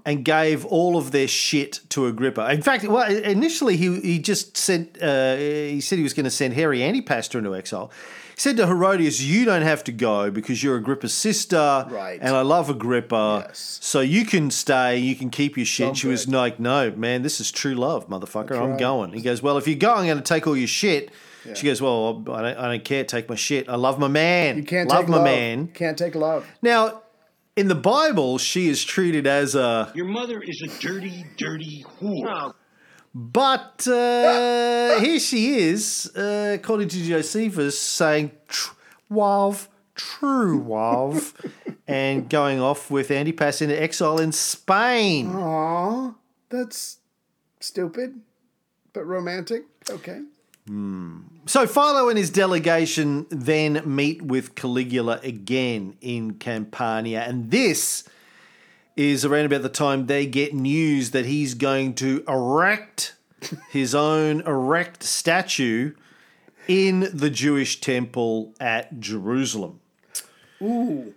and 0.05 0.23
gave 0.23 0.63
all 0.65 0.97
of 0.97 1.09
their 1.09 1.27
shit 1.27 1.79
to 1.89 2.05
Agrippa. 2.05 2.51
In 2.51 2.61
fact, 2.61 2.83
well, 2.83 3.11
initially 3.11 3.75
he, 3.75 3.99
he 4.01 4.19
just 4.19 4.55
sent, 4.55 5.01
uh, 5.01 5.35
he 5.35 5.81
said 5.81 5.97
he 5.97 6.03
was 6.03 6.13
going 6.13 6.25
to 6.25 6.29
send 6.29 6.53
Harry 6.53 6.81
Antipasta 6.81 7.39
into 7.39 7.55
exile. 7.55 7.91
He 8.35 8.39
said 8.39 8.55
to 8.57 8.67
Herodias, 8.67 9.27
You 9.27 9.43
don't 9.43 9.63
have 9.63 9.83
to 9.85 9.91
go 9.91 10.29
because 10.29 10.61
you're 10.61 10.75
Agrippa's 10.75 11.15
sister. 11.15 11.87
Right. 11.89 12.19
And 12.21 12.35
I 12.35 12.41
love 12.41 12.69
Agrippa. 12.69 13.45
Yes. 13.47 13.79
So 13.81 13.99
you 13.99 14.25
can 14.25 14.51
stay, 14.51 14.99
you 14.99 15.15
can 15.15 15.31
keep 15.31 15.57
your 15.57 15.65
shit. 15.65 15.97
She 15.97 16.07
was 16.07 16.27
like, 16.27 16.59
No, 16.59 16.91
man, 16.91 17.23
this 17.23 17.41
is 17.41 17.51
true 17.51 17.73
love, 17.73 18.07
motherfucker. 18.09 18.51
I'm 18.51 18.71
right. 18.71 18.79
going. 18.79 19.13
He 19.13 19.21
goes, 19.21 19.41
Well, 19.41 19.57
if 19.57 19.67
you 19.67 19.75
go, 19.75 19.95
I'm 19.95 20.05
going 20.05 20.17
to 20.17 20.23
take 20.23 20.45
all 20.45 20.55
your 20.55 20.67
shit. 20.67 21.09
She 21.55 21.65
goes, 21.65 21.81
Well, 21.81 22.23
I 22.31 22.41
don't, 22.41 22.57
I 22.57 22.71
don't 22.71 22.83
care. 22.85 23.03
Take 23.03 23.27
my 23.29 23.35
shit. 23.35 23.67
I 23.69 23.75
love 23.75 23.97
my 23.99 24.07
man. 24.07 24.57
You 24.57 24.63
can't 24.63 24.89
love 24.89 24.99
take 24.99 25.09
my 25.09 25.17
love. 25.17 25.25
man. 25.25 25.67
Can't 25.69 25.97
take 25.97 26.15
love. 26.15 26.45
Now, 26.61 27.01
in 27.55 27.67
the 27.67 27.75
Bible, 27.75 28.37
she 28.37 28.67
is 28.69 28.83
treated 28.83 29.27
as 29.27 29.55
a. 29.55 29.91
Your 29.95 30.05
mother 30.05 30.41
is 30.41 30.61
a 30.61 30.67
dirty, 30.79 31.25
dirty 31.37 31.83
whore. 31.99 32.53
But 33.13 33.85
uh, 33.87 34.99
here 35.01 35.19
she 35.19 35.55
is, 35.57 36.11
uh, 36.15 36.57
according 36.59 36.87
to 36.89 37.03
Josephus, 37.03 37.77
saying, 37.77 38.31
"Tr- 38.47 38.73
Wav, 39.11 39.67
true 39.95 40.63
Wav, 40.63 41.33
and 41.87 42.29
going 42.29 42.61
off 42.61 42.89
with 42.89 43.11
Antipas 43.11 43.61
into 43.61 43.81
exile 43.81 44.19
in 44.19 44.31
Spain. 44.31 45.35
Aw, 45.35 46.13
that's 46.49 46.99
stupid, 47.59 48.21
but 48.93 49.05
romantic. 49.05 49.63
Okay. 49.89 50.21
So 51.47 51.65
Philo 51.65 52.07
and 52.09 52.17
his 52.17 52.29
delegation 52.29 53.25
then 53.29 53.81
meet 53.85 54.21
with 54.21 54.55
Caligula 54.55 55.19
again 55.23 55.95
in 55.99 56.35
Campania, 56.35 57.21
and 57.21 57.49
this 57.51 58.07
is 58.95 59.25
around 59.25 59.45
about 59.45 59.63
the 59.63 59.69
time 59.69 60.05
they 60.05 60.25
get 60.27 60.53
news 60.53 61.11
that 61.11 61.25
he's 61.25 61.53
going 61.55 61.95
to 61.95 62.23
erect 62.27 63.15
his 63.71 63.95
own 63.95 64.41
erect 64.41 65.01
statue 65.01 65.93
in 66.67 67.09
the 67.11 67.29
Jewish 67.29 67.81
temple 67.81 68.53
at 68.59 68.99
Jerusalem. 68.99 69.79
Ooh. 70.61 71.13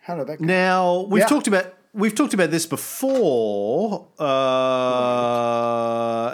How 0.00 0.16
did 0.16 0.26
that 0.28 0.38
go? 0.38 0.44
Now 0.44 1.00
we've 1.02 1.20
Yeah. 1.22 1.26
talked 1.28 1.46
about 1.48 1.74
we've 1.94 2.14
talked 2.14 2.34
about 2.34 2.50
this 2.50 2.66
before, 2.66 4.08
uh, 4.18 4.32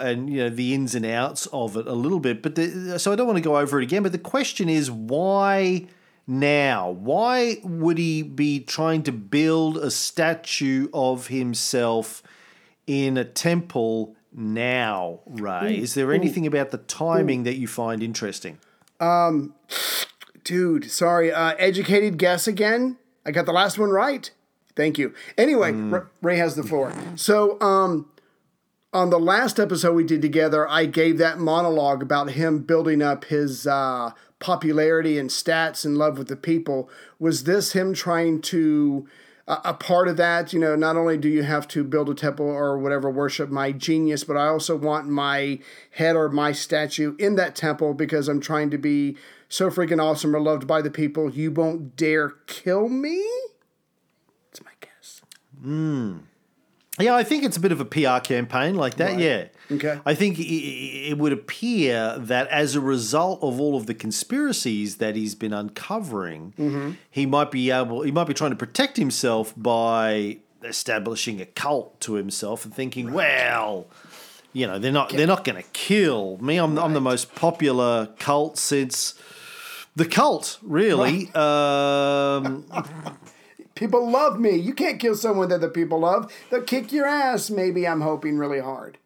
and 0.03 0.29
you 0.29 0.37
know 0.39 0.49
the 0.49 0.73
ins 0.73 0.95
and 0.95 1.05
outs 1.05 1.45
of 1.47 1.77
it 1.77 1.87
a 1.87 1.93
little 1.93 2.19
bit. 2.19 2.41
But 2.41 2.55
the, 2.55 2.99
so 2.99 3.13
I 3.13 3.15
don't 3.15 3.27
want 3.27 3.37
to 3.37 3.43
go 3.43 3.57
over 3.57 3.79
it 3.79 3.83
again. 3.83 4.03
But 4.03 4.11
the 4.11 4.17
question 4.17 4.67
is 4.67 4.91
why 4.91 5.87
now? 6.27 6.89
Why 6.89 7.57
would 7.63 7.97
he 7.97 8.23
be 8.23 8.59
trying 8.59 9.03
to 9.03 9.11
build 9.11 9.77
a 9.77 9.91
statue 9.91 10.89
of 10.93 11.27
himself 11.27 12.23
in 12.87 13.17
a 13.17 13.23
temple 13.23 14.15
now? 14.33 15.19
Ray, 15.25 15.77
is 15.77 15.93
there 15.93 16.11
anything 16.11 16.45
about 16.47 16.71
the 16.71 16.79
timing 16.79 17.43
that 17.43 17.55
you 17.55 17.67
find 17.67 18.03
interesting? 18.03 18.57
Dude, 20.43 20.89
sorry. 20.91 21.31
Uh, 21.31 21.53
educated 21.57 22.17
guess 22.17 22.47
again. 22.47 22.97
I 23.25 23.31
got 23.31 23.45
the 23.45 23.51
last 23.51 23.77
one 23.77 23.89
right. 23.91 24.31
Thank 24.81 24.97
you. 24.97 25.13
Anyway, 25.37 25.73
R- 25.91 26.09
Ray 26.23 26.37
has 26.37 26.55
the 26.55 26.63
floor. 26.63 26.91
So, 27.15 27.61
um, 27.61 28.09
on 28.91 29.11
the 29.11 29.19
last 29.19 29.59
episode 29.59 29.93
we 29.93 30.03
did 30.03 30.23
together, 30.23 30.67
I 30.67 30.87
gave 30.87 31.19
that 31.19 31.37
monologue 31.37 32.01
about 32.01 32.31
him 32.31 32.63
building 32.63 32.99
up 32.99 33.25
his 33.25 33.67
uh, 33.67 34.09
popularity 34.39 35.19
and 35.19 35.29
stats 35.29 35.85
and 35.85 35.99
love 35.99 36.17
with 36.17 36.29
the 36.29 36.35
people. 36.35 36.89
Was 37.19 37.43
this 37.43 37.73
him 37.73 37.93
trying 37.93 38.41
to? 38.41 39.07
A 39.47 39.59
a 39.65 39.73
part 39.75 40.07
of 40.07 40.17
that, 40.17 40.51
you 40.51 40.59
know, 40.59 40.75
not 40.75 40.95
only 40.97 41.17
do 41.17 41.29
you 41.29 41.43
have 41.43 41.67
to 41.69 41.83
build 41.83 42.09
a 42.09 42.15
temple 42.15 42.47
or 42.47 42.79
whatever, 42.79 43.09
worship 43.09 43.51
my 43.51 43.71
genius, 43.71 44.23
but 44.23 44.37
I 44.37 44.47
also 44.47 44.75
want 44.75 45.09
my 45.09 45.59
head 45.91 46.15
or 46.15 46.29
my 46.29 46.51
statue 46.53 47.15
in 47.17 47.35
that 47.35 47.55
temple 47.55 47.93
because 47.93 48.27
I'm 48.27 48.39
trying 48.39 48.71
to 48.71 48.77
be 48.79 49.15
so 49.47 49.69
freaking 49.69 50.01
awesome 50.01 50.35
or 50.35 50.39
loved 50.39 50.65
by 50.65 50.81
the 50.81 50.91
people. 50.91 51.29
You 51.29 51.51
won't 51.51 51.95
dare 51.95 52.29
kill 52.47 52.89
me? 52.89 53.23
Guess. 55.63 56.19
Yeah, 56.99 57.15
I 57.15 57.23
think 57.23 57.43
it's 57.45 57.55
a 57.55 57.59
bit 57.61 57.71
of 57.71 57.79
a 57.79 57.85
PR 57.85 58.19
campaign 58.21 58.75
like 58.75 58.95
that. 58.95 59.17
Yeah. 59.17 59.45
Okay. 59.71 59.99
I 60.05 60.13
think 60.13 60.37
it 60.39 61.17
would 61.17 61.31
appear 61.31 62.17
that 62.19 62.47
as 62.49 62.75
a 62.75 62.81
result 62.81 63.39
of 63.41 63.61
all 63.61 63.77
of 63.77 63.85
the 63.85 63.93
conspiracies 63.93 64.97
that 64.97 65.15
he's 65.15 65.33
been 65.33 65.53
uncovering, 65.53 66.53
Mm-hmm. 66.59 66.91
he 67.09 67.25
might 67.25 67.49
be 67.49 67.71
able, 67.71 68.01
he 68.01 68.11
might 68.11 68.27
be 68.27 68.33
trying 68.33 68.51
to 68.51 68.57
protect 68.57 68.97
himself 68.97 69.53
by 69.55 70.39
establishing 70.63 71.39
a 71.41 71.45
cult 71.45 71.99
to 72.01 72.13
himself 72.15 72.65
and 72.65 72.73
thinking, 72.73 73.13
well, 73.13 73.87
you 74.53 74.67
know, 74.67 74.77
they're 74.77 74.91
not 74.91 75.09
they're 75.11 75.25
not 75.25 75.45
going 75.45 75.63
to 75.63 75.67
kill 75.71 76.37
me. 76.41 76.57
I'm 76.57 76.77
I'm 76.77 76.91
the 76.93 76.99
most 77.01 77.33
popular 77.35 78.07
cult 78.19 78.57
since 78.57 79.13
the 79.95 80.05
cult, 80.05 80.57
really. 80.61 81.33
Um, 81.33 82.65
People 83.81 84.11
love 84.11 84.39
me. 84.39 84.51
You 84.51 84.75
can't 84.75 84.99
kill 84.99 85.15
someone 85.15 85.49
that 85.49 85.59
the 85.59 85.67
people 85.67 86.01
love. 86.01 86.31
They'll 86.51 86.61
kick 86.61 86.91
your 86.91 87.07
ass. 87.07 87.49
Maybe 87.49 87.87
I'm 87.87 88.01
hoping 88.01 88.37
really 88.37 88.59
hard. 88.59 88.99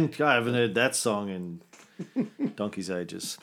Man. 0.00 0.12
I 0.22 0.34
haven't 0.34 0.54
heard 0.54 0.74
that 0.74 0.94
song 0.96 1.28
in 1.28 2.52
donkey's 2.56 2.90
ages. 2.90 3.38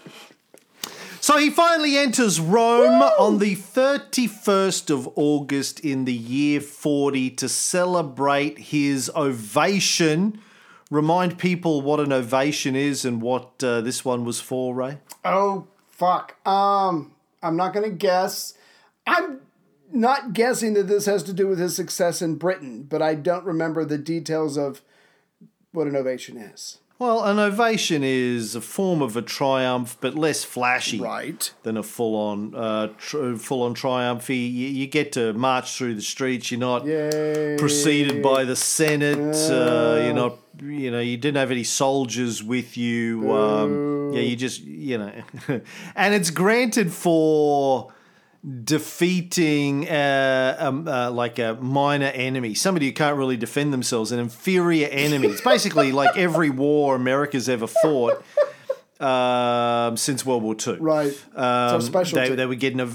So 1.20 1.38
he 1.38 1.50
finally 1.50 1.98
enters 1.98 2.40
Rome 2.40 3.02
on 3.02 3.40
the 3.40 3.56
31st 3.56 4.90
of 4.92 5.10
August 5.16 5.80
in 5.80 6.06
the 6.06 6.14
year 6.14 6.62
40 6.62 7.32
to 7.32 7.50
celebrate 7.50 8.58
his 8.58 9.12
ovation. 9.16 10.40
Remind 10.90 11.38
people 11.38 11.82
what 11.82 12.00
an 12.00 12.14
ovation 12.14 12.76
is 12.76 13.04
and 13.04 13.22
what 13.22 13.62
uh, 13.64 13.82
this 13.82 14.06
one 14.06 14.24
was 14.24 14.40
for, 14.40 14.74
Ray. 14.74 15.00
Oh 15.26 15.68
fuck. 15.90 16.36
Um, 16.48 17.14
I'm 17.44 17.58
not 17.58 17.74
gonna 17.74 17.90
guess. 17.90 18.54
I'm 19.06 19.42
not 19.92 20.34
guessing 20.34 20.76
that 20.76 20.88
this 20.88 21.06
has 21.08 21.24
to 21.24 21.34
do 21.34 21.48
with 21.48 21.60
his 21.60 21.76
success 21.76 22.22
in 22.22 22.36
Britain, 22.36 22.84
but 22.84 23.02
I 23.02 23.16
don't 23.16 23.44
remember 23.44 23.84
the 23.84 23.98
details 23.98 24.58
of 24.58 24.82
what 25.72 25.88
an 25.88 25.96
ovation 25.96 26.38
is. 26.38 26.80
Well, 27.00 27.24
an 27.26 27.38
ovation 27.38 28.02
is 28.04 28.56
a 28.56 28.62
form 28.62 29.04
of 29.04 29.16
a 29.16 29.22
triumph, 29.22 29.98
but 30.02 30.16
less 30.16 30.44
flashy. 30.44 31.00
Right. 31.00 31.54
than 31.62 31.78
a 31.78 31.84
full-on 31.84 32.56
uh, 32.56 32.88
tr- 32.98 33.36
full-on 33.36 33.76
triumph. 33.76 34.28
You, 34.32 34.36
you 34.36 34.88
get 34.88 35.12
to 35.12 35.32
march 35.34 35.78
through 35.78 35.94
the 35.94 36.02
streets. 36.02 36.50
You're 36.50 36.60
not 36.60 36.88
Yay. 36.88 37.56
preceded 37.60 38.24
by 38.24 38.46
the 38.46 38.56
Senate. 38.56 39.20
Uh, 39.20 40.02
you're 40.06 40.14
not, 40.16 40.40
you 40.60 40.90
know, 40.90 41.00
you 41.00 41.18
didn't 41.18 41.38
have 41.38 41.52
any 41.52 41.64
soldiers 41.64 42.42
with 42.42 42.78
you. 42.78 43.32
Um, 43.32 44.14
yeah, 44.14 44.22
you 44.22 44.36
just, 44.36 44.64
you 44.64 44.98
know, 44.98 45.12
and 45.96 46.14
it's 46.16 46.32
granted 46.32 46.92
for 46.92 47.94
defeating 48.64 49.88
uh, 49.90 50.56
um, 50.60 50.88
uh, 50.88 51.12
like 51.12 51.40
a 51.40 51.56
minor 51.56 52.08
enemy, 52.08 52.54
somebody 52.54 52.88
who 52.88 52.94
can't 52.94 53.18
really 53.18 53.38
defend 53.38 53.74
themselves, 53.74 54.12
an 54.12 54.20
inferior 54.20 54.88
enemy. 54.88 55.28
It's 55.28 55.42
basically 55.42 55.92
like 55.92 56.16
every 56.18 56.50
war 56.50 56.96
America's 56.96 57.50
ever 57.50 57.68
fought 57.68 58.24
um, 59.00 59.98
since 59.98 60.26
World 60.26 60.44
War 60.44 60.56
Two. 60.56 60.76
Right. 60.76 61.12
Um, 61.36 61.82
so 61.82 61.88
special. 61.88 62.20
they, 62.20 62.36
they 62.36 62.46
were 62.46 62.56
getting 62.56 62.80
a 62.80 62.88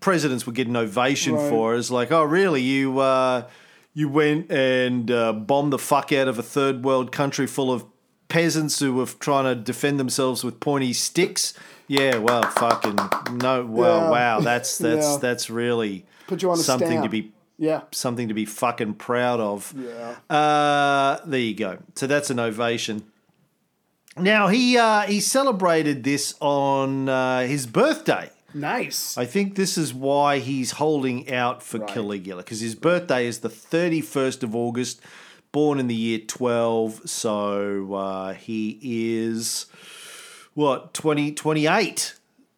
presidents 0.00 0.46
were 0.46 0.52
getting 0.52 0.76
ovation 0.76 1.34
Right. 1.34 1.48
for 1.50 1.74
it. 1.74 1.78
It's 1.78 1.90
like, 1.90 2.12
oh, 2.12 2.22
really? 2.24 2.62
You 2.62 2.98
uh, 2.98 3.48
you 3.94 4.08
went 4.08 4.50
and 4.50 5.10
uh, 5.10 5.32
bombed 5.32 5.72
the 5.72 5.78
fuck 5.78 6.12
out 6.12 6.28
of 6.28 6.38
a 6.38 6.42
third 6.42 6.84
world 6.84 7.12
country 7.12 7.46
full 7.46 7.72
of 7.72 7.84
peasants 8.28 8.80
who 8.80 8.94
were 8.94 9.06
trying 9.06 9.44
to 9.44 9.54
defend 9.54 10.00
themselves 10.00 10.42
with 10.44 10.58
pointy 10.60 10.92
sticks. 10.92 11.54
Yeah, 11.88 12.18
well, 12.18 12.42
fucking 12.42 12.96
no. 13.38 13.64
Well, 13.64 14.00
Yeah. 14.02 14.10
wow, 14.10 14.40
that's 14.40 14.78
that's 14.86 15.06
Yeah. 15.06 15.18
that's 15.20 15.48
really 15.50 16.04
Put 16.26 16.42
you 16.42 16.50
on 16.50 16.56
something 16.56 17.02
to 17.02 17.08
be 17.08 17.32
yeah. 17.58 17.82
something 17.92 18.28
to 18.28 18.34
be 18.34 18.44
fucking 18.44 18.94
proud 18.94 19.40
of. 19.40 19.72
Yeah. 19.76 20.16
Uh, 20.34 21.20
there 21.24 21.40
you 21.40 21.54
go. 21.54 21.78
So 21.94 22.06
that's 22.06 22.30
an 22.30 22.40
ovation. 22.40 23.04
Now 24.18 24.48
he 24.48 24.78
uh, 24.78 25.02
he 25.02 25.20
celebrated 25.20 26.02
this 26.02 26.34
on 26.40 27.08
uh, 27.08 27.40
his 27.46 27.66
birthday. 27.66 28.30
Nice. 28.54 29.18
I 29.18 29.26
think 29.26 29.54
this 29.54 29.76
is 29.76 29.92
why 29.92 30.38
he's 30.38 30.72
holding 30.72 31.30
out 31.30 31.62
for 31.62 31.78
Right. 31.78 31.88
Caligula 31.88 32.42
because 32.42 32.60
his 32.60 32.74
birthday 32.74 33.26
is 33.26 33.40
the 33.40 33.50
31st 33.50 34.42
of 34.42 34.56
August, 34.56 35.02
born 35.52 35.78
in 35.78 35.88
the 35.88 35.94
year 35.94 36.20
12. 36.20 37.02
So 37.08 37.92
uh, 37.94 38.32
he 38.32 38.78
is, 38.82 39.66
what, 40.56 40.94
20, 40.94 41.32
28 41.32 42.14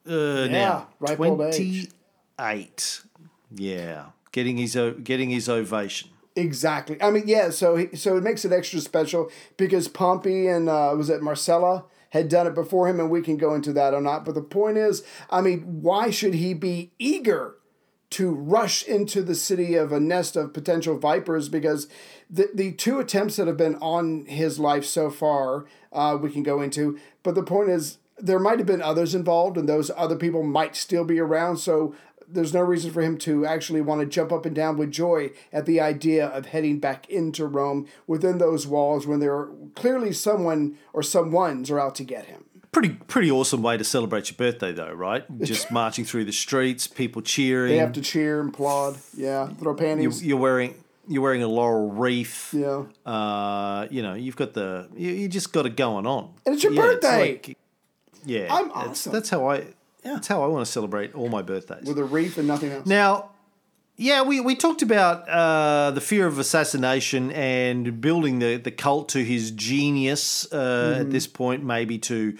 uh, 0.06 0.12
now? 0.12 0.88
ripe 1.00 1.18
old 1.18 1.40
age. 1.40 1.90
28. 2.36 3.02
Yeah. 3.56 4.06
Getting 4.30 4.56
his, 4.56 4.76
o- 4.76 4.92
getting 4.92 5.30
his 5.30 5.48
ovation. 5.48 6.10
Exactly. 6.36 6.96
I 7.02 7.10
mean, 7.10 7.24
yeah. 7.26 7.50
So 7.50 7.74
he, 7.74 7.96
so 7.96 8.16
it 8.16 8.22
makes 8.22 8.44
it 8.44 8.52
extra 8.52 8.78
special 8.80 9.30
because 9.56 9.88
Pompey 9.88 10.46
and 10.46 10.68
uh, 10.68 10.94
was 10.96 11.10
it 11.10 11.20
Marcella 11.22 11.84
had 12.10 12.28
done 12.28 12.46
it 12.46 12.54
before 12.54 12.88
him, 12.88 13.00
and 13.00 13.10
we 13.10 13.20
can 13.20 13.36
go 13.36 13.54
into 13.54 13.72
that 13.72 13.92
or 13.92 14.00
not. 14.00 14.24
But 14.24 14.34
the 14.36 14.42
point 14.42 14.78
is, 14.78 15.02
I 15.28 15.40
mean, 15.40 15.82
why 15.82 16.10
should 16.10 16.34
he 16.34 16.54
be 16.54 16.92
eager 16.98 17.56
to 18.10 18.30
rush 18.30 18.82
into 18.84 19.22
the 19.22 19.34
city 19.34 19.74
of 19.74 19.92
a 19.92 20.00
nest 20.00 20.36
of 20.36 20.52
potential 20.52 20.98
vipers? 20.98 21.48
Because 21.48 21.88
the 22.30 22.48
the 22.54 22.72
two 22.72 22.98
attempts 22.98 23.36
that 23.36 23.46
have 23.46 23.56
been 23.56 23.76
on 23.76 24.24
his 24.26 24.58
life 24.58 24.84
so 24.84 25.10
far, 25.10 25.66
uh, 25.92 26.16
we 26.20 26.30
can 26.30 26.42
go 26.42 26.60
into. 26.60 26.98
But 27.22 27.34
the 27.34 27.42
point 27.42 27.70
is. 27.70 27.98
there 28.20 28.40
might 28.40 28.58
have 28.58 28.66
been 28.66 28.82
others 28.82 29.14
involved, 29.14 29.56
and 29.56 29.68
those 29.68 29.92
other 29.96 30.16
people 30.16 30.42
might 30.42 30.74
still 30.74 31.04
be 31.04 31.20
around. 31.20 31.58
So 31.58 31.94
there's 32.26 32.52
no 32.52 32.60
reason 32.60 32.90
for 32.90 33.00
him 33.00 33.16
to 33.18 33.46
actually 33.46 33.80
want 33.80 34.00
to 34.00 34.06
jump 34.06 34.32
up 34.32 34.44
and 34.44 34.56
down 34.56 34.76
with 34.76 34.90
joy 34.90 35.30
at 35.52 35.66
the 35.66 35.80
idea 35.80 36.26
of 36.26 36.46
heading 36.46 36.80
back 36.80 37.08
into 37.08 37.46
Rome 37.46 37.86
within 38.08 38.38
those 38.38 38.66
walls 38.66 39.06
when 39.06 39.20
there 39.20 39.34
are 39.34 39.50
clearly 39.76 40.12
someone 40.12 40.76
or 40.92 41.02
some 41.02 41.30
ones 41.30 41.70
are 41.70 41.80
out 41.80 41.94
to 41.94 42.04
get 42.04 42.26
him. 42.26 42.44
Pretty 42.78 42.94
pretty 43.08 43.30
awesome 43.32 43.60
way 43.60 43.76
to 43.76 43.82
celebrate 43.82 44.30
your 44.30 44.36
birthday, 44.36 44.70
though, 44.70 44.92
right? 44.92 45.24
Just 45.42 45.72
marching 45.72 46.04
through 46.04 46.26
the 46.26 46.32
streets, 46.32 46.86
people 46.86 47.22
cheering. 47.22 47.72
They 47.72 47.78
have 47.78 47.92
to 47.94 48.00
cheer 48.00 48.38
and 48.40 48.50
applaud. 48.50 48.98
Yeah, 49.16 49.48
throw 49.48 49.74
panties. 49.74 50.24
you're 50.24 50.38
wearing 50.38 50.74
you're 51.08 51.22
wearing 51.22 51.42
a 51.42 51.48
laurel 51.48 51.90
wreath. 51.90 52.54
yeah. 52.54 52.84
Uh, 53.04 53.88
you 53.90 54.00
know, 54.00 54.14
you've 54.14 54.36
got 54.36 54.52
the 54.54 54.86
you, 54.94 55.10
you 55.10 55.28
just 55.28 55.52
got 55.52 55.66
it 55.66 55.76
going 55.76 56.06
on. 56.06 56.32
And 56.46 56.54
it's 56.54 56.62
your 56.62 56.72
birthday. 56.72 57.40
yeah, 58.24 58.46
I'm 58.48 58.68
that's- 58.68 58.86
awesome. 58.90 59.12
That's 59.12 59.30
how 59.30 59.50
I. 59.50 59.66
That's 60.04 60.28
how 60.28 60.44
I 60.44 60.46
want 60.46 60.64
to 60.64 60.70
celebrate 60.70 61.16
all 61.16 61.28
my 61.28 61.42
birthdays. 61.42 61.84
With 61.84 61.98
a 61.98 62.04
wreath 62.04 62.38
and 62.38 62.46
nothing 62.46 62.70
else. 62.70 62.86
Now, 62.86 63.30
yeah, 63.96 64.22
we, 64.22 64.38
we 64.40 64.54
talked 64.54 64.82
about 64.82 65.28
uh, 65.28 65.90
the 65.90 66.00
fear 66.00 66.28
of 66.28 66.38
assassination 66.38 67.32
and 67.32 68.00
building 68.00 68.38
the, 68.38 68.56
the 68.56 68.70
cult 68.70 69.08
to 69.10 69.24
his 69.24 69.50
genius 69.50 70.50
uh, 70.52 70.98
at 71.00 71.10
this 71.10 71.26
point, 71.26 71.64
maybe 71.64 71.98
to 71.98 72.38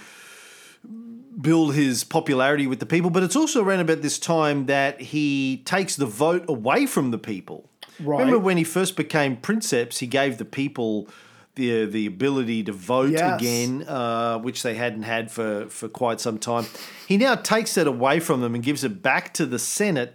build 1.40 1.74
his 1.74 2.04
popularity 2.04 2.66
with 2.66 2.80
the 2.80 2.86
people. 2.86 3.10
But 3.10 3.22
it's 3.22 3.36
also 3.36 3.62
around 3.62 3.80
about 3.80 4.02
this 4.02 4.18
time 4.18 4.66
that 4.66 5.00
he 5.00 5.62
takes 5.64 5.96
the 5.96 6.06
vote 6.06 6.44
away 6.48 6.86
from 6.86 7.10
the 7.10 7.18
people. 7.18 7.68
Right. 8.00 8.18
Remember 8.20 8.38
when 8.38 8.56
he 8.56 8.64
first 8.64 8.96
became 8.96 9.36
princeps, 9.36 9.98
he 9.98 10.06
gave 10.06 10.38
the 10.38 10.44
people 10.44 11.08
the 11.56 11.86
the 11.86 12.06
ability 12.06 12.62
to 12.64 12.72
vote 12.72 13.10
Yes. 13.10 13.40
again, 13.40 13.82
uh, 13.88 14.38
which 14.38 14.62
they 14.62 14.74
hadn't 14.74 15.02
had 15.02 15.30
for, 15.30 15.66
for 15.68 15.88
quite 15.88 16.20
some 16.20 16.38
time. 16.38 16.66
He 17.08 17.16
now 17.16 17.34
takes 17.34 17.74
that 17.74 17.86
away 17.88 18.20
from 18.20 18.40
them 18.40 18.54
and 18.54 18.62
gives 18.62 18.84
it 18.84 19.02
back 19.02 19.34
to 19.34 19.46
the 19.46 19.58
Senate. 19.58 20.14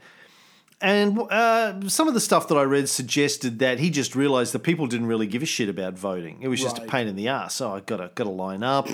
And 0.80 1.18
uh, 1.18 1.88
some 1.88 2.10
of 2.10 2.14
the 2.14 2.20
stuff 2.20 2.50
that 2.50 2.56
I 2.56 2.64
read 2.64 2.90
suggested 2.90 3.60
that 3.60 3.80
he 3.80 3.90
just 3.90 4.16
realised 4.18 4.54
that 4.54 4.60
people 4.60 4.86
didn't 4.88 5.08
really 5.08 5.28
give 5.28 5.42
a 5.42 5.46
shit 5.46 5.70
about 5.70 5.94
voting. 5.98 6.40
It 6.42 6.50
was 6.50 6.62
just 6.62 6.78
a 6.78 6.82
pain 6.82 7.08
in 7.08 7.16
the 7.16 7.30
ass. 7.30 7.56
So 7.56 7.72
I 7.74 7.80
got 7.80 7.98
to 7.98 8.12
got 8.16 8.26
to 8.26 8.30
line 8.30 8.64
up. 8.64 8.88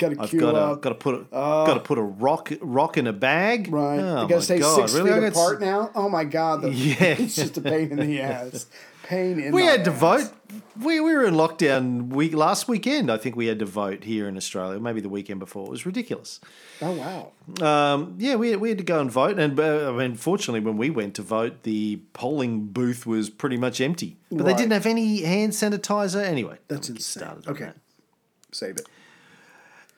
Gotta 0.00 0.16
I've 0.20 0.30
queue 0.30 0.40
got 0.40 0.52
to 0.52 0.58
up. 0.58 0.70
Uh, 0.72 0.74
got 0.76 0.88
to 0.88 0.94
put 0.96 1.14
a, 1.14 1.24
got 1.30 1.74
to 1.74 1.80
put 1.80 1.98
a 1.98 2.02
rock 2.02 2.52
rock 2.60 2.96
in 2.96 3.06
a 3.06 3.12
bag. 3.12 3.70
Right. 3.72 4.00
Oh, 4.00 4.16
I 4.16 4.22
my 4.22 4.28
gotta 4.28 4.42
stay 4.42 4.58
God, 4.58 4.76
six 4.76 4.94
really? 4.94 5.10
Feet 5.12 5.20
got 5.20 5.26
s- 5.26 5.36
apart 5.36 5.60
now. 5.60 5.90
Oh 5.94 6.08
my 6.08 6.24
god. 6.24 6.62
The, 6.62 6.70
Yeah. 6.72 7.04
It's 7.18 7.36
just 7.36 7.56
a 7.58 7.60
pain 7.60 7.92
in 7.92 7.98
the 8.00 8.20
ass. 8.20 8.66
Pain 9.04 9.32
in 9.32 9.36
the 9.38 9.46
ass 9.48 9.52
We 9.52 9.62
had 9.64 9.84
to 9.84 9.90
ass. 9.92 9.98
vote. 10.00 10.32
We, 10.82 10.98
we 11.00 11.12
were 11.12 11.24
in 11.24 11.34
lockdown 11.34 12.08
week 12.08 12.32
last 12.34 12.66
weekend. 12.66 13.10
I 13.12 13.18
think 13.18 13.36
we 13.36 13.46
had 13.46 13.58
to 13.58 13.66
vote 13.66 14.04
here 14.04 14.26
in 14.26 14.36
Australia. 14.36 14.80
Maybe 14.80 15.00
the 15.00 15.08
weekend 15.08 15.38
before. 15.38 15.66
It 15.66 15.70
was 15.70 15.84
ridiculous. 15.84 16.40
Oh 16.80 16.92
wow. 16.92 17.32
Um, 17.92 18.14
yeah, 18.18 18.36
we, 18.36 18.56
we 18.56 18.70
had 18.70 18.78
to 18.78 18.84
go 18.84 19.00
and 19.00 19.10
vote, 19.10 19.38
and 19.38 19.58
uh, 19.60 19.92
I 19.92 19.96
mean, 19.96 20.14
fortunately, 20.16 20.60
when 20.60 20.76
we 20.78 20.88
went 20.90 21.14
to 21.16 21.22
vote, 21.22 21.62
the 21.64 22.00
polling 22.14 22.66
booth 22.68 23.04
was 23.06 23.28
pretty 23.28 23.56
much 23.58 23.80
empty. 23.80 24.16
But 24.32 24.44
they 24.46 24.54
didn't 24.54 24.72
have 24.72 24.86
any 24.86 25.22
hand 25.22 25.52
sanitizer 25.52 26.24
anyway. 26.24 26.56
That's 26.68 26.88
insane. 26.88 27.22
started 27.22 27.48
Okay. 27.48 27.64
that. 27.66 27.76
Save 28.52 28.76
it. 28.78 28.88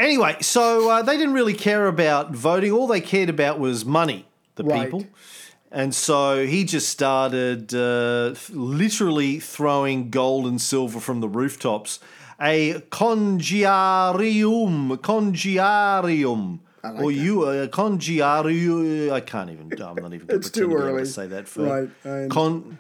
Anyway, 0.02 0.36
so 0.40 0.90
uh, 0.90 1.02
they 1.02 1.16
didn't 1.16 1.34
really 1.34 1.54
care 1.54 1.86
about 1.86 2.34
voting. 2.34 2.72
All 2.72 2.88
they 2.88 3.00
cared 3.00 3.28
about 3.28 3.60
was 3.60 3.84
money, 3.84 4.26
the 4.56 4.64
Right. 4.64 4.82
people. 4.84 5.06
And 5.70 5.94
so 5.94 6.44
he 6.44 6.64
just 6.64 6.88
started 6.88 7.72
uh, 7.72 8.34
literally 8.50 9.38
throwing 9.38 10.10
gold 10.10 10.46
and 10.46 10.60
silver 10.60 10.98
from 11.00 11.20
the 11.20 11.28
rooftops. 11.28 12.00
A 12.40 12.82
congiarium, 12.90 14.98
congiarium. 14.98 16.58
or 16.84 17.12
you, 17.12 17.44
a 17.44 17.68
congiarium. 17.68 19.12
I 19.12 19.20
can't 19.20 19.50
even, 19.50 19.70
I'm 19.80 19.94
not 19.94 20.12
even 20.12 20.26
going 20.26 20.40
It's 20.40 20.50
too 20.50 20.74
early. 20.74 21.04
to 21.04 21.06
say 21.06 21.28
that 21.28 21.46
for 21.48 21.62
Right, 21.62 21.88
Con- 22.28 22.76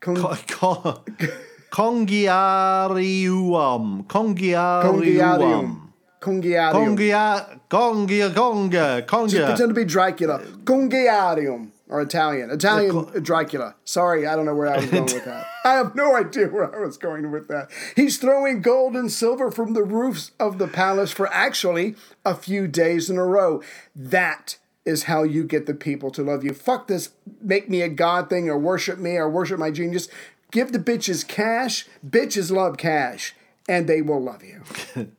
con, 0.00 0.16
con, 0.48 1.00
congiarium. 1.70 4.04
Congiarium. 4.08 4.82
Congiarium. 4.82 5.91
Congiarium. 6.22 6.96
Congia, 6.96 7.58
congia, 7.68 9.00
Just 9.00 9.08
congia. 9.08 9.46
pretend 9.46 9.68
to 9.70 9.74
be 9.74 9.84
Dracula. 9.84 10.38
Congiarium. 10.64 11.70
Or 11.88 12.00
Italian. 12.00 12.50
Italian 12.50 13.22
Dracula. 13.22 13.74
Sorry, 13.84 14.26
I 14.26 14.34
don't 14.34 14.46
know 14.46 14.54
where 14.54 14.68
I 14.68 14.76
was 14.78 14.86
going 14.86 15.04
with 15.04 15.26
that. 15.26 15.46
I 15.64 15.74
have 15.74 15.94
no 15.94 16.16
idea 16.16 16.46
where 16.46 16.74
I 16.74 16.78
was 16.80 16.96
going 16.96 17.30
with 17.30 17.48
that. 17.48 17.68
He's 17.94 18.16
throwing 18.16 18.62
gold 18.62 18.96
and 18.96 19.12
silver 19.12 19.50
from 19.50 19.74
the 19.74 19.82
roofs 19.82 20.30
of 20.40 20.56
the 20.56 20.68
palace 20.68 21.12
for 21.12 21.30
actually 21.30 21.94
a 22.24 22.34
few 22.34 22.66
days 22.66 23.10
in 23.10 23.18
a 23.18 23.26
row. 23.26 23.60
That 23.94 24.56
is 24.86 25.02
how 25.02 25.22
you 25.22 25.44
get 25.44 25.66
the 25.66 25.74
people 25.74 26.10
to 26.12 26.22
love 26.22 26.42
you. 26.44 26.54
Fuck 26.54 26.86
this 26.86 27.10
make 27.42 27.68
me 27.68 27.82
a 27.82 27.90
god 27.90 28.30
thing 28.30 28.48
or 28.48 28.58
worship 28.58 28.98
me 28.98 29.16
or 29.16 29.28
worship 29.28 29.58
my 29.58 29.70
genius. 29.70 30.08
Give 30.50 30.72
the 30.72 30.78
bitches 30.78 31.28
cash. 31.28 31.86
Bitches 32.06 32.50
love 32.50 32.78
cash. 32.78 33.34
And 33.68 33.86
they 33.86 34.00
will 34.00 34.22
love 34.22 34.42
you. 34.42 34.62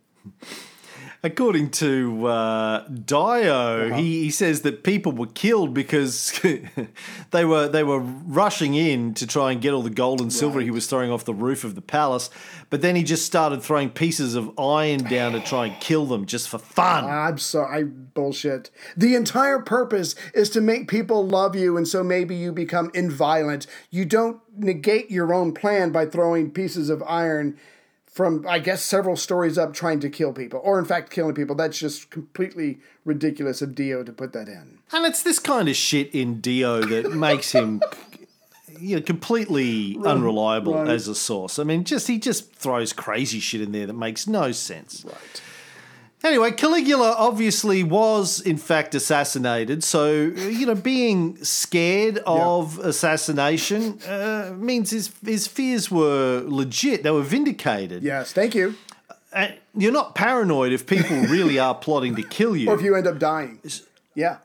According 1.26 1.69
to 1.71 2.28
uh, 2.28 2.86
Dio, 2.89 3.88
Uh-huh. 3.88 3.95
he, 3.95 4.24
he 4.24 4.30
says 4.30 4.61
that 4.63 4.84
people 4.84 5.13
were 5.13 5.28
killed 5.28 5.74
because 5.74 6.38
they 7.32 7.45
were 7.45 7.69
they 7.69 7.84
were 7.84 7.99
rushing 7.99 8.74
in 8.76 9.13
to 9.13 9.26
try 9.26 9.53
and 9.53 9.61
get 9.61 9.74
all 9.74 9.82
the 9.82 9.89
gold 9.89 10.19
and 10.19 10.34
silver 10.34 10.59
he 10.59 10.69
was 10.69 10.86
throwing 10.86 11.09
off 11.11 11.24
the 11.24 11.34
roof 11.34 11.63
of 11.63 11.76
the 11.76 11.82
palace. 11.82 12.30
But 12.69 12.82
then 12.82 12.97
he 12.97 13.03
just 13.03 13.26
started 13.26 13.61
throwing 13.63 13.89
pieces 13.89 14.36
of 14.36 14.51
iron 14.59 15.03
down 15.03 15.32
to 15.32 15.39
try 15.39 15.67
and 15.67 15.80
kill 15.80 16.05
them 16.05 16.26
just 16.26 16.49
for 16.49 16.57
fun. 16.57 17.05
I'm 17.05 17.38
sorry, 17.38 17.86
bullshit. 17.86 18.69
The 18.97 19.15
entire 19.15 19.59
purpose 19.59 20.15
is 20.34 20.49
to 20.49 20.59
make 20.61 20.89
people 20.89 21.26
love 21.26 21.55
you, 21.55 21.78
and 21.78 21.88
so 21.88 22.03
maybe 22.03 22.36
you 22.36 22.51
become 22.51 22.91
inviolent. 22.93 23.65
You 23.91 24.03
don't 24.03 24.41
negate 24.57 25.09
your 25.09 25.34
own 25.34 25.53
plan 25.53 25.91
by 25.91 26.05
throwing 26.05 26.51
pieces 26.51 26.89
of 26.89 27.01
iron 27.03 27.57
from, 28.14 28.45
I 28.47 28.59
guess, 28.59 28.84
several 28.84 29.16
stories 29.16 29.57
up 29.57 29.74
trying 29.74 29.99
to 30.01 30.09
kill 30.09 30.34
people, 30.34 30.61
or 30.64 30.78
in 30.78 30.86
fact, 30.86 31.09
killing 31.09 31.34
people. 31.34 31.55
That's 31.55 31.80
just 31.80 32.11
completely 32.11 32.78
ridiculous 33.05 33.61
of 33.64 33.74
Dio 33.74 34.03
to 34.03 34.14
put 34.14 34.34
that 34.34 34.47
in. 34.47 34.78
And 34.91 35.05
it's 35.05 35.24
this 35.24 35.39
kind 35.39 35.68
of 35.68 35.76
shit 35.76 36.14
in 36.14 36.39
Dio 36.39 36.82
that 36.82 37.11
makes 37.16 37.51
him 37.51 37.82
you 38.80 38.97
know, 38.97 39.01
completely 39.01 39.97
unreliable 40.05 40.76
right. 40.76 40.89
as 40.89 41.07
a 41.07 41.16
source. 41.16 41.57
I 41.57 41.64
mean, 41.64 41.84
just 41.86 42.07
he 42.07 42.20
just 42.20 42.53
throws 42.53 42.93
crazy 42.93 43.39
shit 43.39 43.61
in 43.61 43.72
there 43.72 43.88
that 43.88 43.93
makes 43.93 44.28
no 44.28 44.51
sense. 44.51 45.03
Right. 45.03 45.41
Anyway, 46.24 46.51
Caligula 46.51 47.15
obviously 47.17 47.84
was 47.84 48.39
in 48.39 48.55
fact 48.57 48.95
assassinated. 48.95 49.84
So 49.84 50.13
you 50.13 50.65
know, 50.65 50.76
being 50.76 51.43
scared 51.43 52.19
of 52.26 52.80
assassination 52.80 53.99
uh, 54.03 54.53
means 54.55 54.91
his 54.91 55.11
his 55.24 55.47
fears 55.47 55.91
were 55.91 56.41
legit. 56.45 57.03
They 57.03 57.11
were 57.11 57.24
vindicated. 57.24 58.03
Yes, 58.03 58.32
thank 58.32 58.55
you. 58.55 58.76
And 59.34 59.55
you're 59.76 59.91
not 59.91 60.15
paranoid 60.15 60.71
if 60.71 60.86
people 60.88 61.17
really 61.24 61.59
are 61.59 61.76
plotting 61.76 62.15
to 62.15 62.24
kill 62.24 62.55
you. 62.55 62.69
Or 62.69 62.76
if 62.76 62.82
you 62.82 62.95
end 62.95 63.07
up 63.07 63.19
dying. 63.19 63.59
Yeah. 64.15 64.38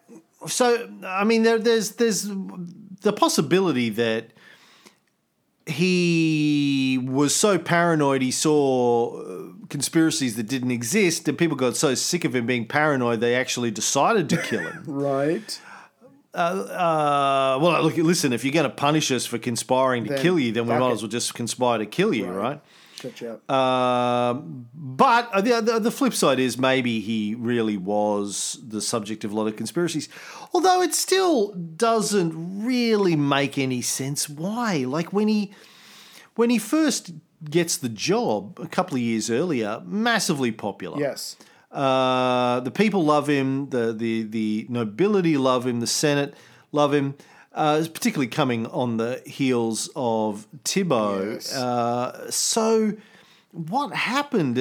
So 0.48 0.88
I 1.04 1.22
mean, 1.22 1.44
there, 1.44 1.58
there's 1.60 1.92
there's 1.92 2.28
the 3.02 3.12
possibility 3.12 3.90
that 3.90 4.30
he 5.66 6.98
was 7.04 7.36
so 7.36 7.58
paranoid 7.58 8.22
he 8.22 8.30
saw 8.30 9.20
uh, 9.20 9.47
conspiracies 9.68 10.36
that 10.36 10.44
didn't 10.48 10.70
exist, 10.70 11.28
and 11.28 11.36
people 11.36 11.56
got 11.56 11.76
so 11.76 11.94
sick 11.94 12.24
of 12.24 12.34
him 12.34 12.46
being 12.46 12.66
paranoid 12.66 13.20
they 13.20 13.34
actually 13.34 13.70
decided 13.70 14.28
to 14.30 14.36
kill 14.42 14.60
him. 14.60 14.84
Right. 14.86 15.60
uh, 16.34 17.58
well, 17.60 17.82
look, 17.82 17.96
listen, 17.96 18.32
if 18.32 18.44
you're 18.44 18.52
going 18.52 18.68
to 18.68 18.74
punish 18.76 19.10
us 19.10 19.26
for 19.26 19.38
conspiring 19.38 20.04
to 20.04 20.10
Then 20.10 20.22
kill 20.22 20.38
you, 20.38 20.52
then 20.52 20.66
we 20.66 20.74
might 20.76 20.90
it. 20.90 20.92
as 20.92 21.02
well 21.02 21.08
just 21.08 21.34
conspire 21.34 21.78
to 21.78 21.86
kill 21.86 22.14
you, 22.14 22.26
right? 22.26 22.60
Shut 23.00 23.20
you 23.20 23.28
up. 23.30 23.50
Um, 23.50 24.68
but 24.74 25.30
the, 25.44 25.60
the 25.60 25.78
the 25.78 25.90
flip 25.90 26.12
side 26.14 26.40
is 26.40 26.58
maybe 26.58 26.98
he 27.00 27.34
really 27.36 27.76
was 27.76 28.58
the 28.66 28.80
subject 28.80 29.24
of 29.24 29.30
a 29.32 29.36
lot 29.36 29.46
of 29.46 29.54
conspiracies. 29.56 30.08
Although 30.52 30.82
it 30.82 30.94
still 30.94 31.52
doesn't 31.52 32.32
really 32.64 33.14
make 33.14 33.56
any 33.56 33.82
sense. 33.82 34.28
Why? 34.28 34.78
Like 34.78 35.12
when 35.12 35.28
he 35.28 35.52
when 36.34 36.50
he 36.50 36.58
first 36.58 37.12
gets 37.48 37.76
the 37.76 37.88
job 37.88 38.58
a 38.60 38.66
couple 38.66 38.96
of 38.96 39.02
years 39.02 39.30
earlier, 39.30 39.82
massively 39.84 40.52
popular. 40.52 40.98
yes. 40.98 41.36
Uh, 41.70 42.60
the 42.60 42.70
people 42.70 43.04
love 43.04 43.28
him. 43.28 43.68
The, 43.68 43.92
the 43.92 44.22
the 44.22 44.66
nobility 44.70 45.36
love 45.36 45.66
him. 45.66 45.80
The 45.80 45.86
Senate 45.86 46.32
love 46.72 46.94
him. 46.94 47.14
Uh, 47.52 47.84
particularly 47.92 48.26
coming 48.28 48.66
on 48.68 48.96
the 48.96 49.22
heels 49.26 49.90
of 49.94 50.46
Tibbo. 50.64 51.34
Yes. 51.34 51.54
Uh, 51.54 52.30
so, 52.30 52.94
what 53.52 53.92
happened? 53.92 54.56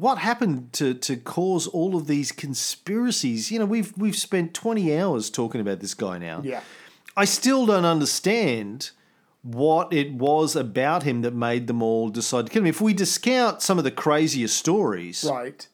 What 0.00 0.18
happened 0.18 0.72
to, 0.74 0.94
to 0.94 1.16
cause 1.16 1.66
all 1.66 1.96
of 1.96 2.06
these 2.06 2.30
conspiracies? 2.30 3.50
You 3.50 3.58
know, 3.58 3.66
we've 3.66 3.92
we've 3.96 4.16
spent 4.16 4.54
twenty 4.54 4.96
hours 4.96 5.30
talking 5.30 5.60
about 5.60 5.80
this 5.80 5.94
guy 5.94 6.18
now. 6.18 6.40
Yeah. 6.44 6.60
I 7.16 7.24
still 7.24 7.66
don't 7.66 7.84
understand 7.84 8.90
what 9.44 9.92
it 9.92 10.10
was 10.14 10.56
about 10.56 11.02
him 11.02 11.20
that 11.20 11.34
made 11.34 11.66
them 11.66 11.82
all 11.82 12.08
decide 12.08 12.46
to 12.46 12.52
kill 12.52 12.62
him. 12.62 12.66
If 12.66 12.80
we 12.80 12.94
discount 12.94 13.60
some 13.60 13.76
of 13.76 13.84
the 13.84 13.90
crazier 13.90 14.48
stories, 14.48 15.22
Right. 15.30 15.68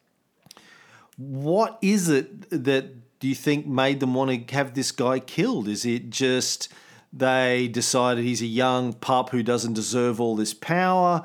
what 1.16 1.78
is 1.80 2.08
it 2.08 2.50
that 2.50 3.18
do 3.20 3.28
you 3.28 3.34
think 3.34 3.66
made 3.66 4.00
them 4.00 4.14
want 4.14 4.48
to 4.48 4.54
have 4.54 4.74
this 4.74 4.90
guy 4.90 5.20
killed? 5.20 5.68
Is 5.68 5.84
it 5.86 6.10
just 6.10 6.68
they 7.12 7.68
decided 7.68 8.24
he's 8.24 8.42
a 8.42 8.46
young 8.46 8.92
pup 8.92 9.30
who 9.30 9.42
doesn't 9.42 9.74
deserve 9.74 10.20
all 10.20 10.34
this 10.36 10.52
power? 10.54 11.24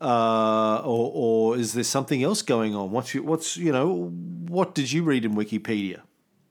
Uh, 0.00 0.78
or, 0.84 1.12
or 1.14 1.56
is 1.56 1.74
there 1.74 1.84
something 1.84 2.22
else 2.24 2.42
going 2.42 2.74
on? 2.74 2.90
What's 2.90 3.14
your, 3.14 3.22
what's 3.22 3.56
you 3.56 3.70
know 3.70 4.10
what 4.48 4.74
did 4.74 4.90
you 4.90 5.02
read 5.04 5.24
in 5.24 5.34
Wikipedia? 5.34 6.00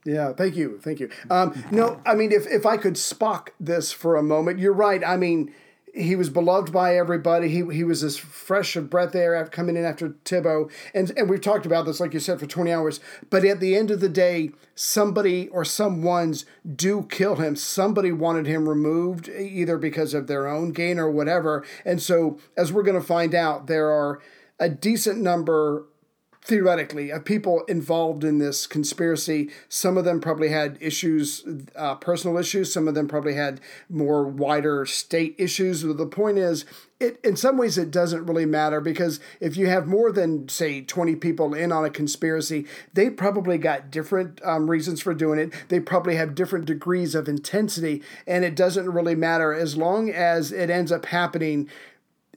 Yeah, 0.04 0.34
thank 0.34 0.56
you, 0.56 0.80
thank 0.82 1.00
you. 1.00 1.10
Um, 1.30 1.64
no, 1.70 2.02
I 2.06 2.16
mean, 2.16 2.32
if 2.32 2.48
if 2.48 2.66
I 2.66 2.78
could 2.78 2.96
Spock 2.96 3.50
this 3.60 3.92
for 3.92 4.16
a 4.16 4.24
moment, 4.24 4.60
you're 4.60 4.74
right. 4.74 5.04
I 5.06 5.16
mean, 5.16 5.54
he 5.94 6.16
was 6.16 6.30
beloved 6.30 6.72
by 6.72 6.98
everybody. 6.98 7.50
He 7.50 7.64
he 7.72 7.84
was 7.84 8.04
as 8.04 8.18
fresh 8.18 8.76
of 8.76 8.90
breath 8.90 9.14
air 9.14 9.36
after 9.36 9.52
coming 9.52 9.78
in 9.78 9.86
after 9.86 10.10
Tibbo, 10.26 10.72
and 10.94 11.12
and 11.16 11.30
we've 11.30 11.42
talked 11.42 11.66
about 11.66 11.86
this, 11.86 12.00
like 12.00 12.14
you 12.14 12.20
said, 12.20 12.40
for 12.40 12.48
twenty 12.48 12.72
hours. 12.72 13.00
But 13.30 13.46
at 13.46 13.60
the 13.60 13.76
end 13.76 13.92
of 13.92 14.00
the 14.00 14.10
day, 14.10 14.52
somebody 14.74 15.50
or 15.50 15.64
some 15.64 16.02
ones 16.02 16.46
do 16.76 17.04
kill 17.10 17.36
him. 17.36 17.56
Somebody 17.56 18.12
wanted 18.12 18.48
him 18.48 18.68
removed, 18.68 19.30
either 19.30 19.78
because 19.78 20.14
of 20.14 20.28
their 20.28 20.48
own 20.48 20.72
gain 20.72 20.98
or 20.98 21.12
whatever. 21.12 21.66
And 21.86 22.02
so, 22.02 22.40
as 22.58 22.72
we're 22.72 22.84
going 22.84 23.00
to 23.00 23.06
find 23.06 23.36
out, 23.36 23.68
there 23.68 23.92
are 23.92 24.20
a 24.60 24.70
decent 24.70 25.20
number 25.20 25.86
theoretically 26.44 27.12
of 27.12 27.24
people 27.24 27.64
involved 27.68 28.24
in 28.24 28.40
this 28.40 28.66
conspiracy 28.66 29.50
some 29.70 29.96
of 29.96 30.06
them 30.06 30.20
probably 30.20 30.50
had 30.50 30.78
issues 30.82 31.46
uh, 31.76 31.96
personal 31.96 32.38
issues 32.38 32.74
some 32.74 32.88
of 32.88 32.96
them 32.96 33.08
probably 33.08 33.36
had 33.36 33.60
more 33.90 34.24
wider 34.24 34.86
state 34.86 35.36
issues. 35.38 35.84
But 35.84 35.98
the 35.98 36.06
point 36.06 36.38
is 36.38 36.66
it 37.00 37.20
in 37.24 37.36
some 37.36 37.58
ways 37.58 37.78
it 37.78 37.92
doesn't 37.92 38.26
really 38.26 38.46
matter 38.46 38.80
because 38.80 39.20
if 39.40 39.58
you 39.58 39.68
have 39.68 39.88
more 39.88 40.12
than 40.12 40.48
say 40.50 40.82
20 40.82 41.16
people 41.16 41.54
in 41.54 41.72
on 41.72 41.86
a 41.86 41.90
conspiracy 41.90 42.66
they 42.94 43.10
probably 43.10 43.58
got 43.58 43.92
different 43.92 44.42
um, 44.44 44.70
reasons 44.70 45.02
for 45.02 45.14
doing 45.14 45.40
it. 45.40 45.52
They 45.70 45.80
probably 45.80 46.16
have 46.16 46.36
different 46.36 46.66
degrees 46.66 47.16
of 47.16 47.28
intensity 47.28 48.02
and 48.28 48.46
it 48.46 48.56
doesn't 48.56 48.90
really 48.90 49.16
matter 49.16 49.54
as 49.54 49.78
long 49.78 50.10
as 50.10 50.52
it 50.52 50.70
ends 50.70 50.92
up 50.92 51.06
happening 51.08 51.70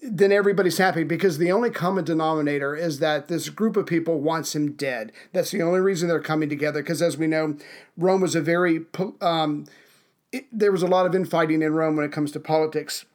then 0.06 0.32
everybody's 0.32 0.78
happy 0.78 1.02
because 1.02 1.38
the 1.38 1.50
only 1.50 1.70
common 1.70 2.04
denominator 2.04 2.76
is 2.76 2.98
that 2.98 3.28
this 3.28 3.48
group 3.48 3.76
of 3.76 3.86
people 3.86 4.20
wants 4.20 4.54
him 4.54 4.72
dead. 4.72 5.12
That's 5.32 5.50
the 5.50 5.62
only 5.62 5.80
reason 5.80 6.08
they're 6.08 6.20
coming 6.20 6.48
together. 6.48 6.82
Because 6.82 7.00
as 7.00 7.16
we 7.16 7.26
know, 7.26 7.56
Rome 7.96 8.20
was 8.20 8.34
a 8.34 8.42
very 8.42 8.84
um, 9.20 9.66
it, 10.30 10.46
there 10.52 10.72
was 10.72 10.82
a 10.82 10.88
lot 10.88 11.06
of 11.06 11.14
infighting 11.14 11.62
in 11.62 11.74
Rome 11.74 11.96
when 11.96 12.04
it 12.04 12.12
comes 12.12 12.32
to 12.32 12.40
politics. 12.40 13.06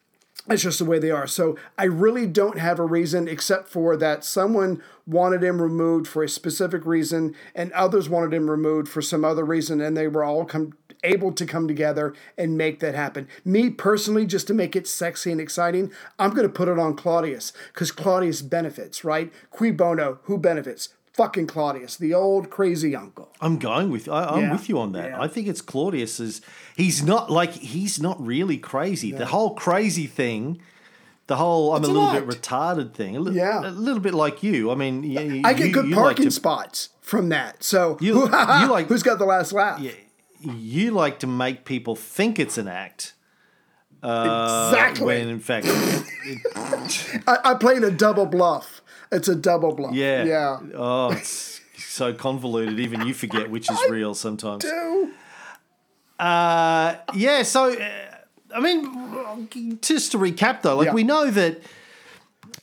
It's 0.47 0.63
just 0.63 0.79
the 0.79 0.85
way 0.85 0.97
they 0.97 1.11
are. 1.11 1.27
So 1.27 1.57
I 1.77 1.83
really 1.83 2.25
don't 2.25 2.57
have 2.57 2.79
a 2.79 2.85
reason 2.85 3.27
except 3.27 3.67
for 3.67 3.95
that 3.97 4.23
someone 4.23 4.81
wanted 5.05 5.43
him 5.43 5.61
removed 5.61 6.07
for 6.07 6.23
a 6.23 6.29
specific 6.29 6.85
reason, 6.85 7.35
and 7.53 7.71
others 7.73 8.09
wanted 8.09 8.33
him 8.33 8.49
removed 8.49 8.87
for 8.87 9.01
some 9.01 9.23
other 9.23 9.45
reason, 9.45 9.81
and 9.81 9.95
they 9.95 10.07
were 10.07 10.23
all 10.23 10.45
come 10.45 10.73
able 11.03 11.31
to 11.33 11.45
come 11.45 11.67
together 11.67 12.13
and 12.37 12.57
make 12.57 12.79
that 12.79 12.95
happen. 12.95 13.27
Me 13.45 13.69
personally, 13.69 14.25
just 14.25 14.47
to 14.47 14.53
make 14.53 14.75
it 14.75 14.87
sexy 14.87 15.31
and 15.31 15.39
exciting, 15.41 15.91
I'm 16.17 16.31
going 16.31 16.43
to 16.47 16.53
put 16.53 16.67
it 16.67 16.77
on 16.79 16.95
Claudius 16.95 17.53
because 17.73 17.91
Claudius 17.91 18.41
benefits, 18.41 19.03
right? 19.03 19.31
Cui 19.51 19.71
bono, 19.71 20.19
who 20.23 20.37
benefits? 20.37 20.89
Fucking 21.13 21.47
Claudius, 21.47 21.97
the 21.97 22.13
old 22.13 22.49
crazy 22.49 22.95
uncle. 22.95 23.29
I'm 23.41 23.57
going 23.57 23.89
with 23.89 24.07
I, 24.07 24.23
I'm 24.25 24.41
Yeah. 24.43 24.51
with 24.53 24.69
you 24.69 24.79
on 24.79 24.93
that. 24.93 25.09
Yeah. 25.09 25.21
I 25.21 25.27
think 25.27 25.47
it's 25.47 25.61
Claudius's. 25.61 26.39
He's 26.77 27.03
not 27.03 27.29
like 27.29 27.51
he's 27.51 28.01
not 28.01 28.25
really 28.25 28.57
crazy. 28.57 29.11
The 29.11 29.25
whole 29.25 29.53
crazy 29.53 30.07
thing, 30.07 30.61
the 31.27 31.35
whole 31.35 31.73
I'm 31.73 31.81
It's 31.81 31.89
a 31.89 31.91
little 31.91 32.11
bit 32.13 32.25
retarded 32.41 32.93
thing. 32.93 33.17
A 33.17 33.31
Yeah. 33.31 33.67
a 33.67 33.71
little 33.71 33.99
bit 33.99 34.13
like 34.13 34.43
you. 34.43 34.71
I 34.71 34.75
mean, 34.75 35.43
I 35.45 35.53
get 35.53 35.67
you- 35.67 35.73
good 35.73 35.87
you 35.87 35.95
parking 35.95 36.23
like 36.25 36.29
to, 36.29 36.31
spots 36.31 36.89
from 37.01 37.27
that. 37.29 37.63
So 37.65 37.97
You- 37.99 38.13
who, 38.13 38.21
you 38.25 38.27
like- 38.71 38.87
who's 38.87 39.03
got 39.03 39.19
the 39.19 39.25
last 39.25 39.51
laugh? 39.51 39.81
You 40.41 40.91
like 40.91 41.19
to 41.19 41.27
make 41.27 41.65
people 41.65 41.95
think 41.95 42.39
it's 42.39 42.57
an 42.57 42.67
act. 42.67 43.13
Uh, 44.01 44.69
exactly. 44.71 45.05
When 45.05 45.27
in 45.27 45.39
fact, 45.39 45.65
I, 47.27 47.37
I 47.43 47.53
played 47.55 47.83
a 47.83 47.91
double 47.91 48.25
bluff. 48.25 48.81
It's 49.11 49.27
a 49.27 49.35
double 49.35 49.73
bluff. 49.73 49.93
yeah, 49.93 50.23
Yeah. 50.23 50.59
Oh, 50.75 51.11
it's 51.11 51.59
so 51.77 52.13
convoluted. 52.13 52.79
Even 52.79 53.05
you 53.07 53.13
forget 53.13 53.49
which 53.49 53.69
is 53.69 53.79
real 53.89 54.13
sometimes. 54.13 54.63
Two. 54.63 55.11
Uh, 56.17 56.95
yeah, 57.15 57.43
so 57.43 57.73
uh, 57.73 57.89
I 58.55 58.59
mean, 58.59 59.79
just 59.81 60.11
to 60.13 60.17
recap 60.17 60.61
though, 60.61 60.75
like 60.77 60.87
Yeah. 60.87 60.93
we 60.93 61.03
know 61.03 61.29
that 61.31 61.61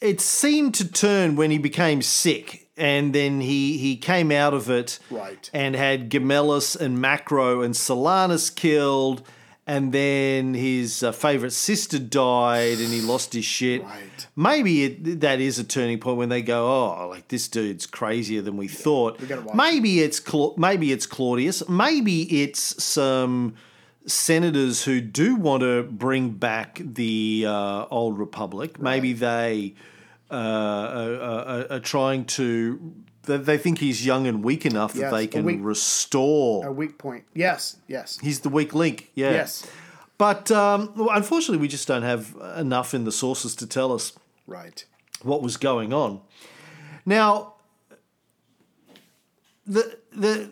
it 0.01 0.21
seemed 0.21 0.75
to 0.75 0.91
turn 0.91 1.37
when 1.37 1.51
he 1.51 1.59
became 1.59 2.03
sick, 2.03 2.66
and 2.77 3.13
then 3.15 3.41
he 3.41 3.79
he 3.79 3.97
came 3.97 4.31
out 4.33 4.55
of 4.55 4.69
it, 4.71 4.99
Right. 5.11 5.49
and 5.53 5.75
had 5.77 6.11
Gemellus 6.11 6.77
and 6.79 7.01
Macro 7.01 7.63
and 7.63 7.75
Silanus 7.75 8.55
killed. 8.55 9.23
And 9.69 9.91
then 9.93 10.55
his 10.55 11.03
uh, 11.03 11.11
favorite 11.11 11.51
sister 11.51 11.99
died, 11.99 12.79
and 12.79 12.89
he 12.93 13.01
lost 13.01 13.33
his 13.33 13.45
shit. 13.45 13.83
Right. 13.83 14.27
Maybe 14.37 14.85
it, 14.85 15.21
that 15.23 15.41
is 15.41 15.59
a 15.59 15.65
turning 15.65 15.99
point 15.99 16.19
when 16.19 16.29
they 16.29 16.41
go, 16.41 16.69
"Oh, 16.69 17.09
like 17.09 17.27
this 17.27 17.49
dude's 17.49 17.85
crazier 17.85 18.43
than 18.43 18.57
we 18.57 18.69
thought." 18.69 19.19
gotta 19.27 19.57
maybe 19.57 19.99
it's 20.03 20.21
Cla- 20.21 20.57
maybe 20.57 20.93
it's 20.93 21.05
Claudius. 21.05 21.69
Maybe 21.69 22.43
it's 22.43 22.81
some 22.81 23.55
senators 24.07 24.85
who 24.85 25.01
do 25.01 25.35
want 25.35 25.63
to 25.63 25.83
bring 25.83 26.31
back 26.31 26.81
the 26.85 27.45
uh, 27.49 27.87
old 27.91 28.19
republic. 28.21 28.81
Maybe 28.81 29.13
they 29.15 29.75
uh, 30.31 30.35
are, 30.35 31.15
are, 31.21 31.73
are 31.73 31.81
trying 31.81 32.25
to. 32.27 32.93
They 33.23 33.59
think 33.59 33.79
he's 33.79 34.07
young 34.07 34.27
and 34.29 34.45
weak 34.45 34.65
enough 34.65 34.95
Yes, 34.95 35.11
that 35.11 35.17
they 35.17 35.27
can 35.27 35.45
weak- 35.45 35.59
restore. 35.61 36.65
A 36.67 36.71
weak 36.73 36.97
point. 36.97 37.25
Yes. 37.35 37.77
Yes. 37.89 38.19
He's 38.23 38.41
the 38.41 38.49
weak 38.49 38.73
link. 38.75 39.11
Yeah. 39.17 39.33
Yes. 39.33 39.67
But 40.19 40.51
um, 40.53 40.93
unfortunately, 41.13 41.59
we 41.59 41.67
just 41.69 41.89
don't 41.89 42.03
have 42.05 42.35
enough 42.57 42.95
in 42.95 43.05
the 43.05 43.11
sources 43.13 43.55
to 43.57 43.67
tell 43.67 43.93
us 43.93 44.13
Right. 44.47 44.85
what 45.23 45.43
was 45.43 45.57
going 45.57 45.93
on. 45.93 46.21
Now, 47.05 47.55
the 49.67 49.99
the 50.13 50.51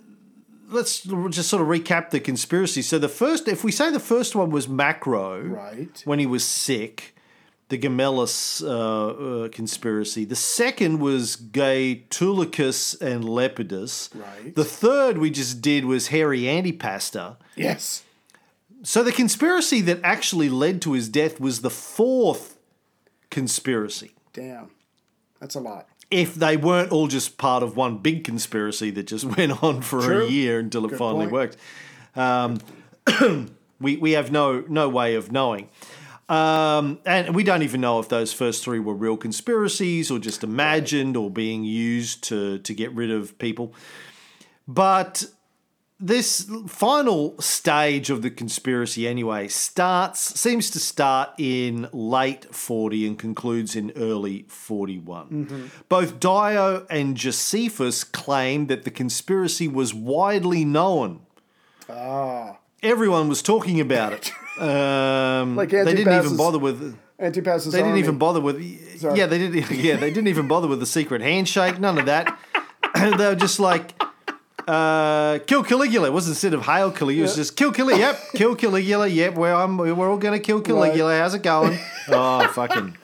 let's 0.69 1.01
just 1.31 1.49
sort 1.49 1.63
of 1.63 1.69
recap 1.69 2.11
the 2.11 2.21
conspiracy. 2.21 2.83
So 2.83 2.99
the 2.99 3.09
first, 3.09 3.47
if 3.49 3.63
we 3.63 3.71
say 3.71 3.91
the 3.91 4.01
first 4.01 4.35
one 4.35 4.51
was 4.51 4.69
Macro, 4.69 5.41
Right. 5.43 6.03
when 6.05 6.19
he 6.19 6.27
was 6.27 6.45
sick, 6.45 7.14
the 7.69 7.79
Gemellus 7.79 8.63
uh, 8.63 9.45
uh, 9.45 9.49
conspiracy. 9.49 10.25
The 10.25 10.37
second 10.37 10.99
was 11.01 11.37
Gaetulicus 11.37 13.01
and 13.01 13.25
Lepidus. 13.25 14.11
Right. 14.15 14.55
The 14.55 14.65
third 14.65 15.19
we 15.19 15.31
just 15.31 15.61
did 15.63 15.85
was 15.85 16.09
Hairy 16.09 16.43
Antipasta. 16.43 17.37
Yes. 17.57 18.03
So 18.83 19.03
the 19.03 19.13
conspiracy 19.13 19.81
that 19.83 20.01
actually 20.05 20.51
led 20.51 20.83
to 20.83 20.93
his 20.93 21.09
death 21.09 21.41
was 21.41 21.63
the 21.63 21.71
fourth 21.71 22.59
conspiracy. 23.31 24.13
Damn. 24.33 24.71
That's 25.41 25.55
a 25.55 25.61
lot. 25.61 25.89
If 26.11 26.35
they 26.35 26.57
weren't 26.57 26.93
all 26.93 27.09
just 27.09 27.39
part 27.39 27.63
of 27.63 27.77
one 27.77 27.99
big 27.99 28.25
conspiracy 28.25 28.91
that 28.91 29.05
just 29.07 29.25
went 29.37 29.63
on 29.63 29.81
for 29.81 30.03
True. 30.03 30.27
a 30.27 30.29
year 30.29 30.59
until 30.59 30.85
it 30.85 30.91
Good 30.91 30.99
finally 30.99 31.27
point. 31.27 31.33
worked, 31.33 31.57
um, 32.15 32.59
we 33.81 33.97
we 33.97 34.13
have 34.13 34.31
no 34.31 34.65
no 34.69 34.89
way 34.89 35.15
of 35.15 35.33
knowing. 35.33 35.69
Um, 36.29 37.01
and 37.05 37.35
we 37.35 37.45
don't 37.45 37.63
even 37.63 37.81
know 37.83 37.99
if 37.99 38.09
those 38.09 38.33
first 38.33 38.65
three 38.65 38.79
were 38.79 38.95
real 38.95 39.17
conspiracies 39.17 40.11
or 40.11 40.19
just 40.19 40.43
imagined 40.43 41.17
or 41.17 41.31
being 41.31 41.65
used 41.65 42.25
to 42.25 42.59
to 42.61 42.75
get 42.75 42.93
rid 42.93 43.11
of 43.11 43.39
people. 43.39 43.75
But 44.67 45.27
this 46.01 46.51
final 46.67 47.41
stage 47.41 48.11
of 48.11 48.23
the 48.23 48.31
conspiracy 48.31 49.07
anyway 49.07 49.49
starts 49.49 50.39
seems 50.41 50.69
to 50.71 50.81
start 50.81 51.31
in 51.39 51.89
late 51.93 52.53
40 52.55 53.07
and 53.07 53.19
concludes 53.19 53.77
in 53.77 53.93
early 53.95 54.45
41 54.49 55.71
both 55.89 56.19
dio 56.19 56.85
and 56.91 57.17
josephus 57.17 58.03
claim 58.03 58.67
that 58.67 58.83
the 58.83 58.91
conspiracy 58.91 59.69
was 59.69 59.95
widely 59.95 60.65
known 60.65 61.21
Ah. 61.89 62.59
everyone 62.83 63.29
was 63.29 63.41
talking 63.41 63.81
about 63.81 64.13
it 64.13 64.33
um, 64.61 65.57
Like 65.57 65.71
they 65.71 65.95
didn't 65.95 66.25
even 66.25 66.37
bother 66.37 66.59
with 66.59 66.97
Antipas's 67.19 67.73
they 67.73 67.83
didn't 67.83 67.99
even 67.99 68.19
bother 68.19 68.41
with 68.41 68.57
Sorry. 69.01 69.19
yeah 69.19 69.27
they 69.27 69.39
didn't 69.39 69.71
yeah 69.79 69.97
they 69.97 70.11
didn't 70.11 70.29
even 70.29 70.49
bother 70.49 70.69
with 70.69 70.81
the 70.81 70.87
secret 70.87 71.23
handshake 71.23 71.79
none 71.79 71.99
of 71.99 72.07
that 72.07 72.39
they 72.95 73.11
were 73.27 73.35
just 73.35 73.61
like 73.61 73.95
uh, 74.67 75.41
kill 75.41 75.63
Caligula. 75.63 76.07
It 76.09 76.13
wasn't 76.13 76.37
instead 76.37 76.55
of 76.55 76.63
hail 76.65 76.91
Caligula. 76.91 77.25
It 77.25 77.29
was 77.29 77.37
just 77.37 77.55
kill 77.55 77.71
Caligula. 77.71 77.99
Yep, 78.13 78.21
kill 78.35 78.57
Caligula. 78.57 79.07
Yep, 79.07 79.35
we're 79.35 79.53
I'm, 79.53 79.77
we're 79.77 80.11
all 80.11 80.17
gonna 80.17 80.39
kill 80.39 80.63
Caligula. 80.63 81.19
How's 81.19 81.35
it 81.35 81.43
going? 81.43 81.79
oh, 82.09 82.49
fucking 82.49 82.97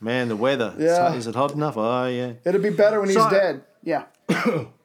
man, 0.00 0.28
the 0.28 0.36
weather. 0.36 0.74
Yeah. 0.78 1.14
Is 1.14 1.26
it 1.26 1.34
hot 1.34 1.52
enough? 1.54 1.76
Oh 1.76 2.06
yeah. 2.06 2.34
It'll 2.44 2.60
be 2.60 2.70
better 2.70 3.00
when 3.00 3.08
he's 3.08 3.18
So- 3.18 3.30
dead. 3.30 3.64
Yeah. 3.82 4.04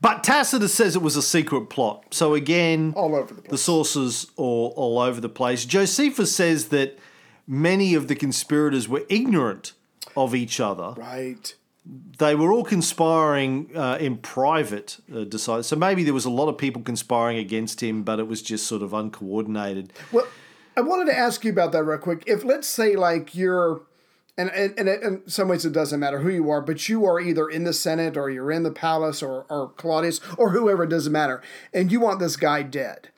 But 0.00 0.24
Tacitus 0.24 0.72
says 0.72 0.96
it 0.96 1.02
was 1.02 1.16
a 1.16 1.22
secret 1.22 1.68
plot. 1.68 2.06
So 2.14 2.34
again, 2.34 2.94
All 2.96 3.14
over 3.14 3.34
the 3.34 3.42
the 3.42 3.58
sources 3.58 4.26
all 4.36 4.72
all 4.76 4.98
over 4.98 5.20
the 5.20 5.28
place. 5.28 5.64
Josephus 5.66 6.34
says 6.34 6.68
that 6.68 6.98
many 7.46 7.94
of 7.94 8.08
the 8.08 8.14
conspirators 8.14 8.88
were 8.88 9.02
ignorant 9.08 9.72
of 10.16 10.34
each 10.34 10.58
other. 10.60 10.94
Right. 10.96 11.54
they 12.18 12.34
were 12.34 12.52
all 12.52 12.64
conspiring 12.64 13.70
uh, 13.76 13.98
in 14.00 14.16
private. 14.18 14.98
Uh, 15.14 15.24
decided 15.24 15.64
so 15.64 15.76
maybe 15.76 16.02
there 16.04 16.14
was 16.14 16.24
a 16.24 16.30
lot 16.30 16.48
of 16.48 16.56
people 16.56 16.82
conspiring 16.82 17.36
against 17.38 17.82
him, 17.82 18.02
but 18.02 18.18
it 18.18 18.26
was 18.26 18.40
just 18.42 18.66
sort 18.66 18.82
of 18.82 18.92
uncoordinated. 18.94 19.92
Well, 20.12 20.26
I 20.76 20.80
wanted 20.82 21.06
to 21.12 21.18
ask 21.18 21.44
you 21.44 21.50
about 21.50 21.72
that 21.72 21.84
real 21.84 21.98
quick. 21.98 22.22
If 22.26 22.44
let's 22.44 22.68
say 22.68 22.96
like 22.96 23.34
you're, 23.34 23.82
and 24.40 24.78
and, 24.78 24.88
and 24.88 25.02
in 25.02 25.28
some 25.28 25.48
ways 25.48 25.64
it 25.64 25.72
doesn't 25.72 26.00
matter 26.00 26.20
who 26.20 26.30
you 26.30 26.50
are, 26.50 26.60
but 26.60 26.88
you 26.88 27.04
are 27.04 27.20
either 27.20 27.48
in 27.48 27.64
the 27.64 27.72
Senate 27.72 28.16
or 28.16 28.30
you're 28.30 28.50
in 28.50 28.62
the 28.62 28.70
palace 28.70 29.22
or 29.22 29.44
or 29.48 29.68
Claudius 29.76 30.20
or 30.38 30.50
whoever, 30.50 30.84
it 30.84 30.90
doesn't 30.90 31.12
matter, 31.12 31.42
and 31.74 31.92
you 31.92 32.00
want 32.00 32.20
this 32.20 32.36
guy 32.36 32.62
dead, 32.62 33.08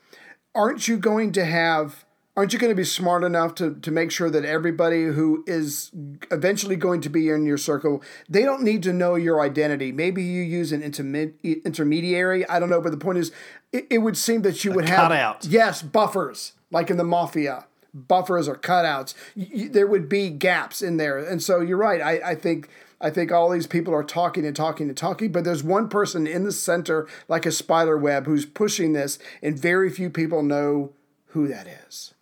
aren't 0.54 0.88
you 0.88 0.96
going 0.96 1.32
to 1.32 1.44
have? 1.44 2.04
Aren't 2.34 2.54
you 2.54 2.58
going 2.58 2.70
to 2.70 2.74
be 2.74 2.84
smart 2.84 3.24
enough 3.24 3.54
to, 3.56 3.74
to 3.74 3.90
make 3.90 4.10
sure 4.10 4.30
that 4.30 4.42
everybody 4.42 5.04
who 5.04 5.44
is 5.46 5.90
eventually 6.30 6.76
going 6.76 7.02
to 7.02 7.10
be 7.10 7.28
in 7.28 7.44
your 7.44 7.58
circle, 7.58 8.02
they 8.26 8.42
don't 8.42 8.62
need 8.62 8.82
to 8.84 8.92
know 8.94 9.16
your 9.16 9.42
identity? 9.42 9.92
Maybe 9.92 10.22
you 10.22 10.40
use 10.40 10.72
an 10.72 10.80
intermi- 10.80 11.34
intermediary. 11.42 12.48
I 12.48 12.58
don't 12.58 12.70
know, 12.70 12.80
but 12.80 12.90
the 12.90 12.96
point 12.96 13.18
is, 13.18 13.32
it, 13.70 13.86
it 13.90 13.98
would 13.98 14.16
seem 14.16 14.40
that 14.42 14.64
you 14.64 14.72
would 14.72 14.88
have 14.88 15.10
cutout. 15.10 15.44
yes 15.44 15.82
buffers 15.82 16.52
like 16.70 16.88
in 16.88 16.96
the 16.96 17.04
mafia 17.04 17.66
buffers 17.94 18.48
or 18.48 18.56
cutouts 18.56 19.14
y 19.36 19.68
there 19.70 19.86
would 19.86 20.08
be 20.08 20.30
gaps 20.30 20.80
in 20.82 20.96
there 20.96 21.18
and 21.18 21.42
so 21.42 21.60
you're 21.60 21.76
right 21.76 22.00
I, 22.00 22.30
I 22.30 22.34
think 22.34 22.68
i 23.00 23.10
think 23.10 23.30
all 23.30 23.50
these 23.50 23.66
people 23.66 23.92
are 23.94 24.02
talking 24.04 24.46
and 24.46 24.56
talking 24.56 24.88
and 24.88 24.96
talking 24.96 25.30
but 25.30 25.44
there's 25.44 25.62
one 25.62 25.88
person 25.88 26.26
in 26.26 26.44
the 26.44 26.52
center 26.52 27.06
like 27.28 27.44
a 27.44 27.52
spider 27.52 27.98
web 27.98 28.24
who's 28.26 28.46
pushing 28.46 28.92
this 28.94 29.18
and 29.42 29.58
very 29.58 29.90
few 29.90 30.08
people 30.08 30.42
know 30.42 30.92
who 31.28 31.46
that 31.48 31.66
is 31.86 32.14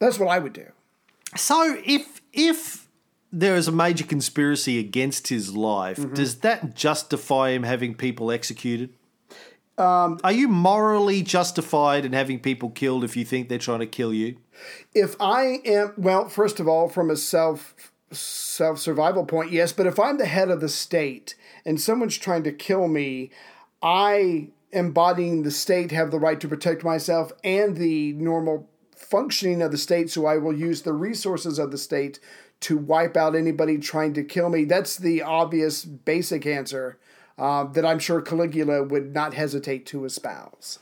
that's 0.00 0.18
what 0.18 0.28
i 0.28 0.38
would 0.38 0.52
do 0.52 0.66
So 1.36 1.76
if 1.84 2.20
if 2.32 2.88
there 3.32 3.56
is 3.56 3.68
a 3.68 3.72
major 3.72 4.04
conspiracy 4.04 4.78
against 4.78 5.28
his 5.28 5.54
life, 5.54 5.98
Mm-hmm. 5.98 6.14
does 6.14 6.36
that 6.40 6.74
justify 6.74 7.50
him 7.50 7.64
having 7.64 7.94
people 7.94 8.30
executed? 8.30 8.90
Um, 9.78 10.18
Are 10.24 10.32
you 10.32 10.48
morally 10.48 11.22
justified 11.22 12.04
in 12.04 12.12
having 12.14 12.40
people 12.40 12.70
killed 12.70 13.04
if 13.04 13.16
you 13.16 13.24
think 13.24 13.48
they're 13.48 13.58
trying 13.58 13.80
to 13.80 13.86
kill 13.86 14.14
you? 14.14 14.36
if 14.94 15.16
I 15.20 15.60
am 15.64 15.92
well, 15.96 16.28
first 16.28 16.60
of 16.60 16.68
all, 16.68 16.88
from 16.88 17.10
a 17.10 17.16
self 17.16 17.74
self 18.10 18.78
survival 18.78 19.24
point, 19.24 19.52
yes. 19.52 19.72
But 19.72 19.86
if 19.86 19.98
I'm 19.98 20.18
the 20.18 20.26
head 20.26 20.50
of 20.50 20.60
the 20.60 20.68
state 20.68 21.34
and 21.64 21.80
someone's 21.80 22.16
trying 22.16 22.44
to 22.44 22.52
kill 22.52 22.88
me, 22.88 23.30
I, 23.82 24.48
embodying 24.72 25.42
the 25.42 25.50
state, 25.50 25.90
have 25.90 26.10
the 26.10 26.20
right 26.20 26.40
to 26.40 26.48
protect 26.48 26.84
myself 26.84 27.32
and 27.44 27.76
the 27.76 28.12
normal 28.14 28.68
functioning 28.94 29.60
of 29.62 29.72
the 29.72 29.78
state. 29.78 30.10
So 30.10 30.26
I 30.26 30.38
will 30.38 30.56
use 30.56 30.82
the 30.82 30.92
resources 30.94 31.58
of 31.58 31.70
the 31.70 31.78
state 31.78 32.18
to 32.60 32.78
wipe 32.78 33.16
out 33.16 33.34
anybody 33.34 33.76
trying 33.76 34.14
to 34.14 34.24
kill 34.24 34.48
me. 34.48 34.64
That's 34.64 34.96
the 34.96 35.22
obvious, 35.22 35.84
basic 35.84 36.46
answer. 36.46 36.98
Uh, 37.38 37.64
that 37.64 37.84
I'm 37.84 37.98
sure 37.98 38.22
Caligula 38.22 38.82
would 38.82 39.12
not 39.12 39.34
hesitate 39.34 39.84
to 39.86 40.04
espouse. 40.06 40.78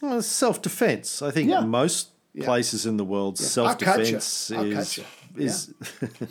Well, 0.00 0.22
self 0.22 0.62
defense. 0.62 1.22
I 1.22 1.30
think 1.30 1.50
Yeah. 1.50 1.60
most 1.60 2.10
places 2.40 2.86
in 2.86 2.96
the 2.98 3.04
world, 3.04 3.38
self 3.38 3.76
defense 3.78 4.50
is 4.50 5.00
is. 5.36 5.74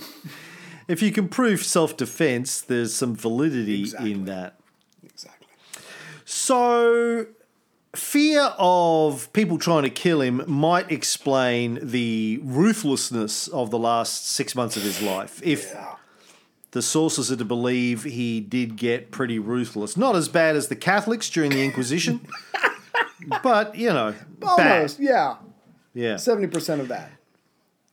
if 0.87 1.01
you 1.01 1.11
can 1.11 1.27
prove 1.27 1.63
self 1.63 1.97
defense, 1.97 2.61
there's 2.61 2.93
some 2.93 3.15
validity 3.15 3.81
Exactly. 3.81 4.11
in 4.13 4.25
that. 4.25 4.59
Exactly. 5.03 5.47
So, 6.23 7.25
fear 7.95 8.53
of 8.57 9.31
people 9.33 9.57
trying 9.57 9.83
to 9.83 9.89
kill 9.89 10.21
him 10.21 10.43
might 10.47 10.91
explain 10.91 11.79
the 11.81 12.39
ruthlessness 12.43 13.47
of 13.49 13.69
the 13.71 13.79
last 13.79 14.29
six 14.29 14.55
months 14.55 14.77
of 14.77 14.83
his 14.83 15.01
life. 15.01 15.41
If 15.43 15.75
the 16.75 16.81
sources 16.81 17.31
are 17.31 17.37
to 17.37 17.45
believe 17.45 18.03
he 18.03 18.41
did 18.41 18.75
get 18.75 19.09
pretty 19.09 19.39
ruthless, 19.39 19.95
not 19.95 20.13
as 20.13 20.27
bad 20.27 20.57
as 20.57 20.67
the 20.67 20.75
Catholics 20.75 21.29
during 21.29 21.49
the 21.49 21.63
Inquisition, 21.63 22.19
but 23.41 23.77
you 23.77 23.93
know, 23.93 24.13
bad. 24.41 24.49
Almost, 24.49 24.99
yeah. 24.99 25.37
Yeah. 25.93 26.15
70% 26.15 26.81
of 26.81 26.89
that. 26.89 27.11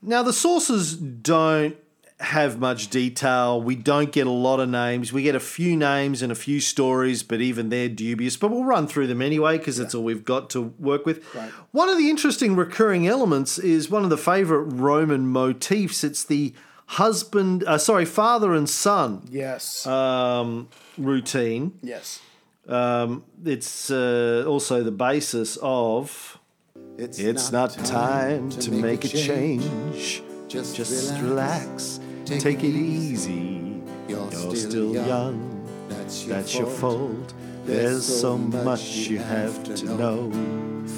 Now, 0.03 0.25
the 0.25 0.33
sources 0.33 0.97
don't 0.97 1.77
have 2.19 2.59
much 2.59 2.91
detail. 2.91 3.63
We 3.63 3.77
don't 3.77 4.11
get 4.11 4.27
a 4.27 4.33
lot 4.33 4.59
of 4.59 4.69
names. 4.69 5.13
We 5.13 5.23
get 5.23 5.37
a 5.37 5.41
few 5.41 5.77
names 5.77 6.21
and 6.21 6.33
a 6.33 6.35
few 6.35 6.59
stories, 6.59 7.23
but 7.23 7.41
even 7.41 7.69
they're 7.69 7.89
dubious. 7.89 8.37
But 8.37 8.51
we'll 8.51 8.65
run 8.65 8.89
through 8.89 9.07
them 9.07 9.23
anyway 9.23 9.59
because 9.59 9.79
it's 9.79 9.95
all 9.95 10.03
we've 10.03 10.25
got 10.25 10.51
to 10.51 10.61
work 10.81 11.07
with. 11.07 11.33
Right. 11.37 11.51
One 11.71 11.89
of 11.89 11.99
the 11.99 12.11
interesting 12.11 12.57
recurring 12.57 13.07
elements 13.07 13.61
is 13.61 13.89
one 13.89 14.03
of 14.03 14.11
the 14.11 14.19
favorite 14.19 14.73
Roman 14.73 15.29
motifs. 15.29 16.03
It's 16.03 16.25
the 16.25 16.53
husband, 16.93 17.65
uh, 17.65 17.79
sorry, 17.79 18.05
father 18.05 18.53
and 18.55 18.69
son 18.69 19.23
Yes. 19.31 19.87
um, 19.87 20.69
routine. 20.99 21.73
yes. 21.83 22.21
Um, 22.69 23.25
it's 23.45 23.91
uh, 23.91 24.45
also 24.47 24.83
the 24.85 24.93
basis 24.93 25.59
of. 25.63 26.39
It's 26.99 27.51
not 27.51 27.71
time 27.85 28.51
to 28.51 28.71
make 28.71 29.05
a 29.05 29.09
change. 29.09 30.23
Just 30.49 30.77
Just 30.77 31.15
relax. 31.21 31.99
relax, 32.29 32.43
take 32.45 32.63
it 32.63 32.75
easy. 32.77 33.81
You're 34.09 34.31
You're 34.31 34.55
still 34.55 34.93
young. 34.93 35.09
young, 35.09 35.39
That's 35.89 36.25
your, 36.27 36.37
that's 36.37 36.55
your 36.55 36.67
fault. 36.67 37.11
fault. 37.11 37.35
There's 37.65 38.05
so 38.05 38.37
much 38.37 38.83
you 39.09 39.19
have 39.19 39.55
to 39.65 39.85
know. 40.01 40.31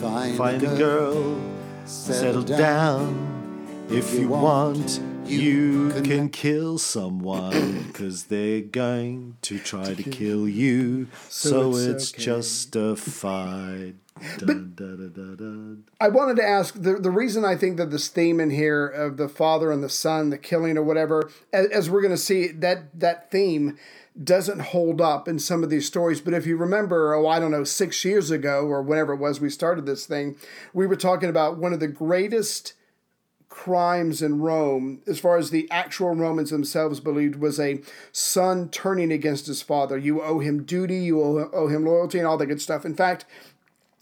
Find, 0.01 0.37
Find 0.37 0.63
a 0.63 0.77
girl, 0.77 1.41
settle 1.87 2.43
down. 2.43 3.07
If 3.91 4.13
you 4.19 4.29
want, 4.29 5.01
you 5.27 5.91
can 6.03 6.29
kill 6.29 6.79
someone, 6.79 7.93
cause 7.93 8.25
they're 8.25 8.61
going 8.61 9.37
to 9.43 9.59
try 9.59 9.95
to 9.95 10.03
kill 10.03 10.49
you. 10.49 11.09
So 11.29 11.75
it's 11.77 11.87
it's 11.87 12.15
okay. 12.15 12.23
justified. 12.23 13.95
Dun. 14.39 15.85
I 16.01 16.09
wanted 16.09 16.37
to 16.37 16.47
ask 16.47 16.81
the, 16.81 16.95
the 16.95 17.11
reason 17.11 17.45
I 17.45 17.57
think 17.57 17.79
that 17.79 17.91
this 17.91 18.07
theme 18.07 18.39
in 18.39 18.51
here 18.51 18.87
of 18.87 19.17
the 19.17 19.29
father 19.29 19.73
and 19.73 19.83
the 19.83 19.89
son, 19.89 20.31
the 20.31 20.39
killing 20.39 20.79
or 20.79 20.85
whatever, 20.85 21.31
as, 21.53 21.67
as 21.67 21.91
we're 21.91 22.01
going 22.01 22.13
to 22.13 22.17
see, 22.17 22.49
that 22.49 22.99
that 23.01 23.33
theme 23.33 23.77
doesn't 24.23 24.61
hold 24.61 25.01
up 25.01 25.27
in 25.27 25.41
some 25.41 25.65
of 25.65 25.71
these 25.71 25.87
stories. 25.87 26.21
But 26.21 26.35
if 26.35 26.47
you 26.47 26.57
remember, 26.57 27.15
oh, 27.15 27.27
I 27.27 27.41
don't 27.41 27.51
know, 27.51 27.65
six 27.65 28.05
years 28.05 28.31
ago 28.31 28.67
or 28.67 28.83
whenever 28.83 29.15
it 29.15 29.19
was 29.19 29.41
we 29.41 29.51
started 29.51 29.87
this 29.87 30.07
thing, 30.07 30.37
we 30.73 30.87
were 30.87 30.97
talking 30.97 31.29
about 31.29 31.59
one 31.59 31.73
of 31.73 31.81
the 31.81 31.89
greatest 31.89 32.75
crimes 33.49 34.21
in 34.21 34.41
Rome, 34.41 35.01
as 35.07 35.19
far 35.19 35.37
as 35.37 35.51
the 35.51 35.71
actual 35.71 36.15
Romans 36.15 36.51
themselves 36.51 37.01
believed, 37.01 37.37
was 37.37 37.61
a 37.61 37.81
son 38.13 38.69
turning 38.69 39.13
against 39.13 39.47
his 39.47 39.63
father. 39.63 39.97
You 39.97 40.23
owe 40.23 40.41
him 40.41 40.65
duty, 40.65 40.99
you 40.99 41.21
owe, 41.21 41.51
owe 41.53 41.69
him 41.69 41.85
loyalty, 41.85 42.19
and 42.19 42.27
all 42.27 42.37
that 42.39 42.47
good 42.47 42.61
stuff. 42.61 42.85
In 42.85 42.95
fact, 42.95 43.25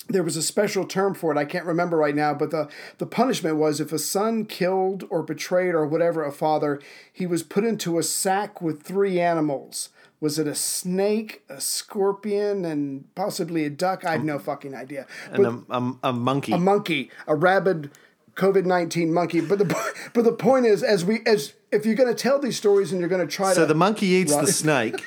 there 0.08 0.22
was 0.22 0.36
a 0.36 0.42
special 0.42 0.84
term 0.84 1.14
for 1.14 1.32
it. 1.32 1.38
I 1.38 1.44
can't 1.44 1.64
remember 1.64 1.96
right 1.96 2.14
now, 2.14 2.34
but 2.34 2.50
the, 2.50 2.68
the 2.98 3.06
punishment 3.06 3.56
was 3.56 3.80
if 3.80 3.92
a 3.92 3.98
son 3.98 4.44
killed 4.44 5.04
or 5.10 5.22
betrayed 5.22 5.74
or 5.74 5.86
whatever 5.86 6.24
a 6.24 6.32
father, 6.32 6.80
he 7.12 7.26
was 7.26 7.42
put 7.42 7.64
into 7.64 7.98
a 7.98 8.02
sack 8.02 8.60
with 8.60 8.82
three 8.82 9.20
animals. 9.20 9.90
Was 10.20 10.38
it 10.38 10.46
a 10.46 10.54
snake, 10.54 11.42
a 11.48 11.60
scorpion, 11.60 12.64
and 12.64 13.12
possibly 13.16 13.64
a 13.64 13.70
duck? 13.70 14.04
I 14.04 14.12
have 14.12 14.24
no 14.24 14.38
fucking 14.38 14.74
idea. 14.74 15.06
And 15.32 15.46
a, 15.46 15.76
a, 15.76 15.94
a 16.04 16.12
monkey. 16.12 16.52
a 16.52 16.58
monkey, 16.58 17.10
a 17.26 17.34
rabid 17.34 17.90
COVID 18.36 18.64
nineteen 18.64 19.12
monkey. 19.12 19.40
But 19.40 19.58
the 19.58 19.64
but 20.14 20.24
the 20.24 20.32
point 20.32 20.66
is, 20.66 20.82
as 20.82 21.04
we 21.04 21.20
as 21.26 21.52
if 21.70 21.86
you're 21.86 21.94
going 21.94 22.08
to 22.14 22.14
tell 22.14 22.38
these 22.38 22.56
stories 22.56 22.92
and 22.92 23.00
you're 23.00 23.08
going 23.08 23.26
to 23.26 23.32
try 23.32 23.52
So 23.52 23.62
to 23.62 23.66
the 23.66 23.74
monkey 23.74 24.06
eats 24.06 24.32
Right. 24.32 24.46
the 24.46 24.52
snake. 24.52 25.04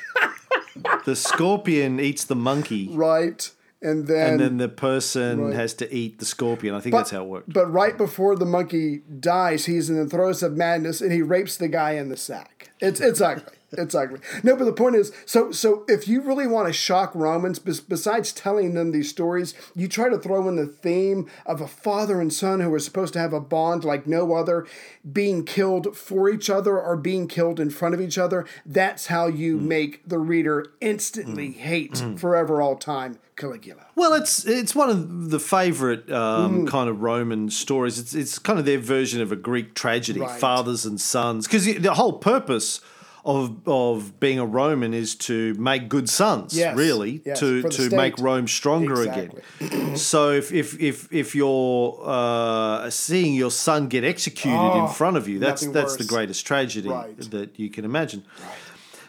the 1.04 1.16
scorpion 1.16 2.00
eats 2.00 2.24
the 2.24 2.36
monkey. 2.36 2.88
right, 2.92 3.50
and 3.82 4.06
then 4.06 4.32
And 4.32 4.40
then 4.40 4.56
the 4.58 4.68
person 4.68 5.40
Right. 5.46 5.54
has 5.54 5.74
to 5.74 5.92
eat 5.94 6.18
the 6.18 6.24
scorpion. 6.24 6.74
I 6.74 6.80
think 6.80 6.94
that's 6.94 7.10
how 7.10 7.22
it 7.22 7.28
works. 7.28 7.46
But 7.48 7.72
right 7.72 7.96
before 7.96 8.36
the 8.36 8.44
monkey 8.46 9.02
dies, 9.20 9.66
he's 9.66 9.88
in 9.90 9.96
the 9.96 10.06
throes 10.08 10.42
of 10.42 10.56
madness 10.56 11.00
and 11.00 11.12
he 11.12 11.22
rapes 11.22 11.56
the 11.56 11.68
guy 11.68 11.92
in 11.92 12.08
the 12.08 12.16
sack. 12.16 12.70
It's 12.80 13.00
it's 13.00 13.20
ugly. 13.20 13.54
It's 13.72 13.94
ugly. 13.96 14.20
No, 14.44 14.54
but 14.56 14.64
the 14.64 14.72
point 14.72 14.94
is, 14.96 15.12
so 15.26 15.50
so 15.50 15.84
if 15.88 16.06
you 16.06 16.20
really 16.20 16.46
want 16.46 16.68
to 16.68 16.72
shock 16.72 17.12
Romans, 17.14 17.58
besides 17.58 18.32
telling 18.32 18.74
them 18.74 18.92
these 18.92 19.10
stories, 19.10 19.54
you 19.74 19.88
try 19.88 20.08
to 20.08 20.18
throw 20.18 20.48
in 20.48 20.54
the 20.56 20.66
theme 20.66 21.28
of 21.44 21.60
a 21.60 21.66
father 21.66 22.20
and 22.20 22.32
son 22.32 22.60
who 22.60 22.72
are 22.72 22.78
supposed 22.78 23.12
to 23.14 23.18
have 23.18 23.32
a 23.32 23.40
bond 23.40 23.84
like 23.84 24.06
no 24.06 24.34
other, 24.34 24.66
being 25.12 25.44
killed 25.44 25.96
for 25.96 26.28
each 26.30 26.48
other 26.48 26.80
or 26.80 26.96
being 26.96 27.26
killed 27.26 27.58
in 27.58 27.70
front 27.70 27.94
of 27.94 28.00
each 28.00 28.16
other. 28.18 28.46
That's 28.64 29.08
how 29.08 29.26
you 29.26 29.56
make 29.58 30.08
the 30.08 30.18
reader 30.18 30.66
instantly 30.80 31.50
hate 31.52 32.02
forever, 32.16 32.62
all 32.62 32.76
time 32.76 33.18
Caligula. 33.36 33.86
Well, 33.96 34.14
it's 34.14 34.44
it's 34.46 34.74
one 34.74 34.90
of 34.90 35.30
the 35.30 35.40
favourite 35.40 36.10
um, 36.10 36.64
Mm. 36.66 36.68
kind 36.68 36.88
of 36.88 37.02
Roman 37.02 37.50
stories. 37.50 37.98
It's 37.98 38.14
it's 38.14 38.38
kind 38.38 38.58
of 38.60 38.64
their 38.64 38.78
version 38.78 39.20
of 39.20 39.32
a 39.32 39.36
Greek 39.36 39.74
tragedy, 39.74 40.20
Right. 40.20 40.38
fathers 40.40 40.86
and 40.86 41.00
sons, 41.00 41.46
because 41.46 41.64
the 41.66 41.94
whole 41.94 42.14
purpose 42.14 42.80
of 43.26 43.56
of 43.66 44.18
being 44.20 44.38
a 44.38 44.46
Roman 44.46 44.94
is 44.94 45.14
to 45.16 45.52
make 45.54 45.88
good 45.88 46.08
sons, 46.08 46.56
Yes, 46.56 46.76
really, 46.76 47.20
yes, 47.26 47.40
to 47.40 47.62
to 47.68 47.90
make. 47.90 48.18
Rome 48.18 48.46
stronger 48.46 49.02
Exactly. 49.02 49.42
again. 49.60 49.96
so 50.10 50.30
if 50.30 50.52
if 50.52 50.80
if 50.80 51.12
if 51.12 51.34
you're 51.34 52.00
uh, 52.04 52.88
seeing 52.88 53.34
your 53.34 53.50
son 53.50 53.88
get 53.88 54.04
executed 54.04 54.58
Oh, 54.58 54.86
in 54.86 54.88
front 54.94 55.16
of 55.16 55.28
you, 55.28 55.38
that's 55.40 55.66
that's 55.66 55.96
the 55.96 56.04
greatest 56.04 56.46
tragedy 56.46 56.88
Right. 56.88 57.30
that 57.32 57.58
you 57.58 57.68
can 57.68 57.84
imagine. 57.84 58.22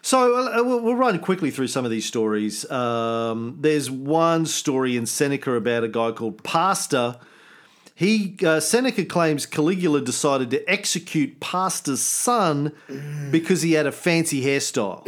So 0.02 0.18
uh, 0.36 0.64
we'll, 0.64 0.82
we'll 0.82 0.96
run 0.96 1.20
quickly 1.20 1.52
through 1.52 1.68
some 1.68 1.86
of 1.86 1.92
these 1.92 2.06
stories. 2.06 2.70
Um, 2.72 3.58
there's 3.60 3.92
one 3.92 4.46
story 4.46 4.96
in 4.98 5.06
Seneca 5.06 5.54
about 5.54 5.84
a 5.84 5.90
guy 5.90 6.12
called 6.12 6.44
Pastor. 6.44 7.18
He 8.00 8.38
uh, 8.46 8.60
Seneca 8.60 9.04
claims 9.06 9.48
Caligula 9.48 10.02
decided 10.02 10.52
to 10.52 10.64
execute 10.70 11.40
Pastor's 11.40 12.00
son 12.02 12.72
because 13.32 13.64
he 13.64 13.72
had 13.72 13.88
a 13.88 13.92
fancy 13.92 14.44
hairstyle. 14.44 15.04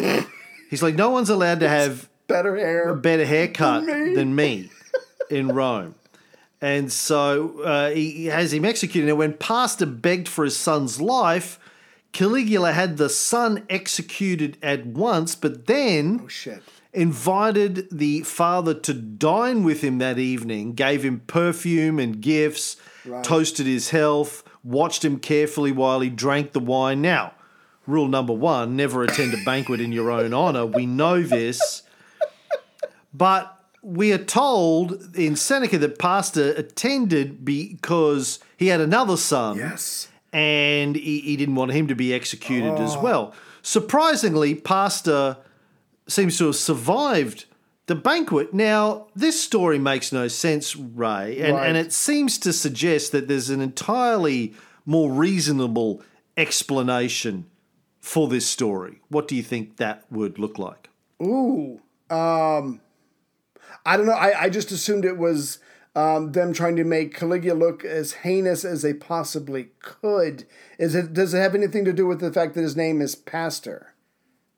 He's 0.71 0.81
like, 0.81 0.95
no 0.95 1.11
one's 1.11 1.29
allowed 1.29 1.59
to 1.59 1.69
have 1.69 2.09
Better 2.27 2.55
hair. 2.55 2.89
a 2.89 2.95
better 2.95 3.25
haircut 3.25 3.83
me. 3.83 4.15
than 4.15 4.35
me 4.35 4.71
in 5.29 5.49
Rome. 5.49 5.93
And 6.61 6.91
so 6.91 7.61
uh, 7.61 7.91
he 7.91 8.09
he 8.11 8.25
has 8.25 8.51
him 8.53 8.65
executed. 8.65 9.07
Now, 9.07 9.15
when 9.15 9.33
Pastor 9.33 9.85
begged 9.85 10.27
for 10.27 10.43
his 10.43 10.57
son's 10.57 10.99
life, 10.99 11.59
Caligula 12.11 12.71
had 12.73 12.97
the 12.97 13.07
son 13.09 13.65
executed 13.69 14.57
at 14.63 14.87
once, 14.87 15.35
but 15.35 15.67
then 15.67 16.21
Oh 16.23 16.27
shit. 16.27 16.63
Invited 16.93 17.87
the 17.91 18.21
father 18.21 18.73
to 18.73 18.93
dine 18.93 19.63
with 19.63 19.81
him 19.81 19.99
that 19.99 20.17
evening, 20.17 20.73
gave 20.73 21.03
him 21.03 21.21
perfume 21.27 21.99
and 21.99 22.21
gifts, 22.21 22.77
Right. 23.05 23.23
toasted 23.23 23.65
his 23.65 23.89
health, 23.91 24.43
watched 24.63 25.05
him 25.05 25.19
carefully 25.19 25.71
while 25.71 25.99
he 26.01 26.09
drank 26.09 26.51
the 26.53 26.59
wine. 26.59 27.01
Now, 27.01 27.33
rule 27.87 28.07
number 28.07 28.33
one 28.33 28.75
never 28.75 29.03
attend 29.03 29.33
a 29.33 29.43
banquet 29.43 29.79
in 29.79 29.91
your 29.91 30.11
own 30.11 30.33
honor. 30.33 30.65
We 30.65 30.85
know 30.85 31.21
this. 31.23 31.83
But 33.13 33.55
we 33.81 34.11
are 34.11 34.17
told 34.19 35.15
in 35.15 35.35
Seneca 35.35 35.77
that 35.79 35.97
Pastor 35.97 36.51
attended 36.53 37.45
because 37.45 38.39
he 38.57 38.67
had 38.67 38.81
another 38.81 39.17
son 39.17 39.57
Yes. 39.57 40.07
and 40.33 40.95
he, 40.95 41.21
he 41.21 41.37
didn't 41.37 41.55
want 41.55 41.71
him 41.71 41.87
to 41.87 41.95
be 41.95 42.13
executed 42.13 42.75
as 42.79 42.95
oh. 42.95 43.01
well. 43.01 43.33
Surprisingly, 43.61 44.53
Pastor 44.55 45.37
seems 46.11 46.37
to 46.37 46.45
have 46.47 46.55
survived 46.55 47.45
the 47.87 47.95
banquet. 47.95 48.53
Now, 48.53 49.07
this 49.15 49.41
story 49.41 49.79
makes 49.79 50.11
no 50.11 50.27
sense, 50.27 50.75
Ray, 50.75 51.39
and, 51.41 51.55
Right. 51.55 51.67
and 51.67 51.77
it 51.77 51.91
seems 51.91 52.37
to 52.39 52.53
suggest 52.53 53.11
that 53.11 53.27
there's 53.27 53.49
an 53.49 53.61
entirely 53.61 54.53
more 54.85 55.11
reasonable 55.11 56.01
explanation 56.37 57.45
for 57.99 58.27
this 58.27 58.45
story. 58.45 59.01
What 59.09 59.27
do 59.27 59.35
you 59.35 59.43
think 59.43 59.77
that 59.77 60.03
would 60.09 60.39
look 60.39 60.57
like? 60.57 60.89
Ooh. 61.21 61.81
Um 62.09 62.81
I 63.85 63.97
don't 63.97 64.05
know. 64.07 64.13
I, 64.13 64.43
I 64.43 64.49
just 64.49 64.71
assumed 64.71 65.05
it 65.05 65.17
was 65.17 65.59
um, 65.95 66.31
them 66.33 66.53
trying 66.53 66.75
to 66.75 66.83
make 66.83 67.15
Caligula 67.15 67.57
look 67.57 67.83
as 67.85 68.13
heinous 68.13 68.63
as 68.65 68.81
they 68.81 68.93
possibly 68.93 69.69
could. 69.79 70.45
Is 70.77 70.95
it 70.95 71.13
does 71.13 71.33
it 71.33 71.39
have 71.39 71.55
anything 71.55 71.85
to 71.85 71.93
do 71.93 72.05
with 72.05 72.19
the 72.19 72.31
fact 72.31 72.53
that 72.55 72.61
his 72.61 72.75
name 72.75 73.01
is 73.01 73.15
Pastor? 73.15 73.93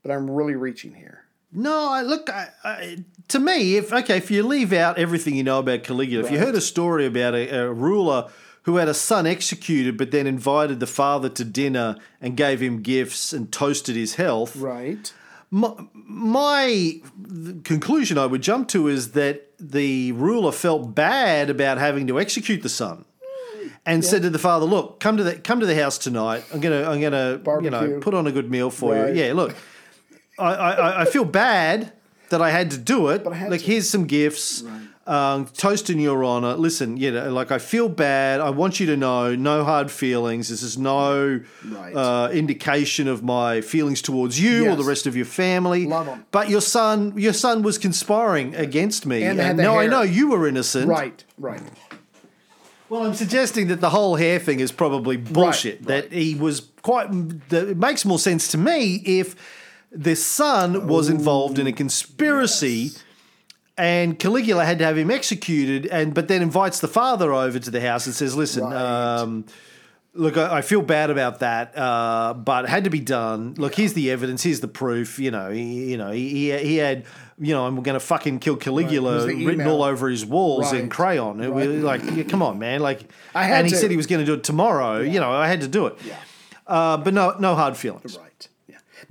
But 0.02 0.12
I'm 0.12 0.30
really 0.30 0.56
reaching 0.56 0.95
here. 0.95 1.21
No, 1.54 1.89
I 1.89 2.02
look. 2.02 2.30
I, 2.30 2.47
I, 2.64 2.97
to 3.30 3.39
me, 3.39 3.76
if 3.78 3.91
okay, 3.91 4.18
if 4.18 4.32
you 4.32 4.43
leave 4.43 4.72
out 4.74 4.97
everything 4.97 5.36
you 5.36 5.43
know 5.43 5.60
about 5.60 5.84
Caligula, 5.84 6.24
if 6.26 6.32
you 6.32 6.39
heard 6.39 6.56
a 6.56 6.62
story 6.62 7.06
about 7.06 7.34
a, 7.36 7.49
a 7.64 7.72
ruler 7.74 8.30
who 8.64 8.78
had 8.78 8.88
a 8.88 8.93
son 8.93 9.26
executed, 9.28 9.97
but 9.97 10.12
then 10.12 10.28
invited 10.28 10.80
the 10.80 10.88
father 10.88 11.28
to 11.30 11.43
dinner 11.43 11.95
and 12.22 12.38
gave 12.38 12.62
him 12.62 12.82
gifts 12.82 13.34
and 13.34 13.52
toasted 13.52 13.95
his 13.95 14.16
health, 14.16 14.56
Right. 14.56 15.12
my, 15.49 15.74
my 15.93 17.02
conclusion 17.64 18.18
I 18.18 18.28
would 18.28 18.41
jump 18.41 18.68
to 18.70 18.88
is 18.88 19.12
that 19.14 19.47
the 19.60 20.12
ruler 20.14 20.52
felt 20.52 20.93
bad 20.95 21.49
about 21.49 21.78
having 21.80 22.08
to 22.08 22.20
execute 22.20 22.62
the 22.64 22.70
son. 22.70 23.06
And 23.84 24.06
said 24.06 24.22
to 24.22 24.30
the 24.30 24.38
father, 24.39 24.66
"Look, 24.68 24.99
come 24.99 25.18
to 25.18 25.24
the 25.24 25.36
come 25.38 25.60
to 25.60 25.66
the 25.66 25.74
house 25.76 25.97
tonight. 25.97 26.43
I'm 26.54 26.60
gonna 26.60 26.88
I'm 26.88 27.02
gonna 27.02 27.41
you 27.64 27.70
know 27.72 27.99
put 27.99 28.14
on 28.14 28.28
a 28.28 28.32
good 28.32 28.49
meal 28.52 28.70
for 28.70 28.93
Right. 28.93 29.16
you. 29.16 29.24
Yeah, 29.24 29.34
look, 29.34 29.56
I, 30.42 30.72
I, 30.72 31.02
I 31.02 31.06
feel 31.06 31.26
bad 31.26 31.94
that 32.30 32.42
I 32.42 32.50
had 32.50 32.72
to 32.72 32.78
do 32.78 33.10
it. 33.10 33.26
Like, 33.26 33.60
to. 33.62 33.66
here's 33.66 33.89
some 33.89 34.06
gifts. 34.06 34.64
Um, 35.08 35.48
toast 35.48 35.89
in 35.89 36.00
your 36.00 36.24
honor. 36.24 36.54
Listen, 36.54 36.96
you 36.96 37.12
know, 37.12 37.32
like 37.34 37.52
I 37.52 37.58
feel 37.58 37.89
bad. 37.89 38.39
I 38.39 38.52
want 38.52 38.80
you 38.80 38.86
to 38.86 38.96
know, 38.96 39.36
no 39.36 39.64
hard 39.64 39.89
feelings. 39.89 40.48
This 40.50 40.62
is 40.62 40.78
no 40.78 41.42
Right. 41.68 41.96
uh, 41.96 42.30
indication 42.32 43.08
of 43.08 43.24
my 43.24 43.62
feelings 43.62 44.02
towards 44.02 44.39
you 44.39 44.70
or 44.70 44.76
the 44.76 44.84
rest 44.84 45.08
of 45.08 45.16
your 45.16 45.26
family. 45.26 45.88
Love 45.88 46.08
'em. 46.08 46.26
But 46.30 46.50
your 46.50 46.62
son, 46.62 47.14
your 47.18 47.34
son 47.34 47.64
was 47.64 47.80
conspiring 47.80 48.54
against 48.56 49.06
me. 49.08 49.24
And 49.24 49.39
the 49.39 49.54
now 49.54 49.80
I 49.80 49.88
know 49.88 50.04
you 50.04 50.30
were 50.30 50.48
innocent. 50.48 50.88
Right. 50.88 51.24
Right. 51.38 51.62
Well, 52.88 53.06
I'm 53.06 53.16
suggesting 53.16 53.68
that 53.70 53.82
the 53.82 53.89
whole 53.89 54.18
hair 54.18 54.38
thing 54.38 54.60
is 54.60 54.72
probably 54.72 55.18
bullshit. 55.18 55.88
That 55.88 56.12
he 56.12 56.36
was 56.36 56.62
quite. 56.84 57.10
That 57.50 57.70
it 57.70 57.78
makes 57.78 58.06
more 58.06 58.20
sense 58.20 58.50
to 58.50 58.58
me 58.58 59.02
if 59.06 59.36
the 59.92 60.16
son 60.16 60.88
was 60.88 61.10
involved 61.10 61.60
in 61.60 61.68
a 61.68 61.74
conspiracy. 61.74 62.92
And 63.78 64.20
Caligula 64.20 64.64
had 64.66 64.80
to 64.80 64.86
have 64.86 64.98
him 64.98 65.10
executed, 65.10 65.88
and 65.88 66.14
but 66.14 66.28
then 66.28 66.42
invites 66.42 66.80
the 66.82 66.88
father 66.89 67.34
over 67.34 67.58
to 67.58 67.72
the 67.72 67.82
house 67.82 68.06
and 68.06 68.14
says, 68.14 68.36
"Listen, 68.36 68.66
Right. 68.66 68.76
um, 68.76 69.46
look, 70.14 70.38
I, 70.38 70.58
I 70.58 70.62
feel 70.62 70.82
bad 70.82 71.10
about 71.10 71.39
that, 71.39 71.76
uh, 71.78 72.34
but 72.34 72.66
it 72.66 72.70
had 72.70 72.84
to 72.84 72.89
be 72.89 73.00
done. 73.00 73.56
Look, 73.58 73.74
here's 73.76 73.94
the 73.94 74.12
evidence. 74.12 74.44
Here's 74.44 74.60
the 74.60 74.68
proof. 74.68 75.18
You 75.18 75.32
know, 75.32 75.50
he, 75.50 75.89
you 75.92 75.98
know, 75.98 76.12
he, 76.12 76.30
he, 76.52 76.58
he 76.58 76.76
had, 76.78 77.06
you 77.39 77.54
know, 77.56 77.66
I'm 77.66 77.82
going 77.82 77.94
to 77.96 78.00
fucking 78.02 78.39
kill 78.39 78.58
Caligula 78.58 79.26
the 79.26 79.46
written 79.46 79.66
all 79.66 79.84
over 79.84 80.10
his 80.10 80.26
walls 80.26 80.74
in 80.74 80.82
Right. 80.82 80.92
crayon. 80.92 81.42
It 81.42 81.52
was 81.52 81.68
like, 81.82 82.02
yeah, 82.14 82.24
come 82.24 82.44
on, 82.44 82.60
man. 82.60 82.82
Like, 82.82 83.10
I 83.34 83.46
had 83.46 83.60
and 83.60 83.68
he 83.68 83.72
to. 83.74 83.78
said 83.80 83.89
he 83.89 83.98
was 83.98 84.06
going 84.06 84.20
to 84.20 84.26
do 84.26 84.34
it 84.34 84.44
tomorrow. 84.44 85.00
You 85.00 85.20
know, 85.22 85.32
I 85.32 85.48
had 85.48 85.62
to 85.62 85.68
do 85.68 85.88
it. 85.88 85.96
Yeah. 86.06 86.18
Uh, 86.68 86.98
but 86.98 87.14
no, 87.16 87.36
no 87.39 87.56
hard 87.56 87.78
feelings. 87.78 88.18
Right. 88.18 88.31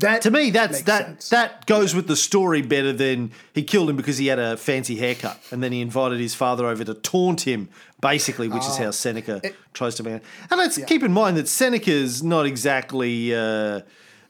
Yeah. 0.00 0.12
That 0.12 0.22
To 0.22 0.30
me, 0.30 0.50
that's 0.50 0.82
that 0.82 1.06
sense. 1.06 1.28
that 1.30 1.66
goes 1.66 1.94
with 1.94 2.06
the 2.06 2.16
story 2.16 2.62
better 2.62 2.92
than 2.92 3.32
he 3.54 3.62
killed 3.62 3.90
him 3.90 3.96
because 3.96 4.18
he 4.18 4.26
had 4.28 4.38
a 4.38 4.56
fancy 4.56 4.96
haircut, 4.96 5.38
and 5.50 5.62
then 5.62 5.72
he 5.72 5.80
invited 5.80 6.18
his 6.20 6.34
father 6.34 6.66
over 6.66 6.84
to 6.84 6.94
taunt 6.94 7.42
him, 7.42 7.68
basically, 8.00 8.48
which 8.48 8.64
is 8.64 8.76
how 8.76 8.90
Seneca 8.90 9.40
tries 9.74 9.94
to 9.96 10.02
man. 10.02 10.20
And 10.50 10.58
let's 10.58 10.78
keep 10.84 11.02
in 11.02 11.12
mind 11.12 11.36
that 11.36 11.48
Seneca's 11.48 12.22
not 12.22 12.46
exactly 12.46 13.34
uh, 13.34 13.80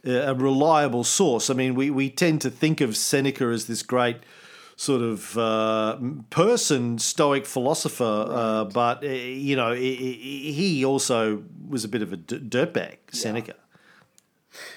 a 0.04 0.34
reliable 0.34 1.04
source. 1.04 1.50
I 1.50 1.54
mean, 1.54 1.74
we 1.74 1.90
we 1.90 2.10
tend 2.10 2.40
to 2.42 2.50
think 2.50 2.80
of 2.80 2.96
Seneca 2.96 3.44
as 3.46 3.66
this 3.66 3.82
great 3.82 4.16
sort 4.76 5.02
of 5.02 5.36
uh, 5.36 5.98
person, 6.30 6.98
stoic 6.98 7.44
philosopher, 7.46 8.26
uh, 8.28 8.64
but 8.64 9.04
uh, 9.04 9.08
you 9.08 9.54
know, 9.54 9.72
he- 9.74 10.84
also 10.84 11.42
was 11.68 11.84
a 11.84 11.88
bit 11.88 12.00
of 12.02 12.12
a 12.12 12.16
dirtbag, 12.16 12.96
Seneca, 13.12 13.54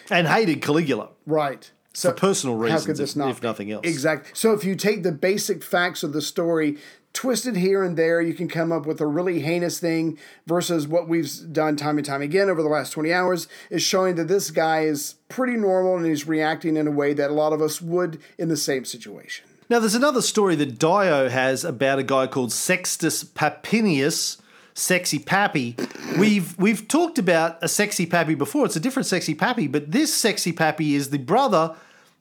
and 0.09 0.27
hated 0.27 0.61
Caligula. 0.61 1.09
Right. 1.25 1.71
So 1.93 2.09
For 2.09 2.15
personal 2.15 2.55
how 2.57 2.63
reasons, 2.63 2.85
could 2.87 2.97
this 2.97 3.11
if- 3.11 3.15
not 3.17 3.29
if 3.29 3.41
be? 3.41 3.47
nothing 3.47 3.71
else. 3.71 3.85
Exactly. 3.85 4.31
So 4.33 4.53
if 4.53 4.63
you 4.63 4.75
take 4.75 5.03
the 5.03 5.11
basic 5.11 5.63
facts 5.63 6.01
of 6.01 6.11
the 6.11 6.21
story, 6.23 6.77
twisted 7.13 7.55
here 7.55 7.83
and 7.83 7.95
there, 7.95 8.19
you 8.19 8.33
can 8.33 8.47
come 8.47 8.71
up 8.71 8.87
with 8.87 8.99
a 8.99 9.05
really 9.05 9.41
heinous 9.41 9.77
thing. 9.79 10.17
Versus 10.47 10.87
what 10.87 11.07
we've 11.07 11.29
done 11.53 11.75
time 11.75 11.97
and 11.99 12.05
time 12.05 12.23
again 12.23 12.49
over 12.49 12.63
the 12.63 12.69
last 12.69 12.93
twenty 12.93 13.13
hours 13.13 13.47
is 13.69 13.83
showing 13.83 14.15
that 14.15 14.27
this 14.27 14.49
guy 14.49 14.81
is 14.85 15.15
pretty 15.29 15.53
normal 15.55 15.95
and 15.95 16.05
he's 16.07 16.27
reacting 16.27 16.75
in 16.77 16.87
a 16.87 16.91
way 16.91 17.13
that 17.13 17.29
a 17.29 17.33
lot 17.33 17.53
of 17.53 17.61
us 17.61 17.79
would 17.79 18.19
in 18.39 18.49
the 18.49 18.57
same 18.57 18.85
situation. 18.85 19.45
Now, 19.69 19.79
there's 19.79 19.95
another 19.95 20.21
story 20.23 20.55
that 20.55 20.77
Dio 20.79 21.29
has 21.29 21.63
about 21.63 21.97
a 21.99 22.03
guy 22.03 22.27
called 22.27 22.51
Sextus 22.51 23.23
Papinius, 23.23 24.37
Sexy 24.73 25.19
Pappy. 25.19 25.75
We've 26.17 26.57
we've 26.57 26.87
talked 26.87 27.17
about 27.17 27.57
a 27.61 27.67
Sexy 27.67 28.05
Pappy 28.05 28.35
before. 28.35 28.65
It's 28.65 28.75
a 28.75 28.79
different 28.79 29.05
Sexy 29.05 29.35
Pappy, 29.35 29.67
but 29.67 29.91
this 29.91 30.13
Sexy 30.13 30.51
Pappy 30.51 30.95
is 30.95 31.09
the 31.09 31.19
brother 31.19 31.75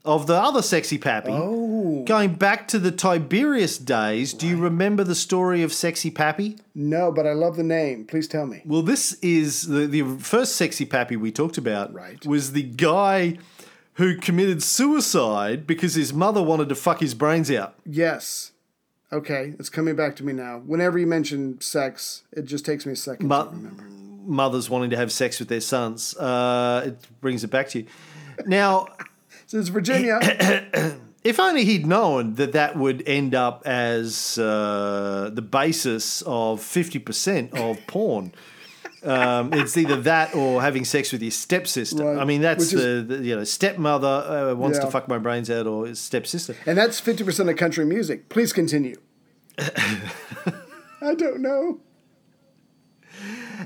of 0.05 0.26
the 0.26 0.34
other 0.34 0.62
Sexy 0.62 0.98
Pappy. 0.98 1.30
Oh. 1.32 2.03
Going 2.05 2.34
back 2.34 2.66
to 2.68 2.78
the 2.78 2.90
Tiberius 2.90 3.78
days, 3.78 4.32
do 4.32 4.46
you 4.48 4.57
remember 4.57 5.05
the 5.05 5.14
story 5.14 5.62
of 5.62 5.72
Sexy 5.72 6.11
Pappy? 6.11 6.59
No, 6.74 7.12
but 7.12 7.26
I 7.26 7.32
love 7.32 7.57
the 7.57 7.62
name. 7.62 8.05
Please 8.05 8.26
tell 8.26 8.46
me. 8.46 8.62
Well, 8.64 8.82
this 8.82 9.12
is 9.22 9.68
the, 9.68 9.86
the 9.86 10.03
first 10.18 10.57
Sexy 10.57 10.84
Pappy 10.84 11.16
we 11.16 11.30
talked 11.30 11.57
about. 11.57 11.92
Right. 11.94 12.24
Was 12.26 12.53
the 12.53 12.64
guy 12.64 13.38
who 13.94 14.16
committed 14.16 14.62
suicide 14.62 15.66
because 15.66 15.94
his 15.94 16.12
mother 16.12 16.42
wanted 16.42 16.68
to 16.70 16.74
fuck 16.74 17.00
his 17.00 17.14
brains 17.14 17.50
out. 17.50 17.74
Yes. 17.84 18.51
Okay, 19.12 19.54
it's 19.58 19.68
coming 19.68 19.94
back 19.94 20.16
to 20.16 20.24
me 20.24 20.32
now. 20.32 20.62
Whenever 20.64 20.98
you 20.98 21.06
mention 21.06 21.60
sex, 21.60 22.22
it 22.32 22.46
just 22.46 22.64
takes 22.64 22.86
me 22.86 22.92
a 22.92 22.96
second 22.96 23.28
to 23.28 23.34
remember. 23.50 23.84
mothers 24.24 24.70
wanting 24.70 24.90
to 24.90 24.96
have 24.96 25.12
sex 25.12 25.38
with 25.38 25.48
their 25.48 25.60
sons. 25.60 26.16
Uh, 26.16 26.84
it 26.86 27.06
brings 27.20 27.44
it 27.44 27.50
back 27.50 27.68
to 27.70 27.80
you. 27.80 27.86
Now, 28.46 28.86
So 29.46 29.58
it's 29.58 29.68
Virginia. 29.68 30.18
if 31.24 31.38
only 31.38 31.66
he'd 31.66 31.84
known 31.86 32.36
that 32.36 32.52
that 32.52 32.74
would 32.76 33.06
end 33.06 33.34
up 33.34 33.62
as 33.66 34.38
uh, 34.38 35.30
the 35.30 35.42
basis 35.42 36.22
of 36.22 36.60
50% 36.60 37.54
of 37.54 37.86
porn. 37.86 38.32
Um, 39.05 39.53
it's 39.53 39.76
either 39.76 39.96
that 40.03 40.34
or 40.34 40.62
having 40.62 40.84
sex 40.84 41.11
with 41.12 41.22
your 41.22 41.30
stepsister. 41.32 42.05
Right. 42.05 42.18
I 42.20 42.24
mean, 42.24 42.40
that's 42.40 42.70
the, 42.70 42.78
is- 42.78 43.07
the 43.09 43.16
you 43.18 43.34
know 43.36 43.44
stepmother 43.44 44.07
uh, 44.53 44.55
wants 44.55 44.78
to 44.78 44.86
fuck 44.90 45.09
my 45.09 45.18
brains 45.18 45.50
out, 45.50 45.66
or 45.66 45.86
his 45.86 45.98
stepsister. 46.00 46.55
And 46.66 46.78
that's 46.78 47.00
50% 47.00 47.50
of 47.50 47.57
country 47.57 47.84
music. 47.84 48.28
Please 48.28 48.53
continue. 48.53 48.96
I 49.59 51.14
don't 51.16 51.40
know. 51.40 51.80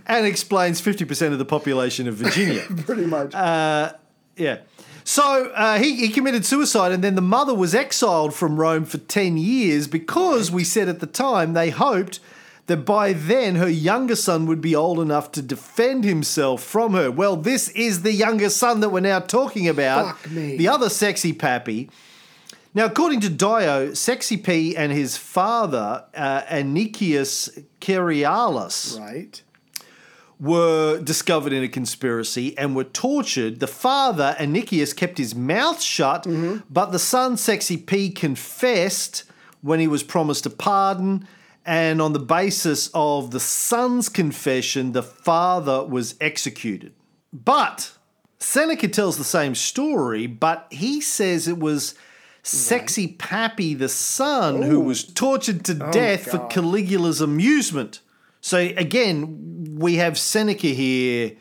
And 0.06 0.26
explains 0.26 0.80
50% 0.80 1.32
of 1.32 1.38
the 1.38 1.44
population 1.44 2.08
of 2.08 2.14
Virginia. 2.16 2.62
Pretty 2.86 3.06
much. 3.06 3.34
Uh, 3.34 3.92
Yeah. 4.36 4.58
So 5.04 5.52
uh, 5.54 5.78
he, 5.78 5.94
he 5.96 6.08
committed 6.08 6.44
suicide, 6.44 6.90
and 6.92 7.02
then 7.04 7.14
the 7.14 7.22
mother 7.22 7.54
was 7.54 7.74
exiled 7.76 8.34
from 8.34 8.56
Rome 8.58 8.84
for 8.84 8.98
10 8.98 9.36
years 9.36 9.86
because 9.86 10.50
we 10.50 10.64
said 10.64 10.88
at 10.88 10.98
the 11.00 11.06
time 11.06 11.52
they 11.52 11.70
hoped 11.70 12.18
that 12.66 12.78
by 12.78 13.12
then 13.12 13.56
her 13.56 13.68
younger 13.68 14.16
son 14.16 14.46
would 14.46 14.60
be 14.60 14.74
old 14.74 14.98
enough 15.00 15.30
to 15.32 15.42
defend 15.42 16.04
himself 16.04 16.62
from 16.62 16.94
her. 16.94 17.10
Well, 17.10 17.36
this 17.36 17.68
is 17.70 18.02
the 18.02 18.12
younger 18.12 18.50
son 18.50 18.80
that 18.80 18.88
we're 18.88 19.00
now 19.00 19.20
talking 19.20 19.68
about. 19.68 20.16
Fuck 20.18 20.30
me. 20.32 20.56
The 20.56 20.68
other 20.68 20.88
sexy 20.88 21.32
pappy. 21.32 21.88
Now, 22.74 22.84
according 22.84 23.20
to 23.20 23.30
Dio, 23.30 23.94
Sexy 23.94 24.36
P 24.36 24.76
and 24.76 24.92
his 24.92 25.16
father, 25.16 26.04
uh, 26.14 26.42
Anicius 26.42 27.48
Cerialis, 27.80 28.98
Right. 29.00 29.40
were 30.38 31.00
discovered 31.00 31.52
in 31.54 31.62
a 31.62 31.68
conspiracy 31.68 32.56
and 32.58 32.76
were 32.76 32.84
tortured. 32.84 33.60
The 33.60 33.66
father, 33.66 34.36
Anicius, 34.38 34.94
kept 34.94 35.16
his 35.16 35.34
mouth 35.34 35.80
shut, 35.80 36.26
but 36.68 36.92
the 36.92 36.98
son, 36.98 37.38
Sexy 37.38 37.78
P, 37.78 38.10
confessed 38.10 39.24
when 39.62 39.80
he 39.80 39.88
was 39.88 40.02
promised 40.02 40.44
a 40.44 40.50
pardon. 40.50 41.26
And 41.66 42.00
on 42.00 42.12
the 42.12 42.20
basis 42.20 42.88
of 42.94 43.32
the 43.32 43.40
son's 43.40 44.08
confession, 44.08 44.92
the 44.92 45.02
father 45.02 45.84
was 45.84 46.14
executed. 46.20 46.94
But 47.32 47.92
Seneca 48.38 48.86
tells 48.86 49.18
the 49.18 49.24
same 49.24 49.56
story, 49.56 50.28
but 50.28 50.68
he 50.70 51.00
says 51.00 51.48
it 51.48 51.58
was 51.58 51.96
Sexy 52.44 53.08
Pappy, 53.08 53.74
the 53.74 53.88
son, 53.88 54.62
who 54.62 54.78
was 54.78 55.02
tortured 55.02 55.64
to 55.64 55.74
death 55.74 56.30
for 56.30 56.46
Caligula's 56.46 57.20
amusement. 57.20 58.00
So 58.40 58.58
again, 58.58 59.76
we 59.76 59.96
have 59.96 60.16
Seneca 60.16 60.68
here 60.68 61.32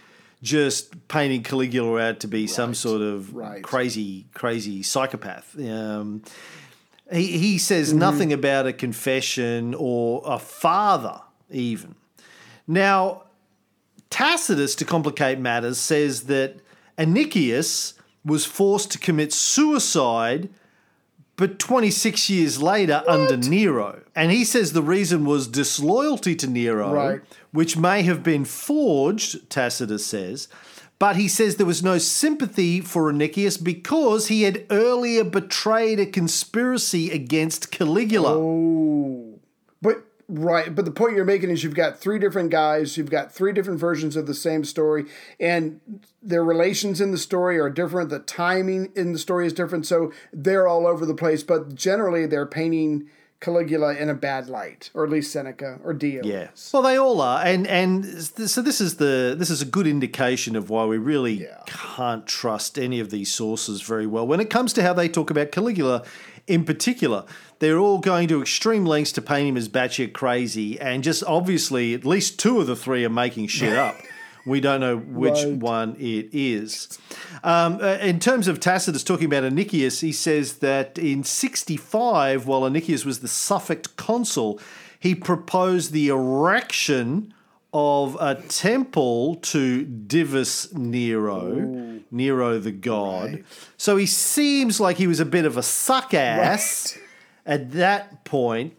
just 0.41 1.07
painting 1.07 1.43
Caligula 1.43 2.01
out 2.01 2.19
to 2.21 2.27
be 2.27 2.47
some 2.47 2.73
sort 2.73 3.01
of 3.01 3.35
right. 3.35 3.63
crazy, 3.63 4.25
crazy 4.33 4.81
psychopath. 4.81 5.55
Um, 5.59 6.23
he, 7.11 7.37
he 7.37 7.57
says 7.57 7.89
Mm-hmm. 7.89 7.99
nothing 7.99 8.33
about 8.33 8.65
a 8.67 8.73
confession 8.73 9.75
or 9.77 10.21
a 10.25 10.39
father, 10.39 11.21
even. 11.49 11.95
Now, 12.67 13.23
Tacitus, 14.09 14.75
to 14.75 14.85
complicate 14.85 15.39
matters, 15.39 15.77
says 15.77 16.23
that 16.23 16.57
Anicius 16.97 17.93
was 18.23 18.45
forced 18.45 18.91
to 18.91 18.97
commit 18.99 19.33
suicide, 19.33 20.49
but 21.37 21.59
26 21.59 22.29
years 22.29 22.61
later 22.61 23.03
under 23.07 23.35
Nero. 23.37 24.01
And 24.15 24.31
he 24.31 24.45
says 24.45 24.71
the 24.71 24.81
reason 24.81 25.25
was 25.25 25.47
disloyalty 25.47 26.33
to 26.35 26.47
Nero, 26.47 26.93
Right. 26.93 27.21
which 27.51 27.75
may 27.75 28.03
have 28.03 28.23
been 28.23 28.45
forged, 28.45 29.49
Tacitus 29.49 30.05
says. 30.05 30.47
But 31.05 31.17
he 31.17 31.27
says 31.27 31.57
there 31.57 31.67
was 31.67 31.83
no 31.83 31.99
sympathy 31.99 32.81
for 32.81 33.13
Anicius 33.13 33.63
because 33.63 34.25
he 34.25 34.41
had 34.41 34.65
earlier 34.71 35.23
betrayed 35.23 35.99
a 35.99 36.07
conspiracy 36.07 37.11
against 37.11 37.69
Caligula. 37.69 38.33
Oh, 38.33 39.39
but 39.83 40.03
right. 40.27 40.73
But 40.73 40.85
the 40.85 40.89
point 40.89 41.15
you're 41.15 41.23
making 41.23 41.51
is 41.51 41.63
you've 41.63 41.75
got 41.75 41.99
three 41.99 42.17
different 42.17 42.49
guys. 42.49 42.97
You've 42.97 43.11
got 43.11 43.31
three 43.31 43.53
different 43.53 43.79
versions 43.79 44.15
of 44.15 44.25
the 44.25 44.33
same 44.33 44.63
story, 44.63 45.05
and 45.39 45.79
their 46.23 46.43
relations 46.43 46.99
in 46.99 47.11
the 47.11 47.19
story 47.19 47.59
are 47.59 47.69
different. 47.69 48.09
The 48.09 48.17
timing 48.17 48.91
in 48.95 49.13
the 49.13 49.19
story 49.19 49.45
is 49.45 49.53
different, 49.53 49.85
so 49.85 50.11
they're 50.33 50.67
all 50.67 50.87
over 50.87 51.05
the 51.05 51.13
place. 51.13 51.43
But 51.43 51.75
generally, 51.75 52.25
they're 52.25 52.47
painting 52.47 53.11
Caligula 53.41 53.93
in 53.95 54.09
a 54.09 54.13
bad 54.13 54.47
light, 54.47 54.89
or 54.93 55.03
at 55.03 55.09
least 55.11 55.31
Seneca 55.31 55.79
or 55.83 55.93
Dio. 55.93 56.23
Yeah. 56.23 56.47
Well, 56.73 56.81
they 56.81 56.97
all 56.97 57.21
are, 57.21 57.43
and 57.45 57.67
and 57.67 58.05
so 58.23 58.61
this 58.61 58.81
is 58.81 58.95
the 58.97 59.35
this 59.37 59.49
is 59.49 59.61
a 59.61 59.65
good 59.65 59.85
indication 59.87 60.55
of 60.55 60.69
why 60.69 60.85
we 60.85 60.97
really 60.97 61.41
Yeah. 61.43 61.61
can't 61.67 62.25
trust 62.25 62.79
any 62.79 62.99
of 62.99 63.09
these 63.11 63.31
sources 63.31 63.81
very 63.81 64.07
well 64.07 64.25
when 64.25 64.39
it 64.39 64.49
comes 64.49 64.73
to 64.73 64.81
how 64.81 64.93
they 64.93 65.07
talk 65.09 65.29
about 65.29 65.51
Caligula. 65.51 66.03
In 66.47 66.63
particular, 66.63 67.25
they're 67.57 67.79
all 67.79 67.97
going 67.97 68.27
to 68.27 68.39
extreme 68.39 68.85
lengths 68.85 69.11
to 69.13 69.21
paint 69.21 69.47
him 69.49 69.57
as 69.57 69.67
batshit 69.67 70.13
crazy, 70.13 70.79
and 70.79 71.03
just 71.03 71.23
obviously, 71.25 71.93
at 71.95 72.05
least 72.05 72.37
two 72.39 72.59
of 72.61 72.67
the 72.67 72.75
three 72.75 73.03
are 73.03 73.09
making 73.09 73.47
shit 73.47 73.73
up. 73.75 73.95
We 74.45 74.59
don't 74.61 74.79
know 74.79 74.97
which 74.97 75.43
Right. 75.43 75.53
one 75.57 75.95
it 75.99 76.29
is. 76.31 76.99
Um, 77.43 77.79
uh, 77.81 77.97
in 78.01 78.19
terms 78.19 78.47
of 78.47 78.59
Tacitus 78.59 79.03
talking 79.03 79.25
about 79.25 79.43
Anicius, 79.43 80.01
he 80.01 80.11
says 80.11 80.55
that 80.59 80.97
in 80.99 81.23
65, 81.23 82.45
while 82.45 82.61
Anicius 82.61 83.05
was 83.05 83.19
the 83.19 83.27
suffect 83.27 83.95
consul, 83.97 84.59
he 84.99 85.15
proposed 85.15 85.91
the 85.91 86.09
erection 86.09 87.33
of 87.73 88.15
a 88.21 88.35
temple 88.35 89.35
to 89.35 89.85
Divus 89.85 90.73
Nero, 90.73 91.99
Nero 92.09 92.57
the 92.59 92.71
god. 92.71 93.43
So 93.77 93.97
he 93.97 94.05
seems 94.05 94.79
like 94.79 94.97
he 94.97 95.07
was 95.07 95.19
a 95.19 95.25
bit 95.25 95.45
of 95.45 95.57
a 95.57 95.63
suck 95.63 96.13
ass 96.13 96.97
at 97.45 97.71
that 97.73 98.23
point. 98.23 98.73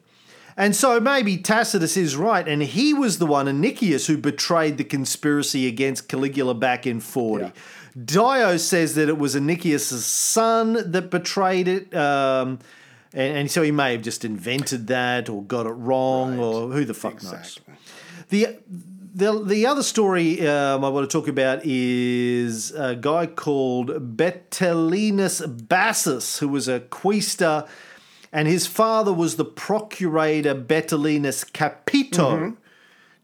And 0.57 0.75
so 0.75 0.99
maybe 0.99 1.37
Tacitus 1.37 1.97
is 1.99 2.17
right, 2.17 2.47
and 2.49 2.63
he 2.63 2.95
was 2.95 3.19
the 3.19 3.27
one, 3.27 3.47
Anicius, 3.47 4.07
who 4.07 4.17
betrayed 4.17 4.79
the 4.79 4.85
conspiracy 4.85 5.67
against 5.67 6.09
Caligula 6.09 6.55
back 6.55 6.87
in 6.87 7.01
40. 7.01 7.53
Dio 8.03 8.57
says 8.57 8.95
that 8.95 9.09
it 9.09 9.19
was 9.19 9.35
Anicius' 9.35 10.03
son 10.03 10.91
that 10.91 11.11
betrayed 11.11 11.69
it, 11.69 11.95
um, 11.95 12.59
and, 13.13 13.39
and 13.39 13.51
so 13.51 13.63
he 13.63 13.71
may 13.71 13.93
have 13.93 14.03
just 14.03 14.25
invented 14.25 14.87
that 14.87 15.29
or 15.29 15.43
got 15.43 15.67
it 15.67 15.71
wrong, 15.71 16.39
or 16.39 16.69
who 16.71 16.85
the 16.85 16.95
fuck 16.95 17.23
knows. 17.23 17.59
The 18.31 18.59
the 19.15 19.43
the 19.43 19.67
other 19.67 19.83
story 19.83 20.47
um, 20.47 20.85
I 20.85 20.91
want 20.91 21.09
to 21.11 21.19
talk 21.19 21.27
about 21.27 21.61
is 21.65 22.71
a 22.73 22.95
guy 22.95 23.27
called 23.27 24.17
Betilienus 24.17 25.41
Bassus, 25.69 26.39
who 26.39 26.49
was 26.49 26.69
a 26.69 26.81
quaestor, 26.81 27.67
and 28.33 28.49
his 28.49 28.66
father 28.66 29.12
was 29.12 29.37
the 29.37 29.45
procurator 29.45 30.55
Betilienus 30.55 31.45
Capito. 31.53 32.57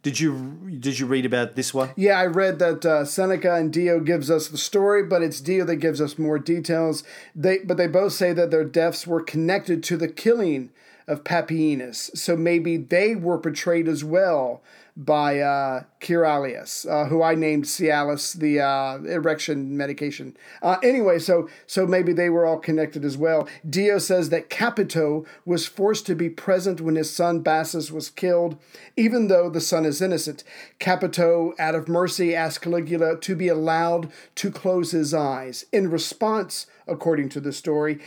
Did 0.02 0.18
you 0.18 0.58
did 0.80 0.98
you 0.98 1.06
read 1.06 1.24
about 1.24 1.54
this 1.54 1.72
one? 1.72 1.90
Yeah, 1.94 2.18
I 2.18 2.26
read 2.26 2.58
that 2.58 2.84
uh, 2.84 3.04
Seneca 3.04 3.54
and 3.54 3.72
Dio 3.72 4.00
gives 4.00 4.30
us 4.30 4.48
the 4.48 4.58
story, 4.58 5.04
but 5.04 5.22
it's 5.22 5.40
Dio 5.40 5.64
that 5.64 5.76
gives 5.76 6.00
us 6.00 6.18
more 6.18 6.40
details. 6.40 7.04
They, 7.36 7.58
but 7.58 7.76
they 7.76 7.86
both 7.86 8.12
say 8.12 8.32
that 8.32 8.50
their 8.50 8.64
deaths 8.64 9.06
were 9.06 9.22
connected 9.22 9.84
to 9.84 9.96
the 9.96 10.08
killing 10.08 10.70
of 11.06 11.22
Papinius, 11.22 12.16
so 12.16 12.36
maybe 12.36 12.76
they 12.76 13.14
were 13.14 13.38
portrayed 13.38 13.86
as 13.86 14.02
well 14.02 14.60
by 14.96 15.40
uh, 15.40 15.84
Kiralius, 16.00 16.86
uh, 16.86 17.08
who 17.08 17.22
I 17.22 17.34
named 17.34 17.64
Cialis, 17.64 18.34
the 18.34 18.60
uh, 18.60 18.98
erection 18.98 19.76
medication. 19.76 20.36
Uh, 20.60 20.76
anyway, 20.82 21.18
so 21.18 21.48
so 21.66 21.86
maybe 21.86 22.12
they 22.12 22.28
were 22.28 22.44
all 22.44 22.58
connected 22.58 23.04
as 23.04 23.16
well. 23.16 23.48
Dio 23.68 23.98
says 23.98 24.28
that 24.28 24.50
Capito 24.50 25.24
was 25.44 25.66
forced 25.66 26.06
to 26.06 26.14
be 26.14 26.28
present 26.28 26.80
when 26.80 26.96
his 26.96 27.14
son 27.14 27.40
Bassus 27.40 27.90
was 27.90 28.10
killed, 28.10 28.58
even 28.96 29.28
though 29.28 29.48
the 29.48 29.60
son 29.60 29.86
is 29.86 30.02
innocent. 30.02 30.44
Capito, 30.78 31.54
out 31.58 31.74
of 31.74 31.88
mercy, 31.88 32.34
asked 32.34 32.60
Caligula 32.60 33.18
to 33.20 33.34
be 33.34 33.48
allowed 33.48 34.12
to 34.36 34.50
close 34.50 34.90
his 34.90 35.14
eyes. 35.14 35.64
In 35.72 35.90
response, 35.90 36.66
according 36.86 37.30
to 37.30 37.40
the 37.40 37.52
story, 37.52 37.98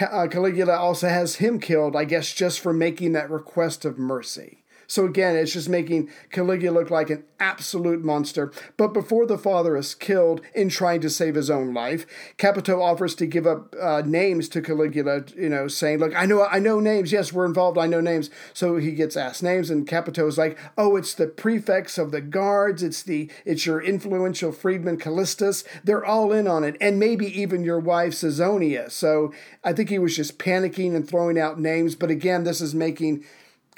uh, 0.00 0.28
Caligula 0.28 0.76
also 0.76 1.08
has 1.08 1.36
him 1.36 1.58
killed, 1.60 1.96
I 1.96 2.04
guess, 2.04 2.32
just 2.32 2.60
for 2.60 2.72
making 2.72 3.12
that 3.12 3.30
request 3.30 3.84
of 3.84 3.98
mercy. 3.98 4.59
So 4.90 5.04
again, 5.04 5.36
it's 5.36 5.52
just 5.52 5.68
making 5.68 6.10
Caligula 6.32 6.80
look 6.80 6.90
like 6.90 7.10
an 7.10 7.22
absolute 7.38 8.04
monster. 8.04 8.50
But 8.76 8.88
before 8.88 9.24
the 9.24 9.38
father 9.38 9.76
is 9.76 9.94
killed 9.94 10.40
in 10.52 10.68
trying 10.68 11.00
to 11.02 11.08
save 11.10 11.36
his 11.36 11.48
own 11.48 11.72
life, 11.72 12.06
Capito 12.38 12.82
offers 12.82 13.14
to 13.14 13.26
give 13.26 13.46
up 13.46 13.72
uh, 13.80 14.02
names 14.04 14.48
to 14.48 14.60
Caligula. 14.60 15.26
You 15.36 15.48
know, 15.48 15.68
saying, 15.68 16.00
"Look, 16.00 16.12
I 16.16 16.26
know, 16.26 16.44
I 16.44 16.58
know 16.58 16.80
names. 16.80 17.12
Yes, 17.12 17.32
we're 17.32 17.46
involved. 17.46 17.78
I 17.78 17.86
know 17.86 18.00
names." 18.00 18.30
So 18.52 18.78
he 18.78 18.90
gets 18.90 19.16
asked 19.16 19.44
names, 19.44 19.70
and 19.70 19.86
Capito 19.86 20.26
is 20.26 20.36
like, 20.36 20.58
"Oh, 20.76 20.96
it's 20.96 21.14
the 21.14 21.28
prefects 21.28 21.96
of 21.96 22.10
the 22.10 22.20
guards. 22.20 22.82
It's 22.82 23.04
the, 23.04 23.30
it's 23.44 23.66
your 23.66 23.80
influential 23.80 24.50
freedman 24.50 24.98
Callistus. 24.98 25.62
They're 25.84 26.04
all 26.04 26.32
in 26.32 26.48
on 26.48 26.64
it, 26.64 26.76
and 26.80 26.98
maybe 26.98 27.26
even 27.40 27.62
your 27.62 27.78
wife 27.78 28.14
Caesonia." 28.14 28.90
So 28.90 29.32
I 29.62 29.72
think 29.72 29.88
he 29.88 30.00
was 30.00 30.16
just 30.16 30.36
panicking 30.36 30.96
and 30.96 31.08
throwing 31.08 31.38
out 31.38 31.60
names. 31.60 31.94
But 31.94 32.10
again, 32.10 32.42
this 32.42 32.60
is 32.60 32.74
making 32.74 33.24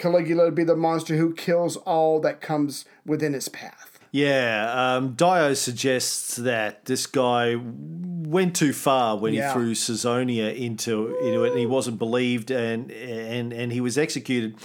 Caligula 0.03 0.46
to 0.46 0.53
be 0.53 0.64
the 0.64 0.76
monster 0.76 1.16
who 1.16 1.32
kills 1.32 1.76
all 1.78 2.20
that 2.20 2.40
comes 2.40 2.84
within 3.07 3.32
his 3.34 3.48
path. 3.48 4.00
Yeah, 4.11 4.96
um, 4.96 5.14
Dio 5.14 5.55
suggests 5.55 6.36
that 6.36 6.84
this 6.84 7.07
guy 7.07 7.57
went 7.57 8.55
too 8.57 8.72
far 8.74 9.16
when 9.16 9.32
Yeah. 9.32 9.48
he 9.48 9.53
threw 9.55 9.72
Caesonia 9.72 10.55
into 10.55 11.16
into 11.24 11.44
it, 11.44 11.50
and 11.53 11.59
he 11.59 11.66
wasn't 11.66 11.98
believed, 11.98 12.50
and 12.50 12.90
and 12.90 13.53
and 13.55 13.72
he 13.72 13.80
was 13.80 13.96
executed. 13.96 14.57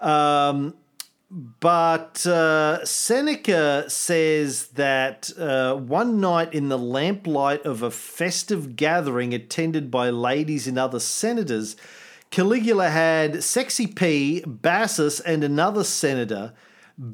Um, 0.00 0.74
but 1.60 2.26
uh, 2.26 2.84
Seneca 2.84 3.84
says 3.88 4.68
that 4.68 5.30
uh, 5.38 5.74
one 5.76 6.20
night 6.20 6.52
in 6.54 6.68
the 6.70 6.78
lamplight 6.78 7.64
of 7.66 7.82
a 7.82 7.90
festive 7.90 8.76
gathering 8.76 9.32
attended 9.34 9.90
by 9.90 10.10
ladies 10.10 10.66
and 10.66 10.78
other 10.78 10.98
senators, 10.98 11.76
Caligula 12.30 12.90
had 12.90 13.42
Sexy 13.42 13.86
P, 13.86 14.42
Bassus, 14.46 15.20
and 15.20 15.42
another 15.42 15.82
senator 15.82 16.52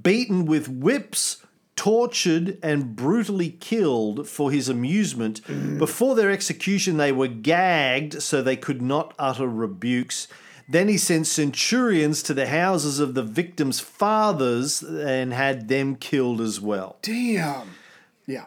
beaten 0.02 0.44
with 0.44 0.68
whips, 0.68 1.42
tortured, 1.74 2.58
and 2.62 2.94
brutally 2.96 3.50
killed 3.50 4.28
for 4.28 4.50
his 4.50 4.68
amusement. 4.68 5.42
Mm. 5.44 5.78
Before 5.78 6.14
their 6.14 6.30
execution, 6.30 6.96
they 6.96 7.12
were 7.12 7.28
gagged 7.28 8.22
so 8.22 8.42
they 8.42 8.56
could 8.56 8.82
not 8.82 9.14
utter 9.18 9.46
rebukes. 9.46 10.28
Then 10.68 10.88
he 10.88 10.98
sent 10.98 11.26
centurions 11.28 12.22
to 12.24 12.34
the 12.34 12.48
houses 12.48 12.98
of 12.98 13.14
the 13.14 13.22
victims' 13.22 13.80
fathers 13.80 14.82
and 14.82 15.32
had 15.32 15.68
them 15.68 15.96
killed 15.96 16.40
as 16.40 16.60
well. 16.60 16.96
Damn. 17.02 17.70
Yeah. 18.26 18.46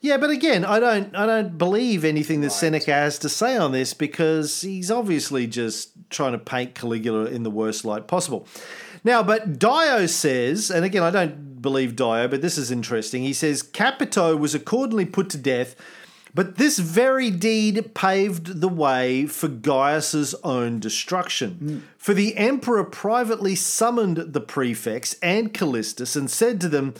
Yeah, 0.00 0.16
but 0.16 0.30
again, 0.30 0.64
I 0.64 0.80
don't 0.80 1.14
I 1.14 1.26
don't 1.26 1.58
believe 1.58 2.04
anything 2.04 2.40
that 2.40 2.50
Seneca 2.50 2.92
has 2.92 3.18
to 3.18 3.28
say 3.28 3.56
on 3.56 3.72
this 3.72 3.92
because 3.92 4.62
he's 4.62 4.90
obviously 4.90 5.46
just 5.46 5.90
trying 6.10 6.32
to 6.32 6.38
paint 6.38 6.74
Caligula 6.74 7.26
in 7.26 7.42
the 7.42 7.50
worst 7.50 7.84
light 7.84 8.06
possible. 8.06 8.46
Now, 9.02 9.22
but 9.22 9.58
Dio 9.58 10.06
says, 10.06 10.70
and 10.70 10.84
again, 10.84 11.02
I 11.02 11.10
don't 11.10 11.62
believe 11.62 11.96
Dio, 11.96 12.28
but 12.28 12.42
this 12.42 12.58
is 12.58 12.70
interesting. 12.70 13.22
He 13.22 13.32
says 13.32 13.62
Capito 13.62 14.36
was 14.36 14.54
accordingly 14.54 15.06
put 15.06 15.30
to 15.30 15.38
death, 15.38 15.74
but 16.34 16.56
this 16.56 16.78
very 16.78 17.30
deed 17.30 17.94
paved 17.94 18.60
the 18.60 18.68
way 18.68 19.26
for 19.26 19.48
Gaius's 19.48 20.34
own 20.44 20.78
destruction. 20.78 21.54
Hmm. 21.54 21.78
For 21.96 22.14
the 22.14 22.36
emperor 22.36 22.84
privately 22.84 23.54
summoned 23.54 24.18
the 24.18 24.40
prefects 24.40 25.16
and 25.22 25.52
Callistus 25.52 26.16
and 26.16 26.30
said 26.30 26.60
to 26.60 26.68
them, 26.68 26.94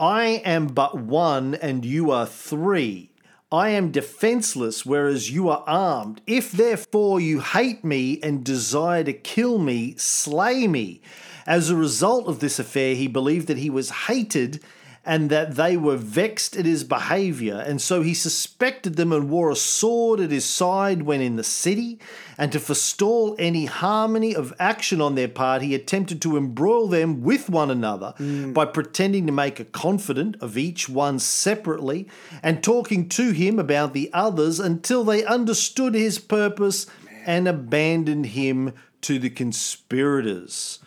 I 0.00 0.42
am 0.44 0.68
but 0.68 0.98
one 0.98 1.54
and 1.54 1.84
you 1.84 2.10
are 2.10 2.26
three. 2.26 3.11
I 3.52 3.68
am 3.68 3.90
defenseless, 3.90 4.86
whereas 4.86 5.30
you 5.30 5.50
are 5.50 5.62
armed. 5.66 6.22
If 6.26 6.52
therefore 6.52 7.20
you 7.20 7.40
hate 7.40 7.84
me 7.84 8.18
and 8.22 8.42
desire 8.42 9.04
to 9.04 9.12
kill 9.12 9.58
me, 9.58 9.94
slay 9.98 10.66
me. 10.66 11.02
As 11.46 11.68
a 11.68 11.76
result 11.76 12.28
of 12.28 12.40
this 12.40 12.58
affair, 12.58 12.94
he 12.94 13.08
believed 13.08 13.48
that 13.48 13.58
he 13.58 13.68
was 13.68 13.90
hated 13.90 14.62
and 15.04 15.30
that 15.30 15.56
they 15.56 15.76
were 15.76 15.96
vexed 15.96 16.56
at 16.56 16.64
his 16.64 16.84
behavior, 16.84 17.56
and 17.56 17.82
so 17.82 18.02
he 18.02 18.14
suspected 18.14 18.94
them 18.94 19.12
and 19.12 19.28
wore 19.28 19.50
a 19.50 19.56
sword 19.56 20.20
at 20.20 20.30
his 20.30 20.44
side 20.44 21.02
when 21.02 21.20
in 21.20 21.36
the 21.36 21.44
city. 21.44 21.98
And 22.38 22.52
to 22.52 22.60
forestall 22.60 23.34
any 23.38 23.66
harmony 23.66 24.34
of 24.34 24.54
action 24.58 25.00
on 25.00 25.16
their 25.16 25.28
part, 25.28 25.62
he 25.62 25.74
attempted 25.74 26.22
to 26.22 26.36
embroil 26.36 26.86
them 26.86 27.22
with 27.22 27.50
one 27.50 27.70
another 27.70 28.14
mm. 28.18 28.54
by 28.54 28.64
pretending 28.64 29.26
to 29.26 29.32
make 29.32 29.58
a 29.58 29.64
confidant 29.64 30.36
of 30.40 30.56
each 30.56 30.88
one 30.88 31.18
separately 31.18 32.08
and 32.42 32.62
talking 32.62 33.08
to 33.10 33.32
him 33.32 33.58
about 33.58 33.94
the 33.94 34.10
others 34.12 34.60
until 34.60 35.04
they 35.04 35.24
understood 35.24 35.94
his 35.94 36.18
purpose 36.18 36.86
and 37.26 37.48
abandoned 37.48 38.26
him 38.26 38.72
to 39.02 39.18
the 39.18 39.30
conspirators. 39.30 40.78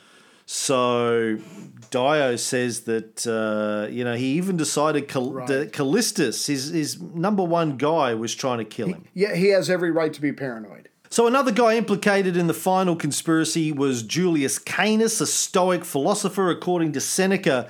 So 0.58 1.38
Dio 1.92 2.38
says 2.38 2.82
that 2.82 3.28
uh, 3.28 3.92
you 3.92 4.06
know 4.06 4.16
he 4.16 4.34
even 4.38 4.56
decided 4.56 5.10
Cal- 5.10 5.46
that 5.48 5.74
Callistus, 5.74 6.48
his 6.48 6.70
his 6.70 7.00
number 7.02 7.44
one 7.44 7.76
guy, 7.76 8.14
was 8.14 8.34
trying 8.34 8.60
to 8.60 8.64
kill 8.66 8.88
him. 8.88 9.04
Yeah, 9.14 9.36
he 9.36 9.50
has 9.50 9.70
every 9.70 9.92
right 9.92 10.14
to 10.14 10.22
be 10.22 10.32
paranoid. 10.32 10.88
So 11.10 11.28
another 11.28 11.52
guy 11.52 11.76
implicated 11.76 12.38
in 12.38 12.48
the 12.48 12.54
final 12.54 12.96
conspiracy 12.96 13.74
was 13.74 14.02
Julius 14.02 14.58
Canus, 14.58 15.20
a 15.20 15.28
Stoic 15.28 15.84
philosopher. 15.84 16.50
According 16.50 16.94
to 16.94 17.02
Seneca, 17.02 17.70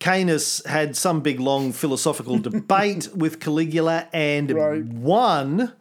Canus 0.00 0.66
had 0.66 0.96
some 0.96 1.20
big 1.20 1.38
long 1.38 1.72
philosophical 1.72 2.38
debate 2.50 3.08
with 3.14 3.38
Caligula 3.38 4.08
and 4.12 4.50
Right. 4.50 4.84
won. 4.84 5.72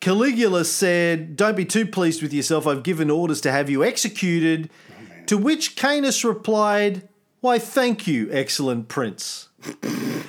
Caligula 0.00 0.64
said, 0.64 1.36
Don't 1.36 1.56
be 1.56 1.64
too 1.64 1.86
pleased 1.86 2.22
with 2.22 2.32
yourself. 2.32 2.66
I've 2.66 2.82
given 2.82 3.10
orders 3.10 3.40
to 3.42 3.52
have 3.52 3.68
you 3.70 3.84
executed. 3.84 4.70
To 5.26 5.36
which 5.38 5.76
Canus 5.76 6.24
replied, 6.24 7.08
Why, 7.40 7.58
thank 7.58 8.06
you, 8.06 8.28
excellent 8.32 8.88
prince. 8.88 9.48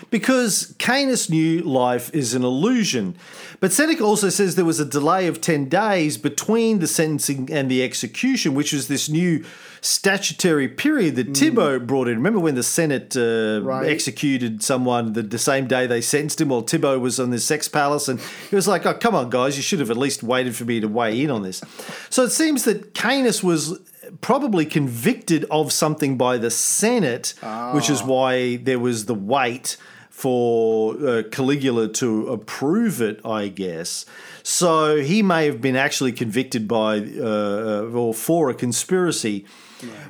because 0.09 0.73
Canus 0.79 1.29
knew 1.29 1.61
life 1.61 2.13
is 2.13 2.33
an 2.33 2.43
illusion. 2.43 3.15
But 3.59 3.71
Seneca 3.71 4.03
also 4.03 4.29
says 4.29 4.55
there 4.55 4.65
was 4.65 4.79
a 4.79 4.85
delay 4.85 5.27
of 5.27 5.41
10 5.41 5.69
days 5.69 6.17
between 6.17 6.79
the 6.79 6.87
sentencing 6.87 7.49
and 7.51 7.69
the 7.69 7.83
execution, 7.83 8.55
which 8.55 8.71
was 8.73 8.87
this 8.87 9.09
new 9.09 9.43
statutory 9.81 10.67
period 10.67 11.15
that 11.15 11.33
Tibbo 11.33 11.85
brought 11.85 12.07
in. 12.07 12.15
Remember 12.17 12.39
when 12.39 12.55
the 12.55 12.63
Senate 12.63 13.15
uh, 13.15 13.61
Right. 13.63 13.87
executed 13.89 14.63
someone 14.63 15.13
the, 15.13 15.21
the 15.21 15.37
same 15.37 15.67
day 15.67 15.85
they 15.87 16.01
sentenced 16.01 16.41
him 16.41 16.49
while 16.49 16.63
Tibbo 16.63 16.99
was 16.99 17.19
on 17.19 17.29
the 17.29 17.39
sex 17.39 17.67
palace? 17.67 18.07
And 18.07 18.19
he 18.49 18.55
was 18.55 18.67
like, 18.67 18.85
oh, 18.87 18.93
come 18.95 19.13
on, 19.15 19.29
guys, 19.29 19.55
you 19.55 19.63
should 19.63 19.79
have 19.79 19.91
at 19.91 19.97
least 19.97 20.23
waited 20.23 20.55
for 20.55 20.65
me 20.65 20.79
to 20.79 20.87
weigh 20.87 21.21
in 21.21 21.29
on 21.29 21.43
this. 21.43 21.61
So 22.09 22.23
it 22.23 22.31
seems 22.31 22.63
that 22.63 22.93
Canus 22.95 23.43
was 23.43 23.79
probably 24.22 24.66
convicted 24.66 25.45
of 25.51 25.72
something 25.72 26.18
by 26.18 26.38
the 26.38 26.49
Senate, 26.51 27.34
which 27.74 27.89
is 27.89 28.01
why 28.03 28.58
there 28.58 28.80
was 28.80 29.05
the 29.05 29.14
wait 29.14 29.78
for 30.10 30.95
uh, 31.05 31.24
Caligula 31.32 31.88
to 31.89 32.28
approve 32.30 33.01
it, 33.01 33.24
I 33.24 33.49
guess. 33.49 34.03
So 34.41 34.97
he 34.97 35.22
may 35.22 35.45
have 35.45 35.62
been 35.62 35.76
actually 35.76 36.12
convicted 36.12 36.68
by 36.68 36.99
uh, 36.99 37.91
or 37.93 38.14
for 38.16 38.49
a 38.49 38.53
conspiracy, 38.55 39.45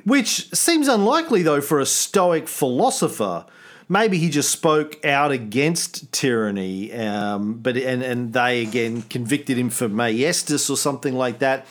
which 0.06 0.50
seems 0.54 0.88
unlikely 0.88 1.44
though 1.44 1.60
for 1.60 1.80
a 1.82 1.86
Stoic 1.86 2.48
philosopher. 2.48 3.46
Maybe 3.90 4.18
he 4.18 4.30
just 4.30 4.52
spoke 4.52 5.04
out 5.06 5.32
against 5.32 6.12
tyranny, 6.12 6.92
um, 6.94 7.54
but 7.60 7.78
and 7.78 8.04
and 8.04 8.34
they 8.34 8.62
again 8.62 9.04
convicted 9.04 9.58
him 9.58 9.70
for 9.70 9.88
maiestas 9.88 10.70
or 10.70 10.76
something 10.76 11.16
like 11.16 11.40
that. 11.40 11.66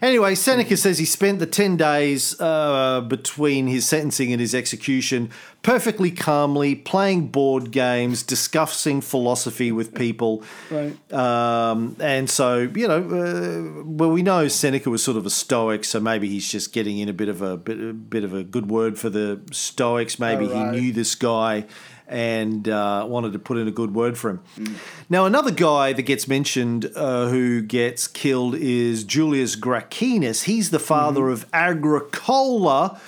Anyway, 0.00 0.34
Seneca 0.34 0.76
says 0.76 0.98
he 0.98 1.04
spent 1.04 1.38
the 1.38 1.46
ten 1.46 1.76
days 1.76 2.40
uh, 2.40 3.00
between 3.02 3.68
his 3.68 3.86
sentencing 3.86 4.32
and 4.32 4.40
his 4.40 4.56
execution 4.56 5.30
perfectly 5.62 6.10
calmly 6.10 6.74
playing 6.74 7.28
board 7.28 7.70
games, 7.70 8.22
discussing 8.22 9.00
philosophy 9.00 9.70
with 9.70 9.94
people. 9.94 10.42
Right. 10.70 11.12
Um, 11.12 11.96
and 12.00 12.28
so, 12.28 12.70
you 12.74 12.88
know, 12.88 12.98
uh, 12.98 13.84
well, 13.84 14.10
we 14.10 14.22
know 14.22 14.48
Seneca 14.48 14.90
was 14.90 15.02
sort 15.02 15.16
of 15.16 15.24
a 15.24 15.30
Stoic, 15.30 15.84
so 15.84 16.00
maybe 16.00 16.28
he's 16.28 16.48
just 16.50 16.72
getting 16.72 16.98
in 16.98 17.08
a 17.08 17.12
bit 17.12 17.28
of 17.28 17.42
a 17.42 17.56
bit, 17.56 17.80
a 17.80 17.92
bit 17.92 18.24
of 18.24 18.34
a 18.34 18.42
good 18.42 18.68
word 18.68 18.98
for 18.98 19.08
the 19.08 19.40
Stoics. 19.52 20.18
Maybe 20.18 20.46
Alright. 20.46 20.74
he 20.74 20.80
knew 20.80 20.92
this 20.92 21.14
guy 21.14 21.66
and 22.08 22.68
uh, 22.68 23.06
wanted 23.08 23.32
to 23.32 23.38
put 23.38 23.56
in 23.56 23.66
a 23.66 23.70
good 23.70 23.94
word 23.94 24.18
for 24.18 24.30
him. 24.30 24.76
Now, 25.08 25.24
another 25.24 25.50
guy 25.50 25.94
that 25.94 26.02
gets 26.02 26.28
mentioned 26.28 26.90
uh, 26.94 27.28
who 27.28 27.62
gets 27.62 28.06
killed 28.06 28.54
is 28.54 29.04
Julius 29.04 29.56
Gracchus. 29.56 30.42
He's 30.42 30.70
the 30.70 30.78
father 30.78 31.30
of 31.30 31.46
Agricola 31.54 33.00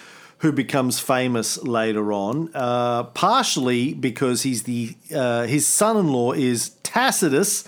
who 0.44 0.52
becomes 0.52 1.00
famous 1.00 1.56
later 1.62 2.12
on, 2.12 2.50
uh, 2.54 3.04
partially 3.04 3.94
because 3.94 4.42
he's 4.42 4.64
the 4.64 4.94
uh, 5.14 5.44
his 5.44 5.66
son-in-law 5.66 6.32
is 6.32 6.68
Tacitus, 6.82 7.64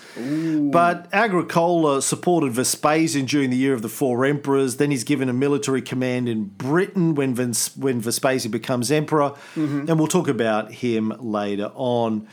but 0.70 1.08
Agricola 1.10 2.02
supported 2.02 2.52
Vespasian 2.52 3.24
during 3.24 3.48
the 3.48 3.56
year 3.56 3.72
of 3.72 3.80
the 3.80 3.88
four 3.88 4.26
emperors. 4.26 4.76
Then 4.76 4.90
he's 4.90 5.04
given 5.04 5.30
a 5.30 5.32
military 5.32 5.80
command 5.80 6.28
in 6.28 6.44
Britain 6.44 7.14
when 7.14 7.34
Ves- 7.34 7.74
when 7.78 7.98
Vespasian 7.98 8.50
becomes 8.52 8.90
emperor, 8.92 9.32
and 9.54 9.98
we'll 9.98 10.06
talk 10.06 10.28
about 10.28 10.70
him 10.70 11.14
later 11.18 11.72
on. 11.74 12.28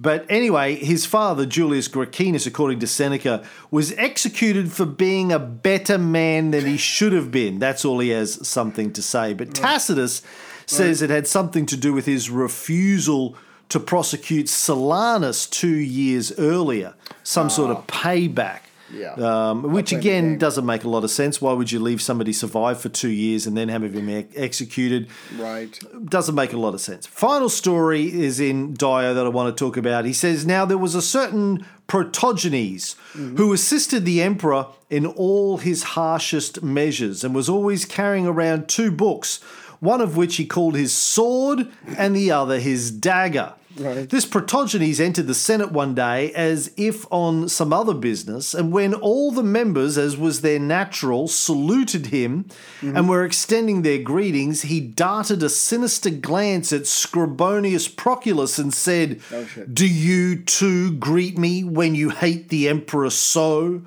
But 0.00 0.26
anyway, 0.28 0.76
his 0.76 1.04
father, 1.06 1.44
Julius 1.44 1.88
Gracchus, 1.88 2.46
according 2.46 2.78
to 2.80 2.86
Seneca, 2.86 3.44
was 3.70 3.92
executed 3.94 4.70
for 4.70 4.86
being 4.86 5.32
a 5.32 5.40
better 5.40 5.98
man 5.98 6.52
than 6.52 6.66
he 6.66 6.76
should 6.76 7.12
have 7.12 7.32
been. 7.32 7.58
That's 7.58 7.84
all 7.84 7.98
he 7.98 8.10
has 8.10 8.46
something 8.46 8.92
to 8.92 9.02
say. 9.02 9.34
But 9.34 9.54
Tacitus 9.54 10.22
says 10.66 11.02
it 11.02 11.10
had 11.10 11.26
something 11.26 11.66
to 11.66 11.76
do 11.76 11.92
with 11.92 12.06
his 12.06 12.30
refusal 12.30 13.36
to 13.70 13.80
prosecute 13.80 14.46
Silanus 14.46 15.50
two 15.50 15.68
years 15.68 16.38
earlier, 16.38 16.94
some 17.22 17.50
sort 17.50 17.70
of 17.70 17.86
payback. 17.86 18.60
Yeah. 18.92 19.12
Um, 19.14 19.72
which 19.72 19.92
again 19.92 20.38
doesn't 20.38 20.64
make 20.64 20.84
a 20.84 20.88
lot 20.88 21.04
of 21.04 21.10
sense. 21.10 21.40
Why 21.40 21.52
would 21.52 21.70
you 21.70 21.78
leave 21.78 22.00
somebody 22.00 22.32
survive 22.32 22.80
for 22.80 22.88
two 22.88 23.10
years 23.10 23.46
and 23.46 23.56
then 23.56 23.68
have 23.68 23.82
him 23.82 24.08
ex- 24.08 24.34
executed? 24.36 25.08
Right. 25.36 25.78
doesn't 26.06 26.34
make 26.34 26.52
a 26.52 26.56
lot 26.56 26.74
of 26.74 26.80
sense. 26.80 27.06
Final 27.06 27.48
story 27.48 28.12
is 28.12 28.40
in 28.40 28.74
Dio 28.74 29.14
that 29.14 29.26
I 29.26 29.28
want 29.28 29.56
to 29.56 29.64
talk 29.64 29.76
about. 29.76 30.04
He 30.04 30.12
says, 30.12 30.46
Now 30.46 30.64
there 30.64 30.78
was 30.78 30.94
a 30.94 31.02
certain 31.02 31.66
Protogenes 31.88 32.96
who 33.14 33.52
assisted 33.54 34.04
the 34.04 34.20
emperor 34.22 34.66
in 34.90 35.06
all 35.06 35.56
his 35.56 35.82
harshest 35.82 36.62
measures 36.62 37.24
and 37.24 37.34
was 37.34 37.48
always 37.48 37.86
carrying 37.86 38.26
around 38.26 38.68
two 38.68 38.90
books, 38.90 39.42
one 39.80 40.00
of 40.02 40.16
which 40.16 40.36
he 40.36 40.44
called 40.44 40.76
his 40.76 40.94
sword 40.94 41.66
and 41.96 42.14
the 42.14 42.30
other 42.30 42.58
his 42.60 42.90
dagger. 42.90 43.54
Right. 43.76 44.08
This 44.08 44.24
Protogenes 44.24 44.98
entered 44.98 45.26
the 45.26 45.34
Senate 45.34 45.70
one 45.70 45.94
day 45.94 46.32
as 46.32 46.72
if 46.76 47.06
on 47.12 47.48
some 47.48 47.72
other 47.72 47.94
business, 47.94 48.54
and 48.54 48.72
when 48.72 48.94
all 48.94 49.30
the 49.30 49.42
members, 49.42 49.98
as 49.98 50.16
was 50.16 50.40
their 50.40 50.58
natural, 50.58 51.28
saluted 51.28 52.06
him 52.06 52.46
and 52.80 53.08
were 53.08 53.24
extending 53.24 53.82
their 53.82 53.98
greetings, 53.98 54.62
he 54.62 54.80
darted 54.80 55.42
a 55.42 55.48
sinister 55.48 56.10
glance 56.10 56.72
at 56.72 56.82
Scribonius 56.82 57.94
Proculus 57.94 58.58
and 58.58 58.72
said, 58.72 59.20
Oh. 59.32 59.46
Do 59.72 59.86
you 59.86 60.36
too 60.36 60.92
greet 60.92 61.36
me 61.36 61.62
when 61.62 61.94
you 61.94 62.10
hate 62.10 62.48
the 62.48 62.68
emperor 62.68 63.10
so? 63.10 63.82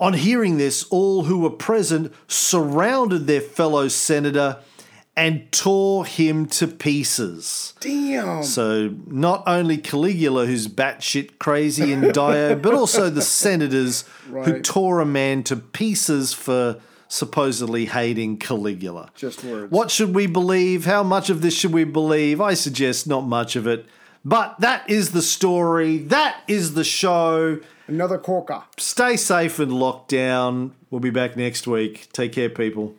On 0.00 0.14
hearing 0.14 0.58
this, 0.58 0.84
all 0.84 1.24
who 1.24 1.40
were 1.40 1.50
present 1.50 2.12
surrounded 2.28 3.26
their 3.26 3.40
fellow 3.40 3.88
senator 3.88 4.58
and 5.16 5.50
tore 5.52 6.06
him 6.06 6.46
to 6.46 6.66
pieces. 6.66 7.74
Damn. 7.80 8.42
So 8.42 8.94
not 9.06 9.42
only 9.46 9.76
Caligula, 9.76 10.46
who's 10.46 10.68
batshit 10.68 11.38
crazy 11.38 11.92
and 11.92 12.12
Dio, 12.14 12.54
but 12.62 12.74
also 12.74 13.10
the 13.10 13.22
senators 13.22 14.04
who 14.26 14.60
tore 14.60 15.00
a 15.00 15.06
man 15.06 15.42
to 15.44 15.56
pieces 15.56 16.32
for 16.32 16.80
supposedly 17.08 17.86
hating 17.86 18.38
Caligula. 18.38 19.10
Just 19.14 19.44
words. 19.44 19.70
What 19.70 19.90
should 19.90 20.14
we 20.14 20.26
believe? 20.26 20.86
How 20.86 21.02
much 21.02 21.28
of 21.28 21.42
this 21.42 21.54
should 21.54 21.72
we 21.72 21.84
believe? 21.84 22.40
I 22.40 22.54
suggest 22.54 23.06
not 23.06 23.26
much 23.26 23.54
of 23.54 23.66
it. 23.66 23.84
But 24.24 24.60
that 24.60 24.88
is 24.88 25.10
the 25.10 25.20
story. 25.20 25.98
That 25.98 26.40
is 26.48 26.74
the 26.74 26.84
show. 26.84 27.60
Another 27.86 28.16
corker. 28.16 28.62
Stay 28.78 29.16
safe 29.16 29.58
and 29.58 29.72
locked 29.72 30.08
down. 30.08 30.74
We'll 30.90 31.00
be 31.00 31.10
back 31.10 31.36
next 31.36 31.66
week. 31.66 32.08
Take 32.12 32.32
care, 32.32 32.48
people. 32.48 32.94